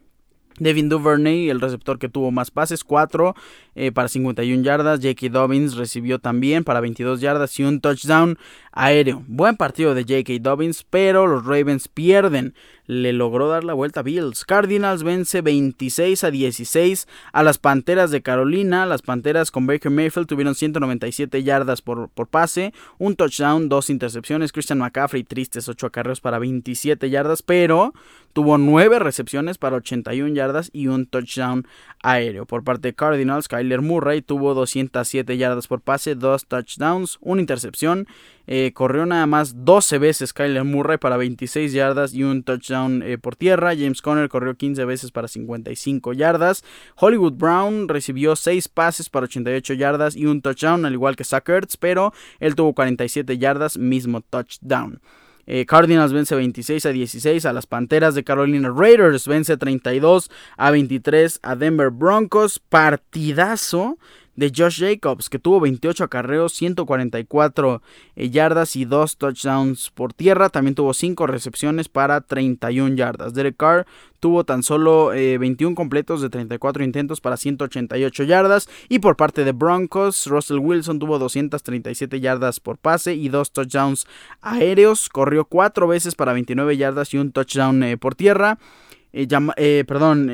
Devin 0.59 0.87
Duvernay, 0.87 1.49
el 1.49 1.61
receptor 1.61 1.97
que 1.97 2.09
tuvo 2.09 2.31
más 2.31 2.51
pases, 2.51 2.83
4 2.83 3.35
eh, 3.75 3.91
para 3.91 4.07
51 4.07 4.63
yardas. 4.63 4.99
J.K. 5.01 5.29
Dobbins 5.29 5.75
recibió 5.75 6.19
también 6.19 6.63
para 6.63 6.79
22 6.79 7.21
yardas 7.21 7.59
y 7.59 7.63
un 7.63 7.81
touchdown 7.81 8.37
aéreo. 8.71 9.23
Buen 9.27 9.57
partido 9.57 9.95
de 9.95 10.03
J.K. 10.03 10.33
Dobbins, 10.41 10.85
pero 10.89 11.25
los 11.25 11.45
Ravens 11.45 11.87
pierden. 11.87 12.53
Le 12.86 13.13
logró 13.13 13.47
dar 13.47 13.63
la 13.63 13.73
vuelta 13.73 14.01
a 14.01 14.03
Bills. 14.03 14.43
Cardinals 14.43 15.03
vence 15.03 15.41
26 15.41 16.23
a 16.23 16.31
16 16.31 17.07
a 17.31 17.43
las 17.43 17.57
Panteras 17.57 18.11
de 18.11 18.21
Carolina. 18.21 18.86
Las 18.86 19.01
Panteras 19.01 19.51
con 19.51 19.65
Baker 19.65 19.91
Mayfield 19.91 20.27
tuvieron 20.27 20.53
197 20.53 21.43
yardas 21.43 21.81
por, 21.81 22.09
por 22.09 22.27
pase, 22.27 22.73
un 22.97 23.15
touchdown, 23.15 23.69
dos 23.69 23.89
intercepciones. 23.89 24.51
Christian 24.51 24.79
McCaffrey, 24.79 25.23
tristes 25.23 25.69
8 25.69 25.88
acarreos 25.88 26.19
para 26.19 26.39
27 26.39 27.09
yardas, 27.09 27.41
pero 27.41 27.93
tuvo 28.34 28.57
9 28.57 28.99
recepciones 28.99 29.57
para 29.57 29.77
81 29.77 30.34
yardas 30.36 30.69
y 30.73 30.88
un 30.88 31.05
touchdown 31.05 31.65
aéreo. 32.01 32.45
Por 32.45 32.63
parte 32.63 32.89
de 32.89 32.95
Cardinals, 32.95 33.47
Kyler 33.47 33.81
Murray 33.81 34.21
tuvo 34.21 34.53
207 34.53 35.38
yardas 35.38 35.67
por 35.67 35.81
pase, 35.81 36.15
2 36.15 36.45
touchdowns, 36.47 37.17
una 37.21 37.41
intercepción. 37.41 38.07
Eh, 38.45 38.71
corrió 38.73 39.05
nada 39.05 39.25
más 39.25 39.63
12 39.63 39.97
veces 39.99 40.33
Kyler 40.33 40.63
Murray 40.63 40.97
para 40.97 41.17
26 41.17 41.71
yardas 41.71 42.13
y 42.13 42.23
un 42.23 42.43
touchdown 42.43 43.01
eh, 43.01 43.17
por 43.17 43.35
tierra. 43.35 43.75
James 43.75 44.01
Conner 44.01 44.27
corrió 44.29 44.55
15 44.55 44.83
veces 44.85 45.11
para 45.11 45.27
55 45.27 46.13
yardas. 46.13 46.63
Hollywood 46.95 47.33
Brown 47.33 47.87
recibió 47.87 48.35
6 48.35 48.67
pases 48.67 49.09
para 49.09 49.25
88 49.25 49.73
yardas 49.73 50.15
y 50.15 50.25
un 50.25 50.41
touchdown, 50.41 50.85
al 50.85 50.93
igual 50.93 51.15
que 51.15 51.23
Zach 51.23 51.49
pero 51.79 52.13
él 52.39 52.55
tuvo 52.55 52.73
47 52.73 53.37
yardas, 53.37 53.77
mismo 53.77 54.21
touchdown. 54.21 54.99
Eh, 55.45 55.65
Cardinals 55.65 56.13
vence 56.13 56.35
26 56.35 56.85
a 56.85 56.89
16 56.89 57.45
a 57.45 57.53
las 57.53 57.65
Panteras 57.65 58.15
de 58.15 58.23
Carolina. 58.23 58.71
Raiders 58.73 59.27
vence 59.27 59.57
32 59.57 60.31
a 60.57 60.71
23 60.71 61.39
a 61.43 61.55
Denver 61.55 61.89
Broncos. 61.89 62.59
Partidazo 62.59 63.97
de 64.36 64.51
Josh 64.55 64.79
Jacobs, 64.79 65.29
que 65.29 65.39
tuvo 65.39 65.59
28 65.59 66.05
acarreos, 66.05 66.53
144 66.53 67.81
eh, 68.15 68.29
yardas 68.29 68.75
y 68.75 68.86
2 68.86 69.17
touchdowns 69.17 69.91
por 69.91 70.13
tierra. 70.13 70.49
También 70.49 70.75
tuvo 70.75 70.93
5 70.93 71.27
recepciones 71.27 71.89
para 71.89 72.21
31 72.21 72.95
yardas. 72.95 73.34
Derek 73.34 73.57
Carr 73.57 73.86
tuvo 74.19 74.43
tan 74.43 74.63
solo 74.63 75.07
21 75.09 75.71
eh, 75.71 75.75
completos 75.75 76.21
de 76.21 76.29
34 76.29 76.84
intentos 76.84 77.21
para 77.21 77.38
188 77.38 78.23
yardas. 78.23 78.69
Y 78.89 78.99
por 78.99 79.15
parte 79.15 79.43
de 79.43 79.51
Broncos, 79.51 80.25
Russell 80.27 80.59
Wilson 80.59 80.99
tuvo 80.99 81.19
237 81.19 82.19
yardas 82.19 82.59
por 82.59 82.77
pase 82.77 83.13
y 83.13 83.29
2 83.29 83.51
touchdowns 83.51 84.07
aéreos. 84.41 85.09
Corrió 85.09 85.45
4 85.45 85.88
veces 85.88 86.15
para 86.15 86.34
29 86.34 86.75
yardas 86.77 87.13
y 87.13 87.17
un 87.17 87.31
touchdown 87.31 87.84
eh, 87.84 87.97
por 87.97 88.15
tierra. 88.15 88.57
perdón, 89.11 90.31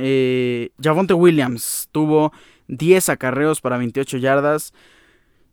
Javonte 0.81 1.13
Williams 1.13 1.89
tuvo 1.91 2.31
10 2.69 3.09
acarreos 3.09 3.59
para 3.59 3.77
28 3.77 4.17
yardas. 4.17 4.73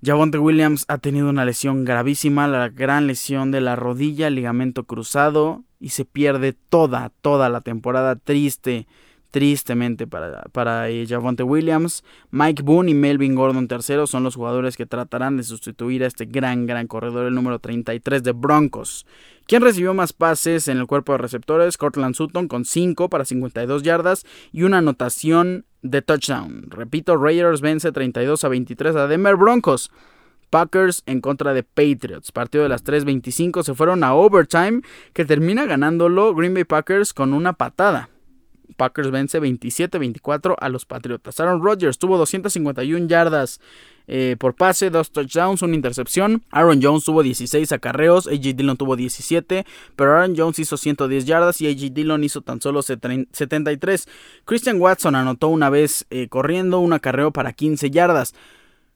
Javonte 0.05 0.39
Williams 0.39 0.85
ha 0.89 0.99
tenido 0.99 1.29
una 1.29 1.45
lesión 1.45 1.85
gravísima, 1.85 2.47
la 2.47 2.69
gran 2.69 3.07
lesión 3.07 3.51
de 3.51 3.61
la 3.61 3.75
rodilla, 3.75 4.31
ligamento 4.31 4.85
cruzado, 4.85 5.64
y 5.81 5.89
se 5.89 6.05
pierde 6.05 6.53
toda, 6.53 7.11
toda 7.23 7.49
la 7.49 7.62
temporada 7.62 8.17
triste, 8.17 8.87
tristemente 9.31 10.07
para, 10.07 10.43
para 10.53 10.89
eh, 10.89 11.07
Williams. 11.45 12.05
Mike 12.31 12.62
Boone 12.62 12.91
y 12.91 12.95
Melvin 12.95 13.35
Gordon 13.35 13.69
III 13.71 14.07
son 14.07 14.23
los 14.23 14.37
jugadores 14.37 14.77
que 14.77 14.87
tratarán 14.87 15.37
de 15.37 15.43
sustituir 15.43 16.05
a 16.05 16.07
este 16.07 16.27
gran, 16.27 16.67
gran 16.67 16.87
corredor, 16.87 17.27
el 17.27 17.35
número 17.35 17.59
33 17.59 18.23
de 18.23 18.33
Broncos. 18.33 19.07
¿Quién 19.47 19.62
recibió 19.62 19.95
más 19.95 20.12
pases 20.12 20.69
en 20.69 20.79
el 20.79 20.87
cuerpo 20.87 21.12
de 21.12 21.19
receptores? 21.19 21.77
Cortland 21.77 22.14
Sutton 22.14 22.49
con 22.49 22.64
5 22.64 23.09
para 23.09 23.25
52 23.25 23.83
yardas 23.83 24.25
y 24.53 24.62
una 24.62 24.79
anotación 24.79 25.67
de 25.91 26.03
touchdown. 26.03 26.66
Repito, 26.70 27.16
Raiders 27.16 27.61
vence 27.61 27.93
32 27.93 28.45
a 28.45 28.49
23 28.49 28.97
a 28.97 29.07
Denver 29.07 29.37
Broncos. 29.37 29.91
Packers 30.51 31.03
en 31.07 31.20
contra 31.20 31.55
de 31.55 31.62
Patriots. 31.62 32.32
Partido 32.32 32.62
de 32.62 32.68
las 32.68 32.84
3.25 32.84 33.62
se 33.62 33.74
fueron 33.74 34.05
a 34.05 34.14
overtime 34.14 34.82
que 35.12 35.24
termina 35.24 35.66
ganándolo 35.66 36.34
Green 36.34 36.55
Bay 36.55 36.64
Packers 36.64 37.12
con 37.12 37.32
una 37.34 37.55
patada. 37.55 38.11
Packers 38.76 39.11
vence 39.11 39.41
27-24 39.41 40.55
a 40.59 40.68
los 40.68 40.84
Patriotas. 40.84 41.41
Aaron 41.41 41.62
Rodgers 41.62 41.99
tuvo 41.99 42.18
251 42.18 43.07
yardas 43.09 43.61
eh, 44.09 44.36
por 44.38 44.54
pase, 44.54 44.90
dos 44.90 45.11
touchdowns, 45.11 45.62
una 45.62 45.74
intercepción. 45.74 46.42
Aaron 46.50 46.80
Jones 46.82 47.04
tuvo 47.04 47.22
16 47.22 47.72
acarreos, 47.72 48.26
AJ 48.26 48.54
Dillon 48.54 48.76
tuvo 48.76 48.96
17, 48.96 49.66
pero 49.96 50.12
Aaron 50.12 50.34
Jones 50.36 50.59
hizo 50.59 50.76
110 50.76 51.26
yardas 51.26 51.61
y 51.61 51.68
AJ 51.68 51.92
Dillon 51.92 52.24
hizo 52.24 52.40
tan 52.40 52.61
solo 52.61 52.82
73. 52.82 54.09
Christian 54.44 54.80
Watson 54.80 55.14
anotó 55.14 55.48
una 55.48 55.70
vez 55.70 56.07
eh, 56.11 56.28
corriendo 56.28 56.80
un 56.80 56.92
acarreo 56.92 57.32
para 57.32 57.52
15 57.52 57.90
yardas. 57.90 58.34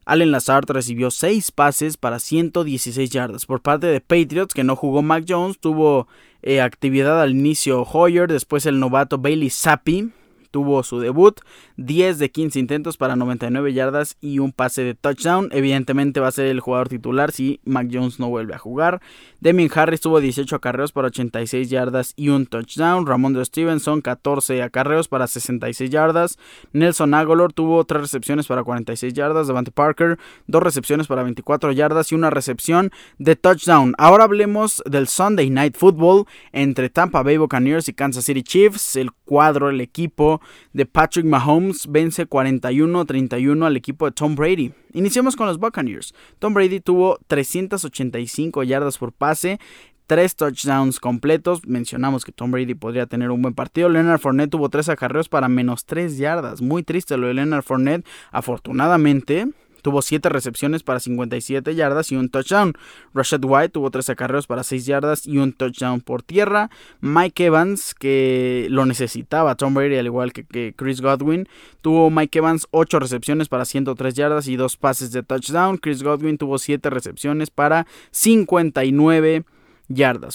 Allen 0.06 0.32
Lazard 0.32 0.64
recibió 0.68 1.11
6 1.11 1.52
pases 1.52 1.96
para 1.96 2.18
116 2.18 3.11
yardas. 3.11 3.46
Por 3.46 3.61
parte 3.61 3.86
de 3.86 4.00
Patriots, 4.00 4.54
que 4.54 4.64
no 4.64 4.74
jugó 4.74 5.02
Mac 5.02 5.24
Jones, 5.28 5.58
tuvo 5.58 6.08
eh, 6.42 6.61
actividad 6.61 7.20
al 7.20 7.32
inicio 7.32 7.82
Hoyer, 7.82 8.28
después 8.28 8.66
el 8.66 8.80
novato 8.80 9.18
Bailey 9.18 9.50
Zappi 9.50 10.11
tuvo 10.51 10.82
su 10.82 11.01
debut, 11.01 11.40
10 11.76 12.18
de 12.18 12.30
15 12.30 12.59
intentos 12.59 12.96
para 12.96 13.16
99 13.16 13.72
yardas 13.72 14.16
y 14.20 14.38
un 14.38 14.53
pase 14.53 14.84
de 14.84 14.94
touchdown. 14.94 15.48
Evidentemente 15.53 16.20
va 16.20 16.28
a 16.28 16.32
ser 16.32 16.46
el 16.46 16.61
jugador 16.61 16.88
titular 16.88 17.32
si 17.32 17.61
Mac 17.64 17.88
Jones 17.90 18.18
no 18.18 18.28
vuelve 18.28 18.55
a 18.55 18.59
jugar. 18.59 19.01
Demian 19.40 19.70
Harris 19.74 20.01
tuvo 20.01 20.20
18 20.20 20.57
acarreos 20.57 20.92
para 20.92 21.09
86 21.09 21.70
yardas 21.70 22.12
y 22.16 22.28
un 22.28 22.46
touchdown. 22.46 23.07
Ramón 23.07 23.32
de 23.32 23.44
Stevenson 23.44 24.01
14 24.01 24.62
acarreos 24.62 25.09
para 25.09 25.26
66 25.26 25.90
yardas. 25.90 26.38
Nelson 26.72 27.14
Aguilar 27.14 27.53
tuvo 27.53 27.84
3 27.84 28.03
recepciones 28.03 28.46
para 28.46 28.64
46 28.64 29.14
yardas. 29.14 29.46
Devante 29.46 29.70
Parker 29.70 30.18
2 30.46 30.62
recepciones 30.62 31.07
para 31.07 31.22
24 31.22 31.72
yardas 31.72 32.12
y 32.12 32.14
una 32.14 32.30
recepción 32.30 32.90
de 33.18 33.36
touchdown. 33.36 33.94
Ahora 33.98 34.24
hablemos 34.24 34.82
del 34.86 35.09
Sunday 35.09 35.51
Night 35.51 35.76
Football 35.76 36.26
entre 36.53 36.90
Tampa 36.90 37.22
Bay 37.22 37.36
Buccaneers 37.36 37.88
y 37.88 37.94
Kansas 37.94 38.24
City 38.24 38.42
Chiefs. 38.42 38.96
El 38.96 39.12
cuadro, 39.12 39.70
el 39.70 39.80
equipo 39.80 40.39
de 40.72 40.86
Patrick 40.86 41.26
Mahomes 41.26 41.86
vence 41.91 42.28
41-31 42.28 43.66
al 43.66 43.76
equipo 43.76 44.07
de 44.07 44.12
Tom 44.12 44.34
Brady. 44.34 44.72
Iniciamos 44.93 45.36
con 45.36 45.47
los 45.47 45.59
Buccaneers. 45.59 46.14
Tom 46.38 46.55
Brady 46.55 46.80
tuvo 46.80 47.18
385 47.26 48.62
yardas 48.62 48.99
por 48.99 49.12
pase, 49.12 49.59
tres 50.07 50.34
touchdowns 50.34 50.99
completos. 50.99 51.64
Mencionamos 51.66 52.24
que 52.24 52.32
Tom 52.32 52.51
Brady 52.51 52.74
podría 52.74 53.07
tener 53.07 53.30
un 53.30 53.43
buen 53.43 53.55
partido. 53.55 53.88
Leonard 53.88 54.18
Fournette 54.18 54.51
tuvo 54.51 54.68
tres 54.68 54.88
acarreos 54.88 55.28
para 55.28 55.49
menos 55.49 55.84
3 55.84 56.18
yardas. 56.18 56.61
Muy 56.61 56.82
triste 56.82 57.16
lo 57.16 57.28
de 57.28 57.34
Leonard 57.34 57.62
Fournette. 57.62 58.05
Afortunadamente, 58.32 59.47
tuvo 59.83 60.03
7 60.03 60.28
recepciones 60.28 60.83
para 60.83 61.01
57 61.01 61.74
yardas 61.74 62.12
y 62.12 62.16
un 62.16 62.28
touchdown. 62.28 62.74
Rashad 63.14 63.45
White 63.45 63.70
tuvo 63.70 63.91
13 63.91 64.12
acarreos 64.12 64.47
para 64.47 64.62
6 64.62 64.87
yardas 64.87 65.26
y 65.26 65.39
un 65.39 65.53
touchdown 65.53 66.01
por 66.01 66.22
tierra. 66.22 66.70
Mike 67.01 67.47
Evans, 67.47 67.95
que 67.95 68.66
lo 68.70 68.87
necesitaba 68.87 69.55
Tom 69.55 69.74
Brady 69.74 69.97
al 69.97 70.07
igual 70.07 70.33
que, 70.33 70.74
Chris 70.76 71.01
Godwin, 71.01 71.49
tuvo 71.81 72.11
Mike 72.11 72.39
Evans 72.39 72.66
8 72.70 72.99
recepciones 72.99 73.49
para 73.49 73.64
103 73.64 74.14
yardas 74.14 74.49
y 74.49 74.57
2 74.57 74.76
pases 74.76 75.12
de 75.12 75.22
touchdown. 75.22 75.78
Chris 75.78 76.03
Godwin 76.03 76.39
tuvo 76.39 76.59
7 76.59 76.91
recepciones 76.91 77.51
para 77.51 77.87
59 78.11 79.33
yardas. 79.33 79.59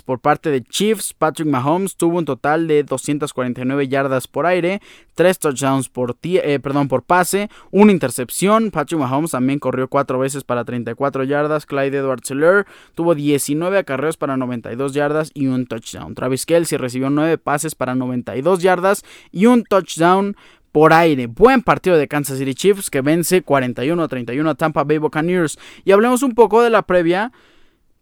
Por 0.03 0.19
parte 0.19 0.51
de 0.51 0.61
Chiefs, 0.61 1.13
Patrick 1.13 1.47
Mahomes 1.47 1.95
tuvo 1.95 2.17
un 2.17 2.25
total 2.25 2.67
de 2.67 2.83
249 2.83 3.87
yardas 3.87 4.27
por 4.27 4.45
aire, 4.45 4.81
3 5.13 5.39
touchdowns 5.39 5.87
por, 5.87 6.17
eh, 6.23 6.59
perdón, 6.59 6.89
por 6.89 7.03
pase, 7.03 7.49
una 7.71 7.93
intercepción. 7.93 8.69
Patrick 8.69 8.99
Mahomes 8.99 9.31
también 9.31 9.59
corrió 9.59 9.87
4 9.87 10.19
veces 10.19 10.43
para 10.43 10.65
34 10.65 11.23
yardas. 11.23 11.65
Clyde 11.65 11.99
Edwards 11.99 12.29
Hiller 12.29 12.65
tuvo 12.95 13.15
19 13.15 13.77
acarreos 13.77 14.17
para 14.17 14.35
92 14.35 14.93
yardas 14.93 15.31
y 15.33 15.47
un 15.47 15.65
touchdown. 15.67 16.15
Travis 16.15 16.45
Kelsey 16.45 16.77
recibió 16.77 17.09
9 17.09 17.37
pases 17.37 17.75
para 17.75 17.95
92 17.95 18.61
yardas 18.61 19.03
y 19.31 19.45
un 19.45 19.63
touchdown 19.63 20.35
por 20.73 20.91
aire. 20.91 21.27
Buen 21.27 21.61
partido 21.61 21.95
de 21.95 22.09
Kansas 22.09 22.39
City 22.39 22.55
Chiefs 22.55 22.89
que 22.89 22.99
vence 22.99 23.41
41 23.41 24.03
a 24.03 24.07
31 24.09 24.49
a 24.49 24.55
Tampa 24.55 24.83
Bay 24.83 24.97
Buccaneers. 24.97 25.57
Y 25.85 25.93
hablemos 25.93 26.23
un 26.23 26.33
poco 26.33 26.61
de 26.61 26.69
la 26.69 26.81
previa 26.81 27.31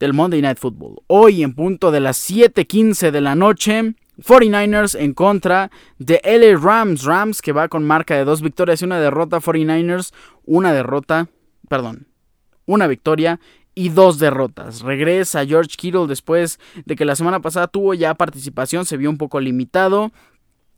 del 0.03 0.11
Monday 0.11 0.41
Night 0.41 0.57
Football. 0.57 1.01
Hoy 1.07 1.43
en 1.43 1.53
punto 1.53 1.89
de 1.89 2.01
las 2.01 2.17
7:15 2.17 3.09
de 3.09 3.21
la 3.21 3.35
noche, 3.35 3.95
49ers 4.17 4.99
en 4.99 5.13
contra 5.13 5.71
de 5.97 6.19
LA 6.25 6.59
Rams. 6.59 7.05
Rams 7.05 7.41
que 7.41 7.53
va 7.53 7.69
con 7.69 7.85
marca 7.85 8.13
de 8.17 8.25
dos 8.25 8.41
victorias 8.41 8.81
y 8.81 8.85
una 8.85 8.99
derrota. 8.99 9.39
49ers, 9.39 10.13
una 10.43 10.73
derrota, 10.73 11.29
perdón, 11.69 12.07
una 12.65 12.87
victoria 12.87 13.39
y 13.75 13.89
dos 13.89 14.19
derrotas. 14.19 14.81
Regresa 14.81 15.45
George 15.45 15.77
Kittle 15.77 16.07
después 16.07 16.59
de 16.83 16.97
que 16.97 17.05
la 17.05 17.15
semana 17.15 17.39
pasada 17.39 17.67
tuvo 17.67 17.93
ya 17.93 18.13
participación, 18.13 18.85
se 18.85 18.97
vio 18.97 19.09
un 19.09 19.17
poco 19.17 19.39
limitado. 19.39 20.11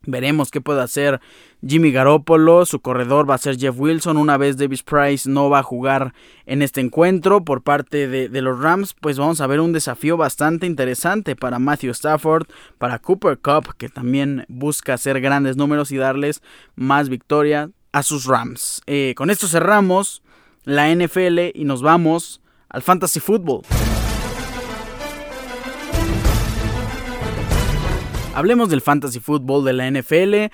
Veremos 0.06 0.52
qué 0.52 0.62
puede 0.62 0.82
hacer 0.82 1.20
Jimmy 1.66 1.92
Garoppolo. 1.92 2.66
Su 2.66 2.80
corredor 2.80 3.30
va 3.30 3.36
a 3.36 3.40
ser 3.40 3.58
Jeff 3.58 3.76
Wilson. 3.78 4.18
Una 4.18 4.38
vez 4.38 4.58
Davis 4.58 4.84
Price 4.84 5.30
no 5.30 5.50
va 5.50 5.60
a 5.60 5.64
jugar 5.64 6.14
en 6.46 6.62
este 6.62 6.82
encuentro 6.82 7.44
por 7.44 7.62
parte 7.62 8.08
de, 8.08 8.42
los 8.42 8.60
Rams, 8.60 8.94
pues 8.94 9.18
vamos 9.18 9.42
a 9.42 9.48
ver 9.48 9.60
un 9.60 9.74
desafío 9.74 10.18
bastante 10.18 10.68
interesante 10.68 11.36
para 11.36 11.60
Matthew 11.60 11.92
Stafford, 11.92 12.48
para 12.78 13.00
Cooper 13.00 13.40
Cup, 13.40 13.76
que 13.78 13.90
también 13.90 14.46
busca 14.48 14.94
hacer 14.94 15.22
grandes 15.22 15.58
números 15.58 15.92
y 15.92 15.98
darles 15.98 16.42
más 16.76 17.10
victoria 17.10 17.72
a 17.92 18.04
sus 18.04 18.26
Rams. 18.26 18.82
Eh, 18.86 19.14
con 19.18 19.30
esto 19.30 19.48
cerramos 19.48 20.22
la 20.64 20.94
NFL 20.94 21.52
y 21.54 21.64
nos 21.66 21.82
vamos 21.82 22.42
al 22.70 22.82
Fantasy 22.82 23.20
Football. 23.20 23.64
Hablemos 28.36 28.68
del 28.68 28.82
fantasy 28.82 29.22
football 29.22 29.64
de 29.64 29.72
la 29.72 29.90
NFL. 29.90 30.52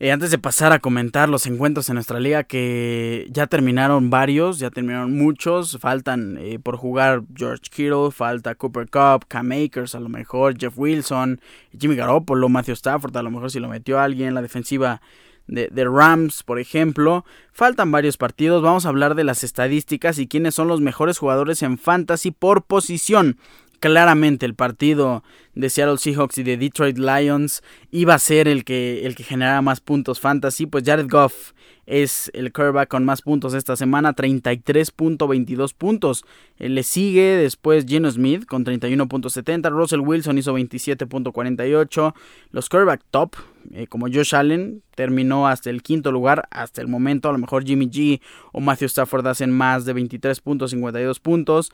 Eh, 0.00 0.12
antes 0.12 0.30
de 0.30 0.36
pasar 0.36 0.72
a 0.72 0.80
comentar 0.80 1.30
los 1.30 1.46
encuentros 1.46 1.88
en 1.88 1.94
nuestra 1.94 2.20
liga, 2.20 2.44
que 2.44 3.26
ya 3.30 3.46
terminaron 3.46 4.10
varios, 4.10 4.58
ya 4.58 4.68
terminaron 4.68 5.16
muchos. 5.16 5.78
Faltan 5.80 6.36
eh, 6.38 6.58
por 6.58 6.76
jugar 6.76 7.22
George 7.34 7.62
Kittle, 7.70 8.10
falta 8.10 8.54
Cooper 8.54 8.90
Cup, 8.90 9.28
Cam 9.28 9.50
Akers, 9.50 9.94
a 9.94 10.00
lo 10.00 10.10
mejor 10.10 10.58
Jeff 10.58 10.74
Wilson, 10.76 11.40
Jimmy 11.78 11.96
Garoppolo, 11.96 12.50
Matthew 12.50 12.74
Stafford, 12.74 13.16
a 13.16 13.22
lo 13.22 13.30
mejor 13.30 13.50
si 13.50 13.60
lo 13.60 13.68
metió 13.70 13.98
alguien, 13.98 14.34
la 14.34 14.42
defensiva 14.42 15.00
de, 15.46 15.68
de, 15.72 15.84
Rams, 15.86 16.42
por 16.42 16.58
ejemplo. 16.58 17.24
Faltan 17.50 17.90
varios 17.90 18.18
partidos. 18.18 18.62
Vamos 18.62 18.84
a 18.84 18.90
hablar 18.90 19.14
de 19.14 19.24
las 19.24 19.42
estadísticas 19.42 20.18
y 20.18 20.28
quiénes 20.28 20.54
son 20.54 20.68
los 20.68 20.82
mejores 20.82 21.16
jugadores 21.16 21.62
en 21.62 21.78
fantasy 21.78 22.30
por 22.30 22.64
posición 22.64 23.38
claramente 23.82 24.46
el 24.46 24.54
partido 24.54 25.24
de 25.54 25.68
Seattle 25.68 25.98
Seahawks 25.98 26.38
y 26.38 26.44
de 26.44 26.56
Detroit 26.56 26.98
Lions 26.98 27.62
iba 27.90 28.14
a 28.14 28.18
ser 28.20 28.46
el 28.46 28.64
que, 28.64 29.04
el 29.04 29.16
que 29.16 29.24
generara 29.24 29.60
más 29.60 29.80
puntos 29.80 30.20
fantasy, 30.20 30.66
pues 30.66 30.84
Jared 30.86 31.08
Goff 31.10 31.50
es 31.84 32.30
el 32.32 32.52
quarterback 32.52 32.88
con 32.88 33.04
más 33.04 33.22
puntos 33.22 33.54
esta 33.54 33.74
semana, 33.74 34.14
33.22 34.14 35.74
puntos. 35.74 36.24
Le 36.58 36.84
sigue 36.84 37.36
después 37.36 37.84
Geno 37.86 38.08
Smith 38.08 38.46
con 38.46 38.64
31.70, 38.64 39.68
Russell 39.70 40.00
Wilson 40.00 40.38
hizo 40.38 40.56
27.48, 40.56 42.14
los 42.52 42.68
quarterback 42.68 43.02
top 43.10 43.34
eh, 43.72 43.88
como 43.88 44.06
Josh 44.06 44.36
Allen 44.36 44.82
terminó 44.94 45.48
hasta 45.48 45.70
el 45.70 45.82
quinto 45.82 46.12
lugar 46.12 46.46
hasta 46.52 46.80
el 46.80 46.86
momento, 46.86 47.28
a 47.28 47.32
lo 47.32 47.38
mejor 47.38 47.64
Jimmy 47.64 47.86
G 47.88 48.20
o 48.52 48.60
Matthew 48.60 48.86
Stafford 48.86 49.26
hacen 49.26 49.50
más 49.50 49.84
de 49.84 49.94
23.52 49.96 51.20
puntos. 51.20 51.72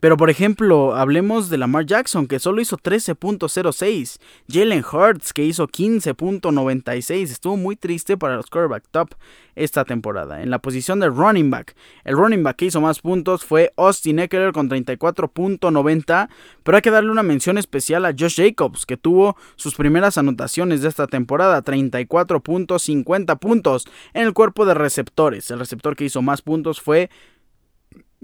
Pero 0.00 0.16
por 0.16 0.30
ejemplo, 0.30 0.94
hablemos 0.94 1.48
de 1.48 1.58
Lamar 1.58 1.86
Jackson, 1.86 2.26
que 2.26 2.38
solo 2.38 2.60
hizo 2.60 2.76
13.06. 2.76 4.18
Jalen 4.48 4.84
Hurts, 4.84 5.32
que 5.32 5.44
hizo 5.44 5.66
15.96. 5.66 7.22
Estuvo 7.22 7.56
muy 7.56 7.76
triste 7.76 8.16
para 8.16 8.36
los 8.36 8.50
quarterback 8.50 8.84
top 8.90 9.14
esta 9.54 9.84
temporada. 9.84 10.42
En 10.42 10.50
la 10.50 10.58
posición 10.58 11.00
de 11.00 11.08
running 11.08 11.50
back, 11.50 11.74
el 12.04 12.16
running 12.16 12.42
back 12.42 12.56
que 12.56 12.66
hizo 12.66 12.80
más 12.80 13.00
puntos 13.00 13.44
fue 13.44 13.72
Austin 13.76 14.18
Eckler 14.18 14.52
con 14.52 14.68
34.90. 14.68 16.28
Pero 16.62 16.76
hay 16.76 16.82
que 16.82 16.90
darle 16.90 17.10
una 17.10 17.22
mención 17.22 17.56
especial 17.56 18.04
a 18.04 18.14
Josh 18.16 18.36
Jacobs, 18.36 18.84
que 18.84 18.96
tuvo 18.96 19.36
sus 19.56 19.74
primeras 19.74 20.18
anotaciones 20.18 20.82
de 20.82 20.88
esta 20.88 21.06
temporada, 21.06 21.64
34.50 21.64 23.38
puntos 23.38 23.86
en 24.12 24.22
el 24.22 24.34
cuerpo 24.34 24.66
de 24.66 24.74
receptores. 24.74 25.50
El 25.50 25.58
receptor 25.58 25.96
que 25.96 26.04
hizo 26.04 26.20
más 26.20 26.42
puntos 26.42 26.80
fue 26.80 27.08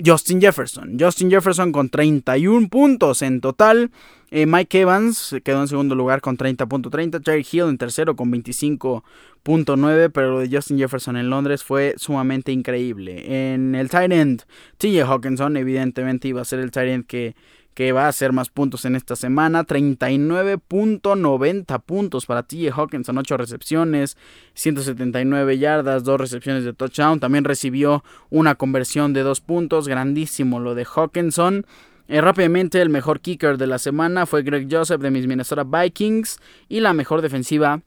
Justin 0.05 0.41
Jefferson. 0.41 0.97
Justin 0.99 1.31
Jefferson 1.31 1.73
con 1.73 1.89
31 1.89 2.69
puntos 2.69 3.23
en 3.23 3.41
total. 3.41 3.91
Eh, 4.31 4.47
Mike 4.47 4.81
Evans 4.81 5.37
quedó 5.45 5.61
en 5.61 5.69
segundo 5.69 5.95
lugar 5.95 6.21
con 6.21 6.39
30.30. 6.39 7.23
Jerry 7.25 7.47
Hill 7.51 7.69
en 7.69 7.79
tercero 7.79 8.17
con 8.17 8.33
25.9. 8.33 10.11
Pero 10.13 10.31
lo 10.31 10.41
de 10.41 10.49
Justin 10.51 10.79
Jefferson 10.79 11.17
en 11.17 11.31
Londres 11.31 11.63
fue 11.63 11.95
sumamente 11.99 12.51
increíble. 12.51 13.53
En 13.53 13.75
el 13.75 13.91
tight 13.91 14.13
end, 14.13 14.43
TJ 14.79 15.03
Hawkinson 15.03 15.57
evidentemente 15.57 16.29
iba 16.29 16.41
a 16.41 16.47
ser 16.47 16.61
el 16.61 16.71
tight 16.71 16.89
end 16.89 17.07
que 17.07 17.35
que 17.75 17.93
va 17.93 18.07
a 18.07 18.09
hacer 18.09 18.33
más 18.33 18.51
puntos 18.51 18.85
en 18.85 18.97
esta 18.97 19.14
semana. 19.16 19.64
39.90 19.64 21.83
puntos 21.83 22.27
para 22.27 22.43
TJ 22.43 22.73
Hawkinson, 22.73 23.18
8 23.18 23.37
recepciones, 23.37 24.16
179 24.55 25.59
yardas, 25.59 26.05
2 26.05 26.20
recepciones 26.20 26.64
de 26.64 26.73
touchdown. 26.73 27.20
También 27.20 27.45
recibió 27.45 28.03
una 28.31 28.55
conversión 28.55 29.12
de 29.12 29.23
2 29.23 29.41
puntos, 29.41 29.89
grandísimo 29.89 30.61
lo 30.61 30.75
de 30.75 30.85
Hawkinson. 30.85 31.66
Eh, 32.09 32.20
rápidamente 32.20 32.83
el 32.83 32.91
mejor 32.91 33.20
kicker 33.20 33.59
de 33.59 33.66
la 33.66 33.79
semana 33.79 34.27
fue 34.27 34.43
Greg 34.43 34.68
Joseph 34.70 35.01
de 35.01 35.11
mis 35.11 35.27
Minnesota 35.27 35.64
Vikings 35.64 36.39
y 36.68 36.81
la 36.81 36.93
mejor 36.93 37.23
defensiva 37.23 37.81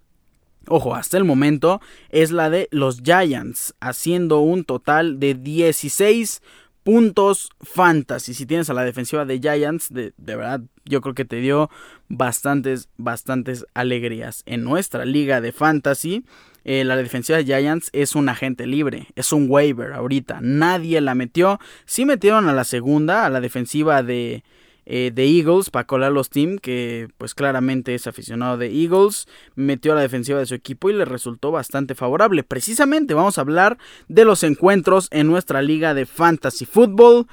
Ojo, 0.68 0.96
hasta 0.96 1.18
el 1.18 1.26
momento 1.26 1.80
es 2.10 2.32
la 2.32 2.50
de 2.50 2.68
los 2.72 3.02
Giants, 3.04 3.76
haciendo 3.80 4.40
un 4.40 4.64
total 4.64 5.20
de 5.20 5.36
16 5.36 6.42
puntos 6.86 7.50
fantasy. 7.62 8.36
Si 8.36 8.46
tienes 8.46 8.70
a 8.70 8.76
la 8.76 8.86
defensiva 8.86 9.26
de 9.26 9.40
Giants, 9.40 9.92
de, 9.92 10.14
verdad, 10.18 10.62
yo 10.86 11.02
creo 11.02 11.16
que 11.16 11.26
te 11.26 11.38
dio 11.38 11.72
bastantes, 12.10 12.90
bastantes 12.96 13.66
alegrías. 13.74 14.44
En 14.46 14.64
nuestra 14.64 15.04
liga 15.04 15.42
de 15.42 15.52
fantasy, 15.52 16.26
eh, 16.64 16.84
la 16.84 16.96
defensiva 16.96 17.40
de 17.40 17.46
Giants 17.46 17.90
es 17.92 18.14
un 18.14 18.30
agente 18.30 18.68
libre, 18.68 19.08
es 19.16 19.34
un 19.34 19.48
waiver 19.50 19.94
ahorita. 19.94 20.42
Nadie 20.44 21.02
la 21.02 21.16
metió. 21.16 21.60
Sí 21.86 22.06
metieron 22.06 22.48
a 22.50 22.54
la 22.54 22.64
segunda, 22.64 23.26
a 23.26 23.32
la 23.32 23.42
defensiva 23.42 24.04
de, 24.04 24.44
eh, 24.86 25.12
de 25.14 25.26
Eagles 25.26 25.70
para 25.70 25.88
colar 25.88 26.12
los 26.12 26.30
team, 26.30 26.58
que 26.58 27.08
pues 27.18 27.34
claramente 27.34 27.96
es 27.96 28.08
aficionado 28.08 28.58
de 28.58 28.68
Eagles, 28.68 29.28
metió 29.56 29.94
a 29.94 29.96
la 29.96 30.02
defensiva 30.02 30.40
de 30.40 30.46
su 30.46 30.56
equipo 30.56 30.90
y 30.90 30.94
le 30.94 31.06
resultó 31.06 31.52
bastante 31.52 31.96
favorable. 31.96 32.44
Precisamente 32.44 33.14
vamos 33.14 33.38
a 33.38 33.42
hablar 33.42 33.78
de 34.08 34.26
los 34.26 34.44
encuentros 34.44 35.08
en 35.12 35.28
nuestra 35.28 35.62
liga 35.62 35.94
de 35.94 36.06
fantasy 36.06 36.66
football. 36.66 37.28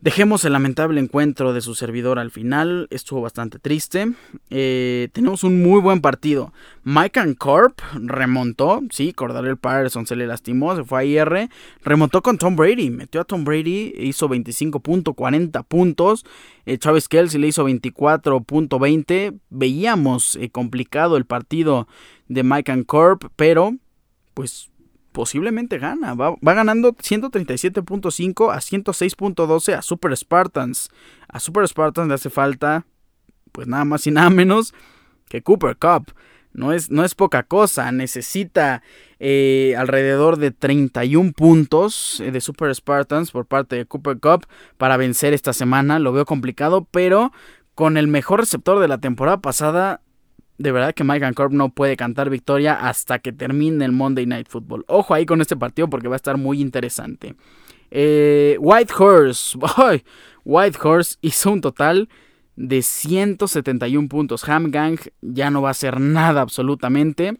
Dejemos 0.00 0.44
el 0.44 0.52
lamentable 0.52 1.00
encuentro 1.00 1.52
de 1.52 1.60
su 1.60 1.74
servidor 1.74 2.20
al 2.20 2.30
final, 2.30 2.86
estuvo 2.90 3.20
bastante 3.20 3.58
triste. 3.58 4.06
Eh, 4.48 5.08
tenemos 5.12 5.42
un 5.42 5.60
muy 5.60 5.80
buen 5.80 6.00
partido. 6.00 6.52
Mike 6.84 7.34
Corp 7.34 7.80
remontó, 7.94 8.80
sí, 8.90 9.12
Cordarel 9.12 9.56
Patterson 9.56 10.06
se 10.06 10.14
le 10.14 10.28
lastimó, 10.28 10.76
se 10.76 10.84
fue 10.84 11.00
a 11.00 11.04
IR, 11.04 11.50
remontó 11.82 12.22
con 12.22 12.38
Tom 12.38 12.54
Brady, 12.54 12.90
metió 12.90 13.22
a 13.22 13.24
Tom 13.24 13.42
Brady, 13.42 13.92
hizo 13.98 14.28
25.40 14.28 15.64
puntos. 15.64 16.24
Eh, 16.64 16.78
Travis 16.78 17.08
Kelsey 17.08 17.40
le 17.40 17.48
hizo 17.48 17.68
24.20. 17.68 19.36
Veíamos 19.50 20.36
eh, 20.36 20.48
complicado 20.50 21.16
el 21.16 21.24
partido 21.24 21.88
de 22.28 22.44
Mike 22.44 22.84
Corp, 22.84 23.24
pero 23.34 23.74
pues 24.34 24.70
posiblemente 25.12 25.78
gana. 25.78 26.14
Va, 26.14 26.36
ganando 26.40 26.94
137.5 26.94 28.52
a 28.52 28.58
106.12 28.58 29.74
a 29.74 29.82
Super 29.82 30.16
Spartans. 30.16 30.90
A 31.28 31.40
Super 31.40 31.66
Spartans 31.68 32.08
le 32.08 32.14
hace 32.14 32.30
falta, 32.30 32.84
pues 33.52 33.66
nada 33.66 33.84
más 33.84 34.06
y 34.06 34.10
nada 34.10 34.30
menos 34.30 34.74
que 35.28 35.42
Cooper 35.42 35.76
Cup. 35.76 36.12
no 36.52 36.72
es, 36.72 36.90
no 36.90 37.04
es 37.04 37.14
poca 37.14 37.42
cosa, 37.42 37.92
necesita 37.92 38.82
eh, 39.20 39.74
alrededor 39.76 40.38
de 40.38 40.50
31 40.50 41.32
puntos 41.32 42.20
eh, 42.20 42.30
de 42.30 42.40
Super 42.40 42.74
Spartans 42.74 43.30
por 43.30 43.46
parte 43.46 43.76
de 43.76 43.86
Cooper 43.86 44.18
Cup 44.18 44.46
para 44.76 44.96
vencer 44.96 45.34
esta 45.34 45.52
semana. 45.52 45.98
Lo 45.98 46.12
veo 46.12 46.24
complicado, 46.24 46.86
pero 46.90 47.32
con 47.74 47.96
el 47.96 48.08
mejor 48.08 48.40
receptor 48.40 48.80
de 48.80 48.88
la 48.88 48.98
temporada 48.98 49.40
pasada, 49.40 50.00
de 50.58 50.72
verdad 50.72 50.94
que 50.94 51.04
Mike 51.04 51.32
Corp 51.34 51.52
no 51.52 51.70
puede 51.70 51.96
cantar 51.96 52.30
victoria 52.30 52.74
hasta 52.74 53.20
que 53.20 53.32
termine 53.32 53.84
el 53.84 53.92
Monday 53.92 54.26
Night 54.26 54.48
Football. 54.48 54.84
Ojo 54.88 55.14
ahí 55.14 55.24
con 55.24 55.40
este 55.40 55.56
partido 55.56 55.88
porque 55.88 56.08
va 56.08 56.16
a 56.16 56.16
estar 56.16 56.36
muy 56.36 56.60
interesante. 56.60 57.36
Eh, 57.90 58.56
White 58.60 58.92
Horse. 58.98 59.56
White 60.44 60.78
Horse 60.82 61.16
hizo 61.20 61.52
un 61.52 61.60
total 61.60 62.08
de 62.56 62.82
171 62.82 64.08
puntos. 64.08 64.48
Ham 64.48 64.70
Gang 64.70 64.98
ya 65.20 65.50
no 65.50 65.62
va 65.62 65.68
a 65.68 65.70
hacer 65.70 66.00
nada 66.00 66.40
absolutamente. 66.40 67.38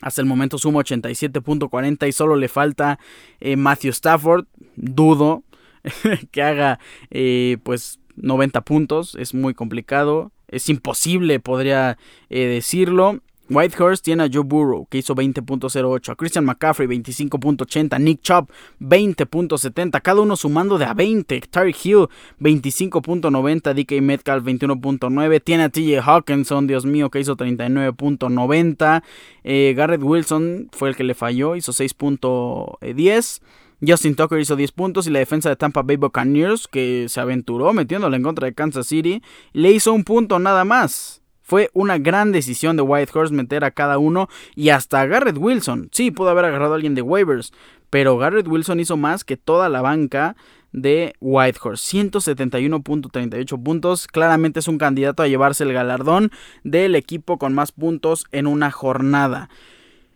Hasta 0.00 0.20
el 0.20 0.26
momento 0.26 0.58
suma 0.58 0.80
87.40 0.80 2.08
y 2.08 2.12
solo 2.12 2.36
le 2.36 2.48
falta 2.48 2.98
eh, 3.40 3.56
Matthew 3.56 3.90
Stafford. 3.90 4.46
Dudo 4.74 5.44
que 6.32 6.42
haga 6.42 6.80
eh, 7.10 7.58
pues 7.62 8.00
90 8.16 8.62
puntos. 8.62 9.14
Es 9.14 9.32
muy 9.32 9.54
complicado. 9.54 10.32
Es 10.48 10.68
imposible, 10.68 11.40
podría 11.40 11.98
decirlo. 12.28 13.20
Whitehurst 13.50 14.04
tiene 14.04 14.24
a 14.24 14.28
Joe 14.30 14.42
Burrow, 14.44 14.86
que 14.90 14.98
hizo 14.98 15.14
20.08, 15.14 16.12
a 16.12 16.16
Christian 16.16 16.44
McCaffrey 16.44 16.86
25.80, 16.86 17.98
Nick 17.98 18.20
Chubb 18.20 18.50
20.70, 18.80 20.02
cada 20.02 20.20
uno 20.20 20.36
sumando 20.36 20.76
de 20.76 20.84
a 20.84 20.92
20, 20.92 21.40
Tyreek 21.40 21.86
Hill 21.86 22.08
25.90, 22.40 23.74
DK 23.74 24.02
Metcalf 24.02 24.44
21.9, 24.44 25.42
tiene 25.42 25.64
a 25.64 25.68
TJ 25.70 26.00
Hawkinson, 26.00 26.66
Dios 26.66 26.84
mío, 26.84 27.10
que 27.10 27.20
hizo 27.20 27.36
39.90, 27.36 29.02
eh, 29.44 29.74
Garrett 29.74 30.02
Wilson 30.02 30.68
fue 30.72 30.90
el 30.90 30.96
que 30.96 31.04
le 31.04 31.14
falló, 31.14 31.56
hizo 31.56 31.72
6.10. 31.72 33.40
Justin 33.86 34.16
Tucker 34.16 34.40
hizo 34.40 34.56
10 34.56 34.72
puntos 34.72 35.06
y 35.06 35.10
la 35.10 35.20
defensa 35.20 35.48
de 35.48 35.56
Tampa 35.56 35.82
Bay 35.82 35.96
Buccaneers, 35.96 36.66
que 36.68 37.06
se 37.08 37.20
aventuró 37.20 37.72
metiéndole 37.72 38.16
en 38.16 38.22
contra 38.22 38.46
de 38.46 38.54
Kansas 38.54 38.86
City, 38.86 39.22
le 39.52 39.70
hizo 39.70 39.92
un 39.92 40.04
punto 40.04 40.38
nada 40.38 40.64
más. 40.64 41.22
Fue 41.42 41.70
una 41.72 41.96
gran 41.96 42.30
decisión 42.30 42.76
de 42.76 42.82
Whitehorse 42.82 43.32
meter 43.32 43.64
a 43.64 43.70
cada 43.70 43.96
uno 43.96 44.28
y 44.54 44.68
hasta 44.68 45.00
a 45.00 45.06
Garrett 45.06 45.38
Wilson. 45.38 45.88
Sí, 45.92 46.10
pudo 46.10 46.28
haber 46.28 46.44
agarrado 46.44 46.72
a 46.72 46.76
alguien 46.76 46.94
de 46.94 47.00
waivers, 47.00 47.52
pero 47.88 48.18
Garrett 48.18 48.46
Wilson 48.46 48.80
hizo 48.80 48.96
más 48.98 49.24
que 49.24 49.38
toda 49.38 49.70
la 49.70 49.80
banca 49.80 50.36
de 50.72 51.14
Whitehorse. 51.20 51.96
171.38 51.96 53.62
puntos. 53.62 54.06
Claramente 54.08 54.60
es 54.60 54.68
un 54.68 54.78
candidato 54.78 55.22
a 55.22 55.28
llevarse 55.28 55.64
el 55.64 55.72
galardón 55.72 56.30
del 56.64 56.94
equipo 56.94 57.38
con 57.38 57.54
más 57.54 57.72
puntos 57.72 58.26
en 58.32 58.46
una 58.46 58.70
jornada. 58.70 59.48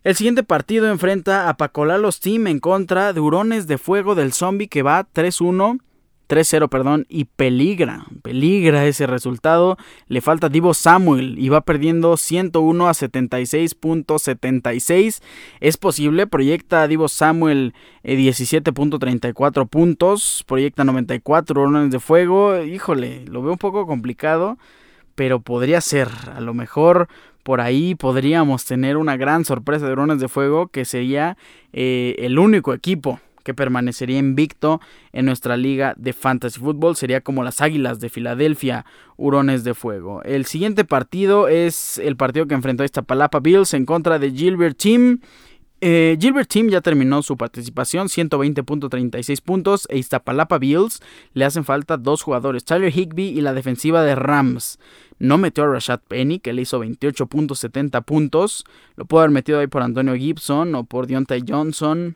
El 0.05 0.17
siguiente 0.17 0.43
partido 0.43 0.89
enfrenta 0.89 1.49
a 1.49 1.57
Pacolalos 1.57 2.21
Team 2.21 2.49
en 2.49 2.59
contra 2.59 3.13
de 3.13 3.21
Hurones 3.21 3.67
de 3.67 3.79
Fuego 3.79 4.15
del 4.15 4.33
Zombie 4.33 4.69
que 4.69 4.83
va 4.83 5.07
3-1 5.13 5.81
3-0, 6.33 6.69
perdón, 6.71 7.05
y 7.11 7.27
peligra, 7.27 8.07
peligra 8.23 8.87
ese 8.87 9.07
resultado. 9.07 9.77
Le 10.07 10.23
falta 10.23 10.49
Divo 10.49 10.73
Samuel 10.73 11.39
y 11.39 11.51
va 11.51 11.61
perdiendo 11.61 12.17
101 12.17 12.89
a 12.89 12.93
76.76. 12.93 15.23
Es 15.61 15.77
posible, 15.77 16.27
proyecta 16.27 16.89
Divo 16.89 17.09
Samuel 17.09 17.75
17.34 18.03 19.63
eh, 19.63 19.67
puntos, 19.67 20.43
proyecta 20.47 20.85
94 20.85 21.61
órdenes 21.61 21.91
de 21.91 22.01
fuego. 22.01 22.63
Híjole, 22.63 23.27
lo 23.27 23.43
veo 23.43 23.53
un 23.53 23.59
poco 23.59 23.87
complicado, 23.87 24.57
pero 25.15 25.41
podría 25.41 25.83
ser. 25.83 26.09
A 26.35 26.41
lo 26.41 26.55
mejor 26.55 27.09
por 27.43 27.61
ahí 27.61 27.95
podríamos 27.95 28.65
tener 28.65 28.97
una 28.97 29.17
gran 29.17 29.45
sorpresa 29.45 29.87
de 29.87 29.93
drones 29.93 30.21
de 30.21 30.29
fuego 30.29 30.69
que 30.69 30.85
sería 30.85 31.37
eh, 31.73 32.17
el 32.19 32.39
único 32.39 32.75
equipo 32.75 33.21
que 33.43 33.55
permanecería 33.55 34.19
invicto 34.19 34.81
en 35.13 35.27
nuestra 35.27 35.57
liga 35.57 35.95
de 35.97 36.13
fantasy 36.13 36.61
football. 36.61 36.97
Sería 36.97 37.21
como 37.21 37.43
las 37.43 37.61
Águilas 37.61 38.01
de 38.01 38.09
Filadelfia, 38.09 38.85
Hurones 39.17 39.65
de 39.65 39.75
Fuego. 39.75 40.23
El 40.23 40.47
siguiente 40.47 40.85
partido 40.85 41.49
es 41.49 41.99
el 41.99 42.17
partido 42.17 42.47
que 42.47 42.55
enfrentó 42.55 42.85
esta 42.85 43.03
Palapa 43.03 43.41
Bills 43.41 43.75
en 43.75 43.85
contra 43.85 44.19
de 44.19 44.31
Gilbert 44.31 44.79
Team. 44.79 45.21
Eh, 45.85 46.17
Gilbert 46.21 46.49
Team 46.49 46.69
ya 46.69 46.81
terminó 46.81 47.25
su 47.25 47.37
participación, 47.37 48.07
120.36 48.07 49.43
puntos, 49.43 49.89
e 49.91 49.99
Iztapalapa 49.99 50.59
Bills 50.59 51.03
le 51.35 51.45
hacen 51.45 51.65
falta 51.65 51.97
dos 51.97 52.23
jugadores, 52.23 52.65
Tyler 52.65 52.97
Higby 52.97 53.31
y 53.31 53.41
la 53.41 53.53
defensiva 53.53 54.05
de 54.05 54.15
Rams. 54.15 54.79
No 55.19 55.39
metió 55.39 55.65
a 55.65 55.67
Rashad 55.67 55.99
Penny, 56.07 56.39
que 56.39 56.53
le 56.53 56.63
hizo 56.63 56.85
28.70 56.85 58.05
puntos. 58.05 58.65
Lo 58.95 59.07
pudo 59.07 59.23
haber 59.23 59.33
metido 59.33 59.59
ahí 59.59 59.67
por 59.67 59.83
Antonio 59.83 60.15
Gibson 60.15 60.73
o 60.77 60.85
por 60.85 61.09
Deontay 61.09 61.43
Johnson. 61.49 62.15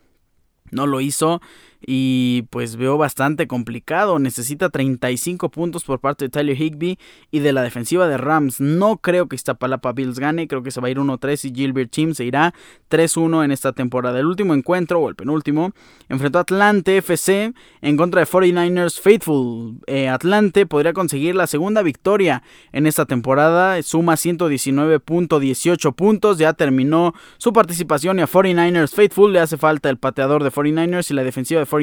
No 0.70 0.86
lo 0.86 1.00
hizo 1.00 1.40
y 1.84 2.42
pues 2.50 2.76
veo 2.76 2.98
bastante 2.98 3.46
complicado. 3.46 4.18
Necesita 4.18 4.68
35 4.68 5.50
puntos 5.50 5.84
por 5.84 6.00
parte 6.00 6.26
de 6.26 6.28
Tyler 6.28 6.60
Higby 6.60 6.98
y 7.30 7.38
de 7.40 7.52
la 7.52 7.62
defensiva 7.62 8.08
de 8.08 8.16
Rams. 8.16 8.60
No 8.60 8.98
creo 8.98 9.28
que 9.28 9.36
Iztapalapa 9.36 9.92
Bills 9.92 10.18
gane, 10.18 10.48
creo 10.48 10.62
que 10.62 10.70
se 10.70 10.80
va 10.80 10.88
a 10.88 10.90
ir 10.90 10.98
1-3 10.98 11.50
y 11.50 11.54
Gilbert 11.54 11.90
Team 11.90 12.14
se 12.14 12.24
irá 12.24 12.54
3-1 12.90 13.44
en 13.44 13.52
esta 13.52 13.72
temporada. 13.72 14.18
El 14.18 14.26
último 14.26 14.54
encuentro, 14.54 15.00
o 15.00 15.08
el 15.08 15.16
penúltimo, 15.16 15.72
enfrentó 16.08 16.38
a 16.38 16.42
Atlante 16.42 16.98
FC 16.98 17.52
en 17.82 17.96
contra 17.96 18.20
de 18.20 18.26
49ers 18.26 19.00
Faithful. 19.00 19.80
Eh, 19.86 20.08
Atlante 20.08 20.66
podría 20.66 20.92
conseguir 20.92 21.34
la 21.34 21.46
segunda 21.46 21.82
victoria 21.82 22.42
en 22.72 22.86
esta 22.86 23.06
temporada, 23.06 23.82
suma 23.82 24.14
119.18 24.14 25.94
puntos, 25.94 26.38
ya 26.38 26.52
terminó 26.52 27.14
su 27.38 27.52
participación 27.52 28.18
y 28.18 28.22
a 28.22 28.28
49ers 28.28 28.94
Faithful 28.94 29.32
le 29.32 29.40
hace 29.40 29.56
falta 29.56 29.90
el 29.90 29.98
pateador 29.98 30.42
de 30.42 30.52
49ers 30.52 31.10
y 31.10 31.14
la 31.14 31.24
defensiva 31.24 31.60
de 31.60 31.66
49ers. 31.66 31.75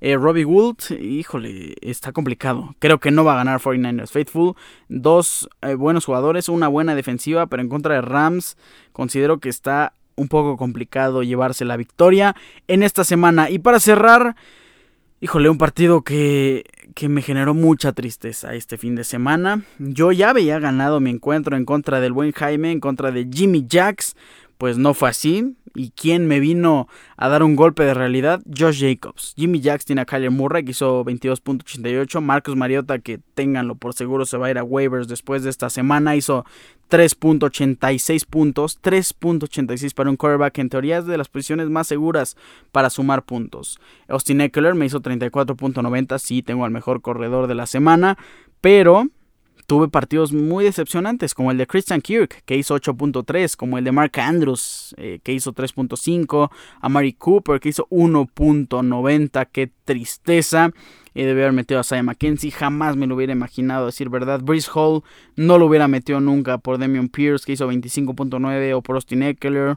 Eh, 0.00 0.16
Robbie 0.16 0.44
Gould, 0.44 0.90
híjole, 1.00 1.74
está 1.80 2.12
complicado. 2.12 2.74
Creo 2.78 2.98
que 2.98 3.10
no 3.10 3.24
va 3.24 3.34
a 3.34 3.36
ganar 3.36 3.60
49ers 3.60 4.10
Faithful. 4.10 4.54
Dos 4.88 5.48
eh, 5.62 5.74
buenos 5.74 6.04
jugadores, 6.04 6.48
una 6.48 6.68
buena 6.68 6.94
defensiva, 6.94 7.46
pero 7.46 7.62
en 7.62 7.68
contra 7.68 7.94
de 7.94 8.02
Rams 8.02 8.56
considero 8.92 9.38
que 9.38 9.48
está 9.48 9.94
un 10.16 10.28
poco 10.28 10.56
complicado 10.56 11.22
llevarse 11.22 11.64
la 11.64 11.76
victoria 11.76 12.36
en 12.68 12.82
esta 12.82 13.04
semana. 13.04 13.50
Y 13.50 13.58
para 13.58 13.80
cerrar, 13.80 14.36
híjole, 15.20 15.48
un 15.48 15.58
partido 15.58 16.02
que, 16.02 16.64
que 16.94 17.08
me 17.08 17.22
generó 17.22 17.54
mucha 17.54 17.92
tristeza 17.92 18.54
este 18.54 18.78
fin 18.78 18.94
de 18.94 19.04
semana. 19.04 19.62
Yo 19.78 20.12
ya 20.12 20.30
había 20.30 20.58
ganado 20.58 21.00
mi 21.00 21.10
encuentro 21.10 21.56
en 21.56 21.64
contra 21.64 22.00
del 22.00 22.12
buen 22.12 22.32
Jaime, 22.32 22.70
en 22.70 22.80
contra 22.80 23.10
de 23.10 23.28
Jimmy 23.32 23.66
Jacks 23.68 24.14
pues 24.58 24.78
no 24.78 24.94
fue 24.94 25.10
así. 25.10 25.56
¿Y 25.74 25.90
quién 25.90 26.26
me 26.26 26.38
vino 26.38 26.88
a 27.16 27.28
dar 27.28 27.42
un 27.42 27.56
golpe 27.56 27.84
de 27.84 27.94
realidad? 27.94 28.40
Josh 28.46 28.80
Jacobs. 28.80 29.34
Jimmy 29.36 29.60
Jacks 29.60 29.84
tiene 29.84 30.02
a 30.02 30.04
Kyler 30.04 30.30
Murray 30.30 30.64
que 30.64 30.70
hizo 30.70 31.04
22.88. 31.04 32.20
Marcus 32.20 32.54
Mariota, 32.54 33.00
que 33.00 33.18
ténganlo 33.34 33.74
por 33.74 33.94
seguro, 33.94 34.24
se 34.24 34.36
va 34.36 34.46
a 34.46 34.50
ir 34.50 34.58
a 34.58 34.64
waivers 34.64 35.08
después 35.08 35.42
de 35.42 35.50
esta 35.50 35.70
semana. 35.70 36.14
Hizo 36.14 36.44
3.86 36.90 38.24
puntos. 38.26 38.80
3.86 38.80 39.94
para 39.94 40.10
un 40.10 40.16
quarterback. 40.16 40.58
En 40.58 40.68
teoría 40.68 40.98
es 40.98 41.06
de 41.06 41.18
las 41.18 41.28
posiciones 41.28 41.68
más 41.70 41.88
seguras 41.88 42.36
para 42.70 42.88
sumar 42.88 43.24
puntos. 43.24 43.80
Austin 44.06 44.42
Eckler 44.42 44.76
me 44.76 44.86
hizo 44.86 45.00
34.90. 45.00 46.18
Sí, 46.18 46.42
tengo 46.42 46.64
al 46.64 46.70
mejor 46.70 47.00
corredor 47.00 47.48
de 47.48 47.54
la 47.56 47.66
semana. 47.66 48.16
Pero 48.60 49.08
Tuve 49.66 49.88
partidos 49.88 50.32
muy 50.32 50.64
decepcionantes, 50.64 51.34
como 51.34 51.50
el 51.50 51.56
de 51.56 51.66
Christian 51.66 52.02
Kirk, 52.02 52.42
que 52.44 52.56
hizo 52.56 52.74
8.3, 52.74 53.56
como 53.56 53.78
el 53.78 53.84
de 53.84 53.92
Mark 53.92 54.12
Andrews, 54.20 54.94
eh, 54.98 55.20
que 55.22 55.32
hizo 55.32 55.54
3.5, 55.54 56.50
a 56.80 56.88
Mari 56.88 57.14
Cooper, 57.14 57.60
que 57.60 57.70
hizo 57.70 57.86
1.90, 57.90 59.48
qué 59.50 59.70
tristeza. 59.84 60.70
Eh, 61.14 61.24
debe 61.24 61.42
haber 61.42 61.52
metido 61.52 61.80
a 61.80 61.84
Saya 61.84 62.02
McKenzie, 62.02 62.50
jamás 62.50 62.96
me 62.96 63.06
lo 63.06 63.14
hubiera 63.14 63.32
imaginado, 63.32 63.86
decir 63.86 64.10
verdad. 64.10 64.40
Brice 64.42 64.70
Hall 64.74 65.02
no 65.36 65.58
lo 65.58 65.66
hubiera 65.66 65.88
metido 65.88 66.20
nunca 66.20 66.58
por 66.58 66.78
Damian 66.78 67.08
Pierce, 67.08 67.46
que 67.46 67.52
hizo 67.52 67.70
25.9, 67.70 68.74
o 68.74 68.82
por 68.82 68.96
Austin 68.96 69.22
Eckler. 69.22 69.76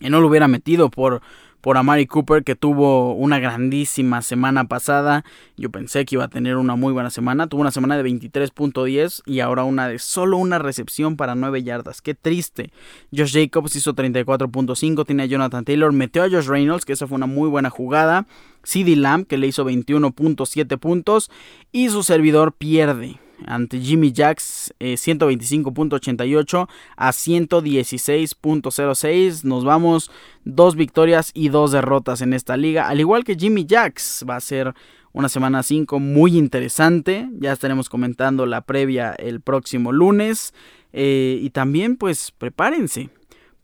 Y 0.00 0.10
no 0.10 0.20
lo 0.20 0.26
hubiera 0.26 0.48
metido 0.48 0.90
por 0.90 1.22
por 1.64 1.78
Amari 1.78 2.06
Cooper 2.06 2.44
que 2.44 2.56
tuvo 2.56 3.14
una 3.14 3.38
grandísima 3.38 4.20
semana 4.20 4.64
pasada. 4.66 5.24
Yo 5.56 5.70
pensé 5.70 6.04
que 6.04 6.16
iba 6.16 6.24
a 6.24 6.28
tener 6.28 6.58
una 6.58 6.76
muy 6.76 6.92
buena 6.92 7.08
semana. 7.08 7.46
Tuvo 7.46 7.62
una 7.62 7.70
semana 7.70 7.96
de 7.96 8.04
23.10 8.04 9.22
y 9.24 9.40
ahora 9.40 9.64
una 9.64 9.88
de 9.88 9.98
solo 9.98 10.36
una 10.36 10.58
recepción 10.58 11.16
para 11.16 11.34
9 11.34 11.62
yardas. 11.62 12.02
Qué 12.02 12.14
triste. 12.14 12.70
Josh 13.16 13.32
Jacobs 13.32 13.74
hizo 13.76 13.94
34.5. 13.94 15.06
Tiene 15.06 15.22
a 15.22 15.26
Jonathan 15.26 15.64
Taylor. 15.64 15.90
Metió 15.94 16.24
a 16.24 16.28
Josh 16.28 16.48
Reynolds, 16.48 16.84
que 16.84 16.92
esa 16.92 17.06
fue 17.06 17.16
una 17.16 17.24
muy 17.24 17.48
buena 17.48 17.70
jugada. 17.70 18.26
CD 18.62 18.94
Lamb, 18.94 19.26
que 19.26 19.38
le 19.38 19.46
hizo 19.46 19.64
21.7 19.64 20.78
puntos. 20.78 21.30
Y 21.72 21.88
su 21.88 22.02
servidor 22.02 22.52
pierde 22.52 23.23
ante 23.46 23.80
Jimmy 23.80 24.12
Jacks 24.12 24.74
125.88 24.78 26.62
eh, 26.62 26.66
a 26.96 27.10
116.06. 27.10 29.44
Nos 29.44 29.64
vamos 29.64 30.10
dos 30.44 30.76
victorias 30.76 31.30
y 31.34 31.48
dos 31.48 31.72
derrotas 31.72 32.20
en 32.20 32.32
esta 32.32 32.56
liga. 32.56 32.86
Al 32.88 33.00
igual 33.00 33.24
que 33.24 33.34
Jimmy 33.36 33.66
Jacks 33.66 34.24
va 34.28 34.36
a 34.36 34.40
ser 34.40 34.72
una 35.12 35.28
semana 35.28 35.62
5 35.62 36.00
muy 36.00 36.36
interesante. 36.36 37.28
Ya 37.38 37.52
estaremos 37.52 37.88
comentando 37.88 38.46
la 38.46 38.62
previa 38.62 39.12
el 39.12 39.40
próximo 39.40 39.92
lunes. 39.92 40.52
eh, 40.92 41.38
y 41.42 41.50
también 41.50 41.96
pues 41.96 42.30
prepárense 42.30 43.10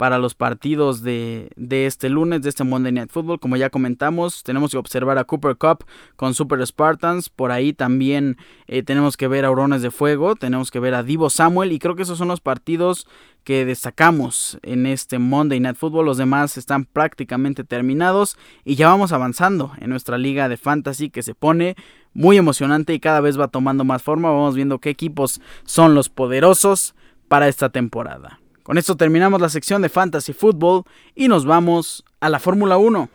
para 0.01 0.17
los 0.17 0.35
partidos 0.35 1.03
de, 1.03 1.51
este 1.59 2.09
lunes, 2.09 2.41
de 2.41 2.49
este 2.49 2.65
Monday 2.65 2.91
Night 2.91 3.11
Football. 3.11 3.39
Como 3.39 3.59
ya 3.59 3.69
comentamos, 3.69 4.43
tenemos 4.43 4.71
que 4.71 4.79
observar 4.79 5.19
a 5.19 5.25
Cooper 5.25 5.57
Cup 5.59 5.85
con 6.17 6.33
Super 6.33 6.67
Spartans. 6.67 7.29
Por 7.29 7.53
ahí 7.53 7.75
también 7.75 8.39
eh, 8.67 8.83
tenemos 8.83 9.19
que 9.19 9.29
ver 9.29 9.45
a 9.45 9.49
Aurones 9.49 9.83
de 9.83 9.91
Fuego, 9.91 10.37
tenemos 10.37 10.71
que 10.71 10.81
ver 10.81 10.95
a 10.95 11.03
Divo 11.03 11.29
Samuel. 11.29 11.73
Y 11.73 11.79
creo 11.79 11.97
que 11.97 12.05
esos 12.05 12.17
son 12.17 12.29
los 12.29 12.41
partidos 12.41 13.07
que 13.45 13.67
destacamos 13.67 14.59
en 14.63 14.87
este 14.87 15.19
Monday 15.19 15.61
Night 15.61 15.77
Football. 15.77 16.07
Los 16.07 16.17
demás 16.17 16.57
están 16.57 16.87
prácticamente 16.87 17.63
terminados 17.63 18.39
y 18.65 18.77
ya 18.77 18.89
vamos 18.89 19.13
avanzando 19.13 19.73
en 19.83 19.91
nuestra 19.91 20.17
liga 20.17 20.49
de 20.49 20.57
fantasy 20.57 21.11
que 21.11 21.23
se 21.23 21.35
pone 21.35 21.77
muy 22.15 22.39
emocionante 22.39 22.95
y 22.95 23.01
cada 23.01 23.21
vez 23.21 23.39
va 23.39 23.49
tomando 23.49 23.85
más 23.85 24.03
forma. 24.03 24.31
Vamos 24.31 24.55
viendo 24.55 24.79
qué 24.79 24.89
equipos 24.89 25.43
son 25.67 25.95
los 25.95 26.09
poderosos 26.09 26.95
para 27.29 27.49
esta 27.49 27.69
temporada. 27.69 28.40
Con 28.63 28.79
esto 28.79 28.97
terminamos 28.97 29.41
la 29.41 29.49
sección 29.49 29.83
de 29.83 29.89
Fantasy 29.89 30.33
Football 30.33 30.85
y 31.15 31.29
nos 31.29 31.47
vamos 31.47 32.05
a 32.21 32.29
la 32.29 32.39
Fórmula 32.39 32.77
1. 32.77 33.09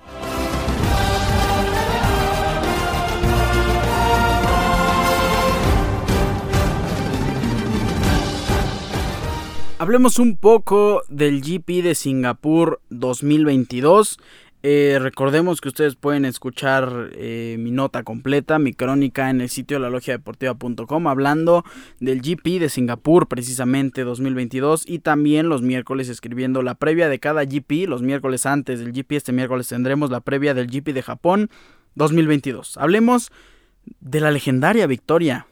Hablemos 9.78 10.20
un 10.20 10.38
poco 10.38 11.04
del 11.10 11.42
GP 11.42 11.84
de 11.84 11.96
Singapur 11.96 12.82
2022. 12.90 14.18
Eh, 14.68 14.98
recordemos 15.00 15.62
que 15.62 15.68
ustedes 15.68 15.96
pueden 15.96 16.26
escuchar 16.26 17.12
eh, 17.14 17.56
mi 17.60 17.70
nota 17.70 18.02
completa, 18.02 18.58
mi 18.58 18.74
crónica 18.74 19.30
en 19.30 19.40
el 19.42 19.50
sitio 19.50 19.78
la 19.78 19.92
deportiva.com 19.92 21.08
hablando 21.08 21.64
del 22.00 22.20
GP 22.20 22.60
de 22.60 22.70
Singapur 22.70 23.28
precisamente 23.28 24.04
2022 24.04 24.90
y 24.90 24.98
también 24.98 25.50
los 25.50 25.62
miércoles 25.62 26.10
escribiendo 26.10 26.64
la 26.64 26.74
previa 26.74 27.10
de 27.10 27.20
cada 27.20 27.44
GP, 27.46 27.88
los 27.88 28.02
miércoles 28.02 28.48
antes 28.48 28.80
del 28.80 28.92
GP, 28.92 29.12
este 29.12 29.34
miércoles 29.34 29.68
tendremos 29.68 30.10
la 30.10 30.22
previa 30.22 30.56
del 30.56 30.66
GP 30.66 30.94
de 30.94 31.04
Japón 31.04 31.52
2022. 31.94 32.78
Hablemos 32.78 33.32
de 34.00 34.20
la 34.20 34.32
legendaria 34.32 34.88
victoria 34.88 35.46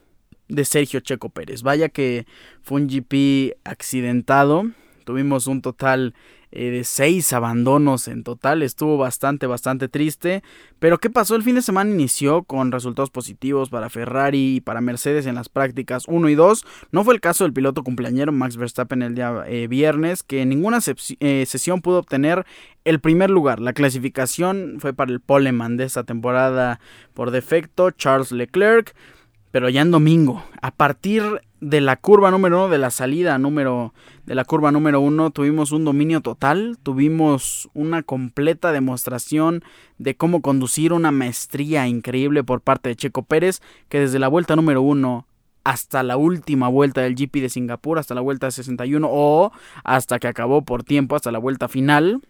de 0.47 0.65
Sergio 0.65 1.01
Checo 1.01 1.29
Pérez. 1.29 1.61
Vaya 1.61 1.89
que 1.89 2.25
fue 2.63 2.81
un 2.81 2.87
GP 2.87 3.59
accidentado, 3.63 4.71
tuvimos 5.05 5.45
un 5.45 5.61
total 5.61 6.15
eh, 6.55 6.69
de 6.69 6.83
seis 6.83 7.33
abandonos 7.33 8.07
en 8.07 8.23
total. 8.23 8.61
Estuvo 8.61 8.95
bastante, 8.95 9.47
bastante 9.47 9.89
triste. 9.89 10.43
Pero 10.77 10.99
¿qué 10.99 11.09
pasó? 11.09 11.35
El 11.35 11.41
fin 11.41 11.55
de 11.55 11.63
semana 11.63 11.89
inició 11.89 12.43
con 12.43 12.71
resultados 12.71 13.09
positivos 13.09 13.71
para 13.71 13.89
Ferrari 13.89 14.57
y 14.57 14.61
para 14.61 14.79
Mercedes 14.79 15.25
en 15.25 15.33
las 15.33 15.49
prácticas 15.49 16.03
1 16.07 16.29
y 16.29 16.35
2. 16.35 16.63
No 16.91 17.03
fue 17.03 17.15
el 17.15 17.21
caso 17.21 17.43
del 17.43 17.53
piloto 17.53 17.83
cumpleañero 17.83 18.31
Max 18.31 18.55
Verstappen 18.55 19.01
el 19.01 19.15
día 19.15 19.43
eh, 19.47 19.67
viernes, 19.67 20.21
que 20.21 20.43
en 20.43 20.49
ninguna 20.49 20.77
eh, 21.19 21.45
sesión 21.47 21.81
pudo 21.81 21.97
obtener 21.97 22.45
el 22.85 22.99
primer 22.99 23.31
lugar. 23.31 23.59
La 23.59 23.73
clasificación 23.73 24.77
fue 24.77 24.93
para 24.93 25.11
el 25.11 25.21
poleman 25.21 25.75
de 25.77 25.85
esta 25.85 26.03
temporada 26.03 26.79
por 27.15 27.31
defecto, 27.31 27.89
Charles 27.89 28.31
Leclerc. 28.31 28.93
Pero 29.53 29.69
ya 29.69 29.81
en 29.81 29.91
domingo, 29.91 30.43
a 30.63 30.71
partir 30.71 31.21
de 31.61 31.79
la 31.79 31.97
curva 31.97 32.31
número 32.31 32.57
uno, 32.57 32.69
de 32.69 32.79
la 32.79 32.89
salida 32.89 33.37
número 33.37 33.93
de 34.25 34.33
la 34.33 34.45
curva 34.45 34.71
número 34.71 34.99
uno, 34.99 35.29
tuvimos 35.29 35.71
un 35.71 35.85
dominio 35.85 36.21
total, 36.21 36.79
tuvimos 36.81 37.69
una 37.75 38.01
completa 38.01 38.71
demostración 38.71 39.63
de 39.99 40.17
cómo 40.17 40.41
conducir 40.41 40.91
una 40.91 41.11
maestría 41.11 41.87
increíble 41.87 42.43
por 42.43 42.61
parte 42.61 42.89
de 42.89 42.95
Checo 42.95 43.21
Pérez, 43.21 43.61
que 43.89 43.99
desde 43.99 44.17
la 44.17 44.27
vuelta 44.27 44.55
número 44.55 44.81
uno 44.81 45.27
hasta 45.63 46.01
la 46.01 46.17
última 46.17 46.67
vuelta 46.67 47.01
del 47.01 47.13
GP 47.13 47.35
de 47.35 47.49
Singapur, 47.49 47.99
hasta 47.99 48.15
la 48.15 48.21
vuelta 48.21 48.49
61 48.49 49.07
o 49.07 49.51
hasta 49.83 50.17
que 50.17 50.27
acabó 50.27 50.63
por 50.63 50.83
tiempo, 50.83 51.15
hasta 51.15 51.31
la 51.31 51.37
vuelta 51.37 51.67
final, 51.67 52.21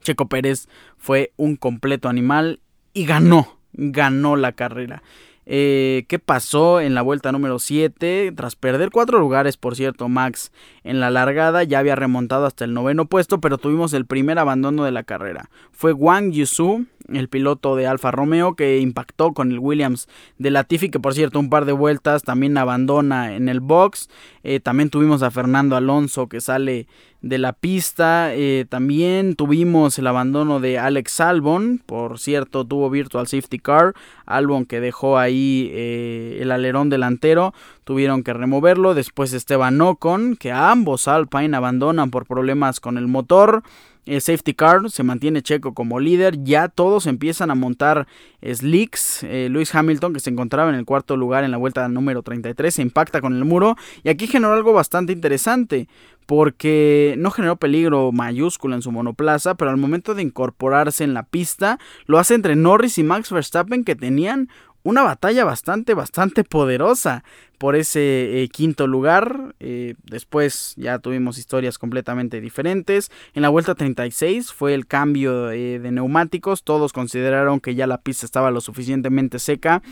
Checo 0.00 0.26
Pérez 0.26 0.66
fue 0.96 1.32
un 1.36 1.54
completo 1.54 2.08
animal 2.08 2.58
y 2.92 3.06
ganó, 3.06 3.60
ganó 3.74 4.34
la 4.34 4.50
carrera. 4.50 5.04
Eh, 5.44 6.04
¿Qué 6.08 6.18
pasó 6.18 6.80
en 6.80 6.94
la 6.94 7.02
vuelta 7.02 7.32
número 7.32 7.58
7? 7.58 8.32
Tras 8.36 8.56
perder 8.56 8.90
cuatro 8.90 9.18
lugares, 9.18 9.56
por 9.56 9.74
cierto, 9.74 10.08
Max 10.08 10.52
en 10.84 11.00
la 11.00 11.10
largada 11.10 11.64
ya 11.64 11.80
había 11.80 11.96
remontado 11.96 12.46
hasta 12.46 12.64
el 12.64 12.74
noveno 12.74 13.06
puesto, 13.06 13.40
pero 13.40 13.58
tuvimos 13.58 13.92
el 13.92 14.06
primer 14.06 14.38
abandono 14.38 14.84
de 14.84 14.92
la 14.92 15.02
carrera. 15.02 15.50
Fue 15.72 15.92
Wang 15.92 16.30
Yusu, 16.30 16.86
el 17.08 17.28
piloto 17.28 17.76
de 17.76 17.86
Alfa 17.86 18.10
Romeo, 18.10 18.54
que 18.54 18.78
impactó 18.78 19.32
con 19.32 19.52
el 19.52 19.58
Williams 19.58 20.08
de 20.38 20.50
Latifi, 20.50 20.90
que 20.90 21.00
por 21.00 21.14
cierto 21.14 21.38
un 21.38 21.50
par 21.50 21.64
de 21.64 21.72
vueltas 21.72 22.22
también 22.22 22.56
abandona 22.58 23.34
en 23.34 23.48
el 23.48 23.60
box. 23.60 24.08
Eh, 24.42 24.60
también 24.60 24.90
tuvimos 24.90 25.22
a 25.22 25.30
Fernando 25.30 25.76
Alonso 25.76 26.28
que 26.28 26.40
sale 26.40 26.86
de 27.22 27.38
la 27.38 27.52
pista. 27.52 28.34
Eh, 28.34 28.66
también 28.68 29.36
tuvimos 29.36 29.98
el 29.98 30.06
abandono 30.06 30.60
de 30.60 30.78
Alex 30.78 31.20
Albon, 31.20 31.80
por 31.86 32.18
cierto 32.18 32.64
tuvo 32.64 32.90
Virtual 32.90 33.26
Safety 33.26 33.58
Car. 33.58 33.94
Albon 34.26 34.66
que 34.66 34.80
dejó 34.80 35.18
ahí 35.18 35.70
eh, 35.72 36.38
el 36.40 36.50
alerón 36.50 36.90
delantero, 36.90 37.54
tuvieron 37.84 38.22
que 38.22 38.32
removerlo. 38.32 38.94
Después 38.94 39.32
Esteban 39.32 39.80
Ocon, 39.80 40.36
que 40.36 40.52
ambos 40.52 41.08
Alpine 41.08 41.56
abandonan 41.56 42.10
por 42.10 42.26
problemas 42.26 42.80
con 42.80 42.98
el 42.98 43.06
motor. 43.06 43.62
El 44.04 44.20
safety 44.20 44.54
car 44.54 44.90
se 44.90 45.04
mantiene 45.04 45.42
Checo 45.42 45.74
como 45.74 46.00
líder. 46.00 46.42
Ya 46.42 46.68
todos 46.68 47.06
empiezan 47.06 47.50
a 47.50 47.54
montar 47.54 48.08
slicks. 48.42 49.22
Eh, 49.22 49.48
Lewis 49.48 49.74
Hamilton, 49.74 50.12
que 50.12 50.20
se 50.20 50.30
encontraba 50.30 50.70
en 50.70 50.76
el 50.76 50.84
cuarto 50.84 51.16
lugar 51.16 51.44
en 51.44 51.52
la 51.52 51.56
vuelta 51.56 51.86
número 51.88 52.22
33, 52.22 52.74
se 52.74 52.82
impacta 52.82 53.20
con 53.20 53.36
el 53.36 53.44
muro. 53.44 53.76
Y 54.02 54.08
aquí 54.08 54.26
generó 54.26 54.54
algo 54.54 54.72
bastante 54.72 55.12
interesante. 55.12 55.88
Porque 56.26 57.16
no 57.18 57.32
generó 57.32 57.56
peligro 57.56 58.12
mayúsculo 58.12 58.76
en 58.76 58.82
su 58.82 58.92
monoplaza, 58.92 59.56
pero 59.56 59.72
al 59.72 59.76
momento 59.76 60.14
de 60.14 60.22
incorporarse 60.22 61.02
en 61.02 61.14
la 61.14 61.24
pista, 61.24 61.78
lo 62.06 62.18
hace 62.18 62.34
entre 62.34 62.54
Norris 62.54 62.96
y 62.98 63.02
Max 63.02 63.32
Verstappen, 63.32 63.84
que 63.84 63.96
tenían 63.96 64.48
una 64.82 65.02
batalla 65.02 65.44
bastante, 65.44 65.94
bastante 65.94 66.44
poderosa 66.44 67.24
por 67.58 67.76
ese 67.76 68.42
eh, 68.42 68.48
quinto 68.48 68.86
lugar. 68.86 69.54
Eh, 69.60 69.94
después 70.02 70.74
ya 70.76 70.98
tuvimos 70.98 71.38
historias 71.38 71.78
completamente 71.78 72.40
diferentes. 72.40 73.10
En 73.34 73.42
la 73.42 73.50
vuelta 73.50 73.74
36 73.74 74.52
fue 74.52 74.74
el 74.74 74.86
cambio 74.86 75.50
eh, 75.52 75.78
de 75.78 75.92
neumáticos. 75.92 76.64
Todos 76.64 76.92
consideraron 76.92 77.60
que 77.60 77.76
ya 77.76 77.86
la 77.86 78.00
pista 78.00 78.26
estaba 78.26 78.50
lo 78.50 78.60
suficientemente 78.60 79.38
seca 79.38 79.82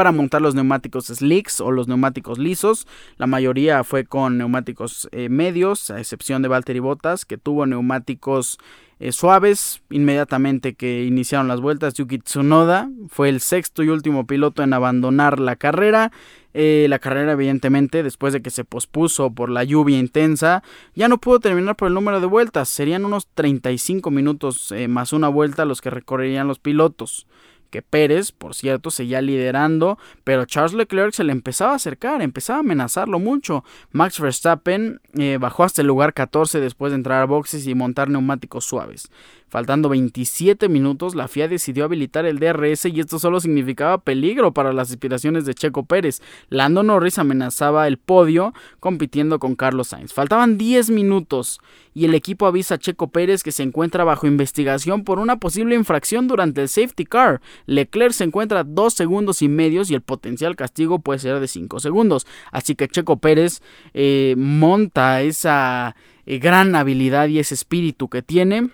para 0.00 0.12
montar 0.12 0.40
los 0.40 0.54
neumáticos 0.54 1.08
slicks 1.08 1.60
o 1.60 1.70
los 1.70 1.86
neumáticos 1.86 2.38
lisos. 2.38 2.86
La 3.18 3.26
mayoría 3.26 3.84
fue 3.84 4.06
con 4.06 4.38
neumáticos 4.38 5.10
medios, 5.28 5.90
a 5.90 5.98
excepción 5.98 6.40
de 6.40 6.48
Valtteri 6.48 6.78
Bottas, 6.78 7.26
que 7.26 7.36
tuvo 7.36 7.66
neumáticos 7.66 8.56
eh, 8.98 9.12
suaves. 9.12 9.82
Inmediatamente 9.90 10.74
que 10.74 11.04
iniciaron 11.04 11.48
las 11.48 11.60
vueltas, 11.60 11.92
Yuki 11.94 12.18
Tsunoda 12.18 12.90
fue 13.08 13.28
el 13.28 13.40
sexto 13.40 13.82
y 13.82 13.88
último 13.88 14.26
piloto 14.26 14.62
en 14.62 14.72
abandonar 14.74 15.38
la 15.38 15.56
carrera. 15.56 16.12
Eh, 16.52 16.86
la 16.88 16.98
carrera, 16.98 17.32
evidentemente, 17.32 18.02
después 18.02 18.32
de 18.32 18.42
que 18.42 18.50
se 18.50 18.64
pospuso 18.64 19.34
por 19.34 19.50
la 19.50 19.64
lluvia 19.64 19.98
intensa, 19.98 20.62
ya 20.94 21.08
no 21.08 21.18
pudo 21.18 21.40
terminar 21.40 21.76
por 21.76 21.88
el 21.88 21.94
número 21.94 22.20
de 22.20 22.26
vueltas. 22.26 22.70
Serían 22.70 23.04
unos 23.04 23.26
35 23.34 24.10
minutos 24.10 24.72
eh, 24.72 24.88
más 24.88 25.12
una 25.12 25.28
vuelta 25.28 25.66
los 25.66 25.80
que 25.80 25.90
recorrerían 25.90 26.48
los 26.48 26.58
pilotos 26.58 27.26
que 27.70 27.82
Pérez, 27.82 28.32
por 28.32 28.54
cierto, 28.54 28.90
seguía 28.90 29.22
liderando, 29.22 29.98
pero 30.24 30.44
Charles 30.44 30.74
Leclerc 30.74 31.12
se 31.12 31.24
le 31.24 31.32
empezaba 31.32 31.72
a 31.72 31.76
acercar, 31.76 32.20
empezaba 32.22 32.58
a 32.58 32.60
amenazarlo 32.60 33.18
mucho. 33.18 33.64
Max 33.92 34.20
Verstappen 34.20 35.00
eh, 35.14 35.38
bajó 35.40 35.64
hasta 35.64 35.80
el 35.80 35.86
lugar 35.86 36.12
14 36.12 36.60
después 36.60 36.92
de 36.92 36.96
entrar 36.96 37.22
a 37.22 37.26
boxes 37.26 37.66
y 37.66 37.74
montar 37.74 38.08
neumáticos 38.10 38.64
suaves. 38.64 39.10
Faltando 39.50 39.88
27 39.88 40.68
minutos, 40.68 41.16
la 41.16 41.26
FIA 41.26 41.48
decidió 41.48 41.84
habilitar 41.84 42.24
el 42.24 42.38
DRS 42.38 42.84
y 42.84 43.00
esto 43.00 43.18
solo 43.18 43.40
significaba 43.40 43.98
peligro 43.98 44.54
para 44.54 44.72
las 44.72 44.92
aspiraciones 44.92 45.44
de 45.44 45.54
Checo 45.54 45.84
Pérez. 45.84 46.22
Lando 46.50 46.84
Norris 46.84 47.18
amenazaba 47.18 47.88
el 47.88 47.98
podio 47.98 48.54
compitiendo 48.78 49.40
con 49.40 49.56
Carlos 49.56 49.88
Sainz. 49.88 50.12
Faltaban 50.12 50.56
10 50.56 50.90
minutos 50.90 51.60
y 51.94 52.04
el 52.04 52.14
equipo 52.14 52.46
avisa 52.46 52.76
a 52.76 52.78
Checo 52.78 53.08
Pérez 53.08 53.42
que 53.42 53.50
se 53.50 53.64
encuentra 53.64 54.04
bajo 54.04 54.28
investigación 54.28 55.02
por 55.02 55.18
una 55.18 55.40
posible 55.40 55.74
infracción 55.74 56.28
durante 56.28 56.62
el 56.62 56.68
safety 56.68 57.04
car. 57.04 57.40
Leclerc 57.66 58.12
se 58.12 58.22
encuentra 58.22 58.62
2 58.62 58.94
segundos 58.94 59.42
y 59.42 59.48
medios 59.48 59.90
y 59.90 59.94
el 59.94 60.02
potencial 60.02 60.54
castigo 60.54 61.00
puede 61.00 61.18
ser 61.18 61.40
de 61.40 61.48
5 61.48 61.80
segundos. 61.80 62.24
Así 62.52 62.76
que 62.76 62.86
Checo 62.86 63.16
Pérez 63.16 63.62
eh, 63.94 64.36
monta 64.38 65.22
esa 65.22 65.96
eh, 66.24 66.38
gran 66.38 66.76
habilidad 66.76 67.26
y 67.26 67.40
ese 67.40 67.54
espíritu 67.54 68.08
que 68.08 68.22
tiene 68.22 68.70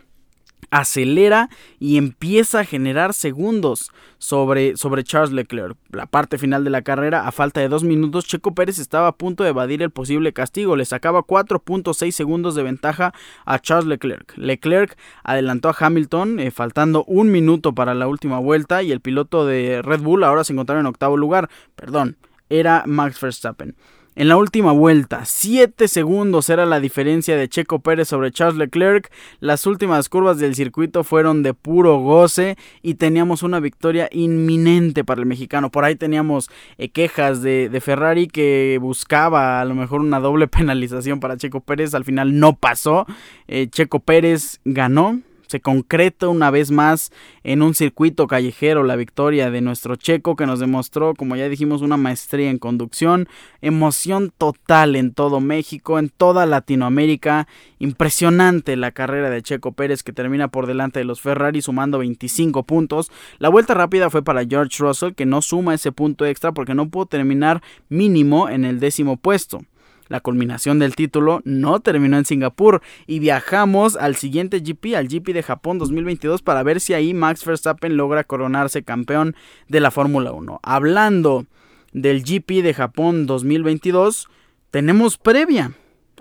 acelera 0.71 1.49
y 1.79 1.97
empieza 1.97 2.61
a 2.61 2.65
generar 2.65 3.15
segundos 3.15 3.91
sobre, 4.19 4.77
sobre, 4.77 5.05
Charles 5.05 5.33
Leclerc. 5.33 5.77
La 5.91 6.07
parte 6.07 6.39
final 6.39 6.65
de 6.65 6.71
la 6.71 6.83
carrera, 6.83 7.27
a 7.27 7.33
falta 7.33 7.61
de 7.61 7.69
dos 7.69 7.85
minutos, 7.85 8.27
Checo 8.27 8.55
Pérez 8.55 8.79
estaba 8.79 9.09
a 9.09 9.17
punto 9.17 9.45
de 9.45 9.51
evadir 9.51 9.83
el 9.83 9.91
posible 9.91 10.33
castigo. 10.33 10.77
Le 10.77 10.85
sacaba 10.85 11.21
4.6 11.21 12.11
segundos 12.11 12.55
de 12.55 12.63
ventaja 12.63 13.13
a 13.45 13.59
Charles 13.59 13.87
Leclerc. 13.87 14.37
Leclerc 14.37 14.97
adelantó 15.23 15.69
a 15.69 15.77
Hamilton, 15.79 16.41
eh, 16.41 16.51
faltando 16.51 17.05
un 17.05 17.31
minuto 17.31 17.75
para 17.75 17.95
la 17.95 18.09
última 18.09 18.39
vuelta, 18.39 18.83
y 18.83 18.93
el 18.93 19.01
piloto 19.01 19.47
de 19.47 19.83
Red 19.83 20.01
Bull 20.01 20.25
ahora 20.25 20.45
se 20.45 20.53
encontraba 20.53 20.81
en 20.81 20.87
octavo 20.87 21.17
lugar. 21.17 21.49
Perdón, 21.75 22.17
era 22.49 22.85
Max 22.87 23.21
Verstappen. 23.21 23.75
En 24.19 24.29
la 24.29 24.39
última 24.39 24.73
vuelta, 24.73 25.27
7 25.27 25.89
segundos 25.89 26.49
era 26.49 26.65
la 26.65 26.81
diferencia 26.81 27.37
de 27.37 27.51
Checo 27.51 27.81
Pérez 27.81 28.09
sobre 28.09 28.31
Charles 28.31 28.57
Leclerc. 28.57 29.13
Las 29.41 29.67
últimas 29.67 30.09
curvas 30.09 30.39
del 30.39 30.55
circuito 30.55 31.05
fueron 31.05 31.43
de 31.43 31.53
puro 31.53 31.99
goce 31.99 32.57
y 32.81 32.95
teníamos 32.95 33.43
una 33.43 33.61
victoria 33.61 34.09
inminente 34.11 35.05
para 35.05 35.21
el 35.21 35.27
mexicano. 35.27 35.71
Por 35.71 35.85
ahí 35.85 35.97
teníamos 35.97 36.49
eh, 36.79 36.89
quejas 36.89 37.43
de, 37.43 37.79
Ferrari 37.85 38.27
que 38.27 38.79
buscaba 38.81 39.61
a 39.61 39.67
lo 39.67 39.75
mejor 39.75 40.01
una 40.01 40.19
doble 40.19 40.49
penalización 40.49 41.21
para 41.21 41.37
Checo 41.37 41.61
Pérez. 41.61 41.95
Al 41.95 42.05
final 42.05 42.41
no 42.41 42.57
pasó. 42.57 43.05
Eh, 43.49 43.69
Checo 43.69 44.01
Pérez 44.01 44.61
ganó 44.65 45.21
se 45.47 45.61
concreta 45.61 46.29
una 46.29 46.51
vez 46.51 46.71
más 46.71 47.13
en 47.45 47.63
un 47.63 47.75
circuito 47.75 48.27
callejero 48.27 48.83
la 48.83 48.97
victoria 48.97 49.51
de 49.51 49.61
nuestro 49.61 49.97
checo 49.97 50.37
que 50.37 50.47
nos 50.47 50.61
demostró, 50.61 51.15
como 51.15 51.37
ya 51.37 51.49
dijimos, 51.49 51.83
una 51.83 51.97
maestría 51.97 52.51
en 52.51 52.59
conducción, 52.59 53.29
emoción 53.61 54.33
total 54.37 54.97
en 54.97 55.13
todo 55.13 55.41
México, 55.41 55.99
en 55.99 56.09
toda 56.09 56.47
Latinoamérica, 56.47 57.47
impresionante 57.79 58.77
la 58.77 58.93
carrera 58.93 59.31
de 59.31 59.43
Checo 59.43 59.73
Pérez 59.73 60.03
que 60.03 60.13
termina 60.13 60.49
por 60.49 60.67
delante 60.67 60.99
de 60.99 61.05
los 61.05 61.21
Ferrari 61.21 61.63
sumando 61.63 61.99
25 61.99 62.65
puntos. 62.65 63.11
La 63.39 63.49
vuelta 63.49 63.75
rápida 63.75 64.11
fue 64.11 64.23
para 64.23 64.45
George 64.45 64.77
Russell 64.83 65.15
que 65.15 65.27
no 65.27 65.43
suma 65.43 65.75
ese 65.75 65.93
punto 65.93 66.27
extra 66.27 66.53
porque 66.53 66.75
no 66.75 66.89
pudo 66.89 67.07
terminar 67.07 67.63
mínimo 67.89 68.49
en 68.49 68.65
el 68.65 68.81
décimo 68.81 69.17
puesto. 69.17 69.63
La 70.09 70.21
culminación 70.21 70.79
del 70.79 70.95
título 70.95 71.41
no 71.45 71.81
terminó 71.81 72.17
en 72.17 72.25
Singapur 72.25 72.81
y 73.07 73.19
viajamos 73.19 73.97
al 73.97 74.17
siguiente 74.17 74.61
GP, 74.61 74.95
al 74.97 75.09
GP 75.09 75.33
de 75.33 75.43
Japón 75.43 75.79
2022, 75.79 76.43
para 76.43 76.63
ver 76.63 76.81
si 76.81 76.95
ahí 76.95 77.13
Max 77.15 77.45
Verstappen 77.45 77.97
logra 77.97 78.25
coronarse 78.25 78.85
campeón 78.85 79.35
de 79.69 79.81
la 79.81 79.91
Fórmula 79.91 80.33
1. 80.33 80.61
Hablando 80.63 81.47
del 81.93 82.23
GP 82.23 82.63
de 82.63 82.75
Japón 82.75 83.27
2022, 83.27 84.29
tenemos 84.71 85.19
previa. 85.19 85.73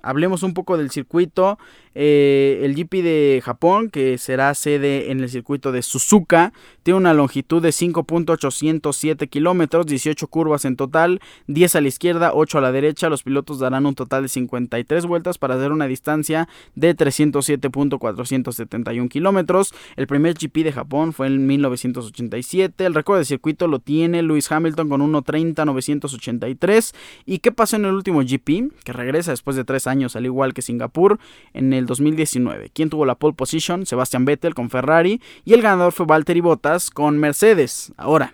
Hablemos 0.06 0.44
un 0.44 0.54
poco 0.54 0.78
del 0.78 0.92
circuito 0.92 1.58
eh, 1.98 2.60
el 2.64 2.76
GP 2.76 3.02
de 3.02 3.42
Japón, 3.44 3.90
que 3.90 4.18
será 4.18 4.54
sede 4.54 5.12
en 5.12 5.22
el 5.22 5.30
circuito 5.30 5.72
de 5.72 5.82
Suzuka, 5.82 6.52
tiene 6.84 6.98
una 6.98 7.14
longitud 7.14 7.62
de 7.62 7.70
5.807 7.70 9.30
kilómetros, 9.30 9.86
18 9.86 10.28
curvas 10.28 10.66
en 10.66 10.76
total, 10.76 11.22
10 11.48 11.78
a 11.78 11.82
la 11.82 11.88
izquierda, 11.88 12.32
8 12.34 12.58
a 12.58 12.62
la 12.62 12.74
derecha. 12.74 13.10
Los 13.10 13.24
pilotos 13.24 13.60
darán 13.60 13.86
un 13.86 13.96
total 13.96 14.24
de 14.24 14.28
53 14.28 15.06
vueltas 15.06 15.38
para 15.38 15.56
hacer 15.56 15.72
una 15.72 15.88
distancia 15.88 16.50
de 16.76 16.94
307.471 16.96 19.08
kilómetros. 19.08 19.74
El 19.96 20.08
primer 20.08 20.34
GP 20.34 20.66
de 20.66 20.74
Japón 20.74 21.14
fue 21.14 21.28
en 21.28 21.48
1987. 21.48 22.86
El 22.86 22.94
récord 22.94 23.20
de 23.20 23.26
circuito 23.26 23.68
lo 23.68 23.80
tiene 23.80 24.22
Lewis 24.22 24.52
Hamilton 24.52 24.90
con 24.90 25.00
1.30.983. 25.02 26.94
¿Y 27.26 27.40
qué 27.40 27.54
pasó 27.54 27.78
en 27.78 27.86
el 27.86 27.94
último 27.94 28.20
GP? 28.20 28.84
Que 28.84 28.92
regresa 28.92 29.32
después 29.32 29.56
de 29.56 29.64
3 29.64 29.88
años, 29.88 29.95
al 30.16 30.26
igual 30.26 30.54
que 30.54 30.62
Singapur, 30.62 31.20
en 31.54 31.74
el 31.74 31.86
2019. 31.86 32.72
¿Quién 32.74 32.90
tuvo 32.90 33.06
la 33.06 33.16
pole 33.16 33.34
position? 33.34 33.86
Sebastian 33.86 34.26
Vettel 34.26 34.54
con 34.54 34.70
Ferrari 34.70 35.22
y 35.46 35.54
el 35.54 35.62
ganador 35.62 35.94
fue 35.94 36.06
Valtteri 36.06 36.42
Bottas 36.42 36.90
con 36.90 37.18
Mercedes. 37.18 37.94
Ahora, 37.98 38.34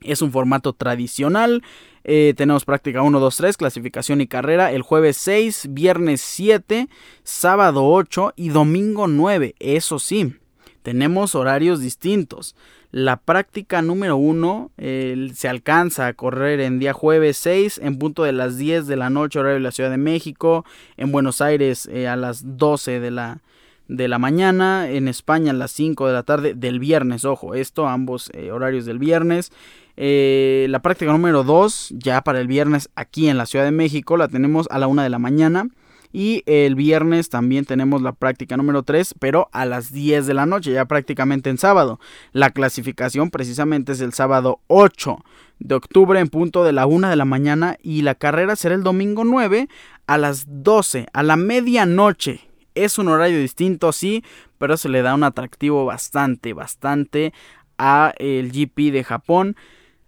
es 0.00 0.22
un 0.22 0.32
formato 0.32 0.72
tradicional. 0.72 1.62
Eh, 2.04 2.34
tenemos 2.36 2.64
práctica 2.64 3.02
1, 3.02 3.20
2, 3.20 3.36
3, 3.36 3.56
clasificación 3.56 4.20
y 4.20 4.26
carrera. 4.26 4.72
El 4.72 4.82
jueves 4.82 5.16
6, 5.18 5.68
viernes 5.70 6.20
7, 6.20 6.88
sábado 7.22 7.86
8 7.88 8.34
y 8.36 8.48
domingo 8.48 9.06
9. 9.06 9.54
Eso 9.60 9.98
sí, 9.98 10.34
tenemos 10.82 11.34
horarios 11.34 11.80
distintos. 11.80 12.56
La 12.92 13.16
práctica 13.16 13.80
número 13.80 14.18
1 14.18 14.72
se 14.76 15.48
alcanza 15.48 16.08
a 16.08 16.12
correr 16.12 16.60
en 16.60 16.78
día 16.78 16.92
jueves 16.92 17.38
6 17.38 17.80
en 17.82 17.98
punto 17.98 18.22
de 18.22 18.32
las 18.32 18.58
10 18.58 18.86
de 18.86 18.96
la 18.96 19.08
noche 19.08 19.38
horario 19.38 19.54
de 19.54 19.62
la 19.62 19.70
Ciudad 19.70 19.90
de 19.90 19.96
México, 19.96 20.66
en 20.98 21.10
Buenos 21.10 21.40
Aires 21.40 21.88
eh, 21.90 22.06
a 22.06 22.16
las 22.16 22.58
12 22.58 23.00
de 23.00 23.10
la, 23.10 23.40
de 23.88 24.08
la 24.08 24.18
mañana, 24.18 24.90
en 24.90 25.08
España 25.08 25.52
a 25.52 25.54
las 25.54 25.70
5 25.70 26.06
de 26.06 26.12
la 26.12 26.22
tarde 26.22 26.52
del 26.52 26.80
viernes, 26.80 27.24
ojo, 27.24 27.54
esto 27.54 27.88
ambos 27.88 28.30
eh, 28.34 28.52
horarios 28.52 28.84
del 28.84 28.98
viernes. 28.98 29.52
Eh, 29.96 30.66
la 30.68 30.82
práctica 30.82 31.12
número 31.12 31.44
2 31.44 31.94
ya 31.96 32.20
para 32.20 32.40
el 32.40 32.46
viernes 32.46 32.90
aquí 32.94 33.30
en 33.30 33.38
la 33.38 33.46
Ciudad 33.46 33.64
de 33.64 33.70
México 33.70 34.18
la 34.18 34.28
tenemos 34.28 34.68
a 34.70 34.78
la 34.78 34.86
1 34.86 35.02
de 35.02 35.08
la 35.08 35.18
mañana. 35.18 35.66
Y 36.12 36.42
el 36.46 36.74
viernes 36.74 37.30
también 37.30 37.64
tenemos 37.64 38.02
la 38.02 38.12
práctica 38.12 38.56
número 38.56 38.82
3, 38.82 39.14
pero 39.18 39.48
a 39.52 39.64
las 39.64 39.92
10 39.92 40.26
de 40.26 40.34
la 40.34 40.46
noche, 40.46 40.72
ya 40.72 40.84
prácticamente 40.84 41.50
en 41.50 41.58
sábado. 41.58 41.98
La 42.32 42.50
clasificación 42.50 43.30
precisamente 43.30 43.92
es 43.92 44.00
el 44.00 44.12
sábado 44.12 44.60
8 44.66 45.18
de 45.58 45.74
octubre 45.74 46.18
en 46.18 46.28
punto 46.28 46.64
de 46.64 46.72
la 46.72 46.86
1 46.86 47.08
de 47.08 47.16
la 47.16 47.24
mañana 47.24 47.76
y 47.82 48.02
la 48.02 48.14
carrera 48.14 48.56
será 48.56 48.74
el 48.74 48.82
domingo 48.82 49.24
9 49.24 49.68
a 50.06 50.18
las 50.18 50.44
12, 50.48 51.06
a 51.12 51.22
la 51.22 51.36
medianoche. 51.36 52.40
Es 52.74 52.98
un 52.98 53.08
horario 53.08 53.38
distinto, 53.38 53.92
sí, 53.92 54.24
pero 54.58 54.76
se 54.76 54.88
le 54.88 55.02
da 55.02 55.14
un 55.14 55.24
atractivo 55.24 55.84
bastante, 55.84 56.52
bastante 56.52 57.32
a 57.78 58.12
el 58.18 58.50
GP 58.50 58.92
de 58.92 59.04
Japón 59.04 59.56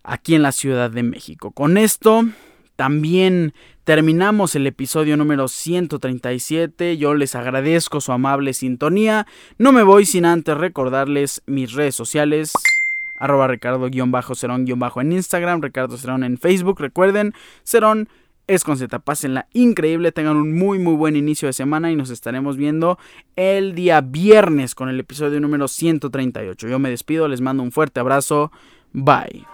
aquí 0.02 0.34
en 0.34 0.42
la 0.42 0.52
Ciudad 0.52 0.90
de 0.90 1.02
México. 1.02 1.50
Con 1.50 1.76
esto 1.76 2.24
también 2.76 3.54
terminamos 3.84 4.54
el 4.54 4.66
episodio 4.66 5.16
número 5.16 5.48
137. 5.48 6.96
Yo 6.96 7.14
les 7.14 7.34
agradezco 7.34 8.00
su 8.00 8.12
amable 8.12 8.52
sintonía. 8.54 9.26
No 9.58 9.72
me 9.72 9.82
voy 9.82 10.06
sin 10.06 10.24
antes 10.24 10.56
recordarles 10.56 11.42
mis 11.46 11.72
redes 11.72 11.94
sociales. 11.94 12.52
Arroba 13.16 13.46
Ricardo-Cerón- 13.46 14.66
en 15.00 15.12
Instagram, 15.12 15.62
Ricardo 15.62 15.96
Cerón 15.96 16.24
en 16.24 16.36
Facebook. 16.38 16.80
Recuerden, 16.80 17.32
Cerón 17.62 18.08
es 18.46 18.64
con 18.64 18.76
Z. 18.76 18.98
Pásenla 18.98 19.46
increíble, 19.52 20.12
tengan 20.12 20.36
un 20.36 20.52
muy 20.58 20.78
muy 20.78 20.94
buen 20.94 21.16
inicio 21.16 21.46
de 21.46 21.52
semana 21.52 21.90
y 21.90 21.96
nos 21.96 22.10
estaremos 22.10 22.56
viendo 22.56 22.98
el 23.36 23.74
día 23.74 24.00
viernes 24.00 24.74
con 24.74 24.88
el 24.88 25.00
episodio 25.00 25.40
número 25.40 25.68
138. 25.68 26.68
Yo 26.68 26.78
me 26.78 26.90
despido, 26.90 27.28
les 27.28 27.40
mando 27.40 27.62
un 27.62 27.72
fuerte 27.72 28.00
abrazo. 28.00 28.50
Bye. 28.92 29.46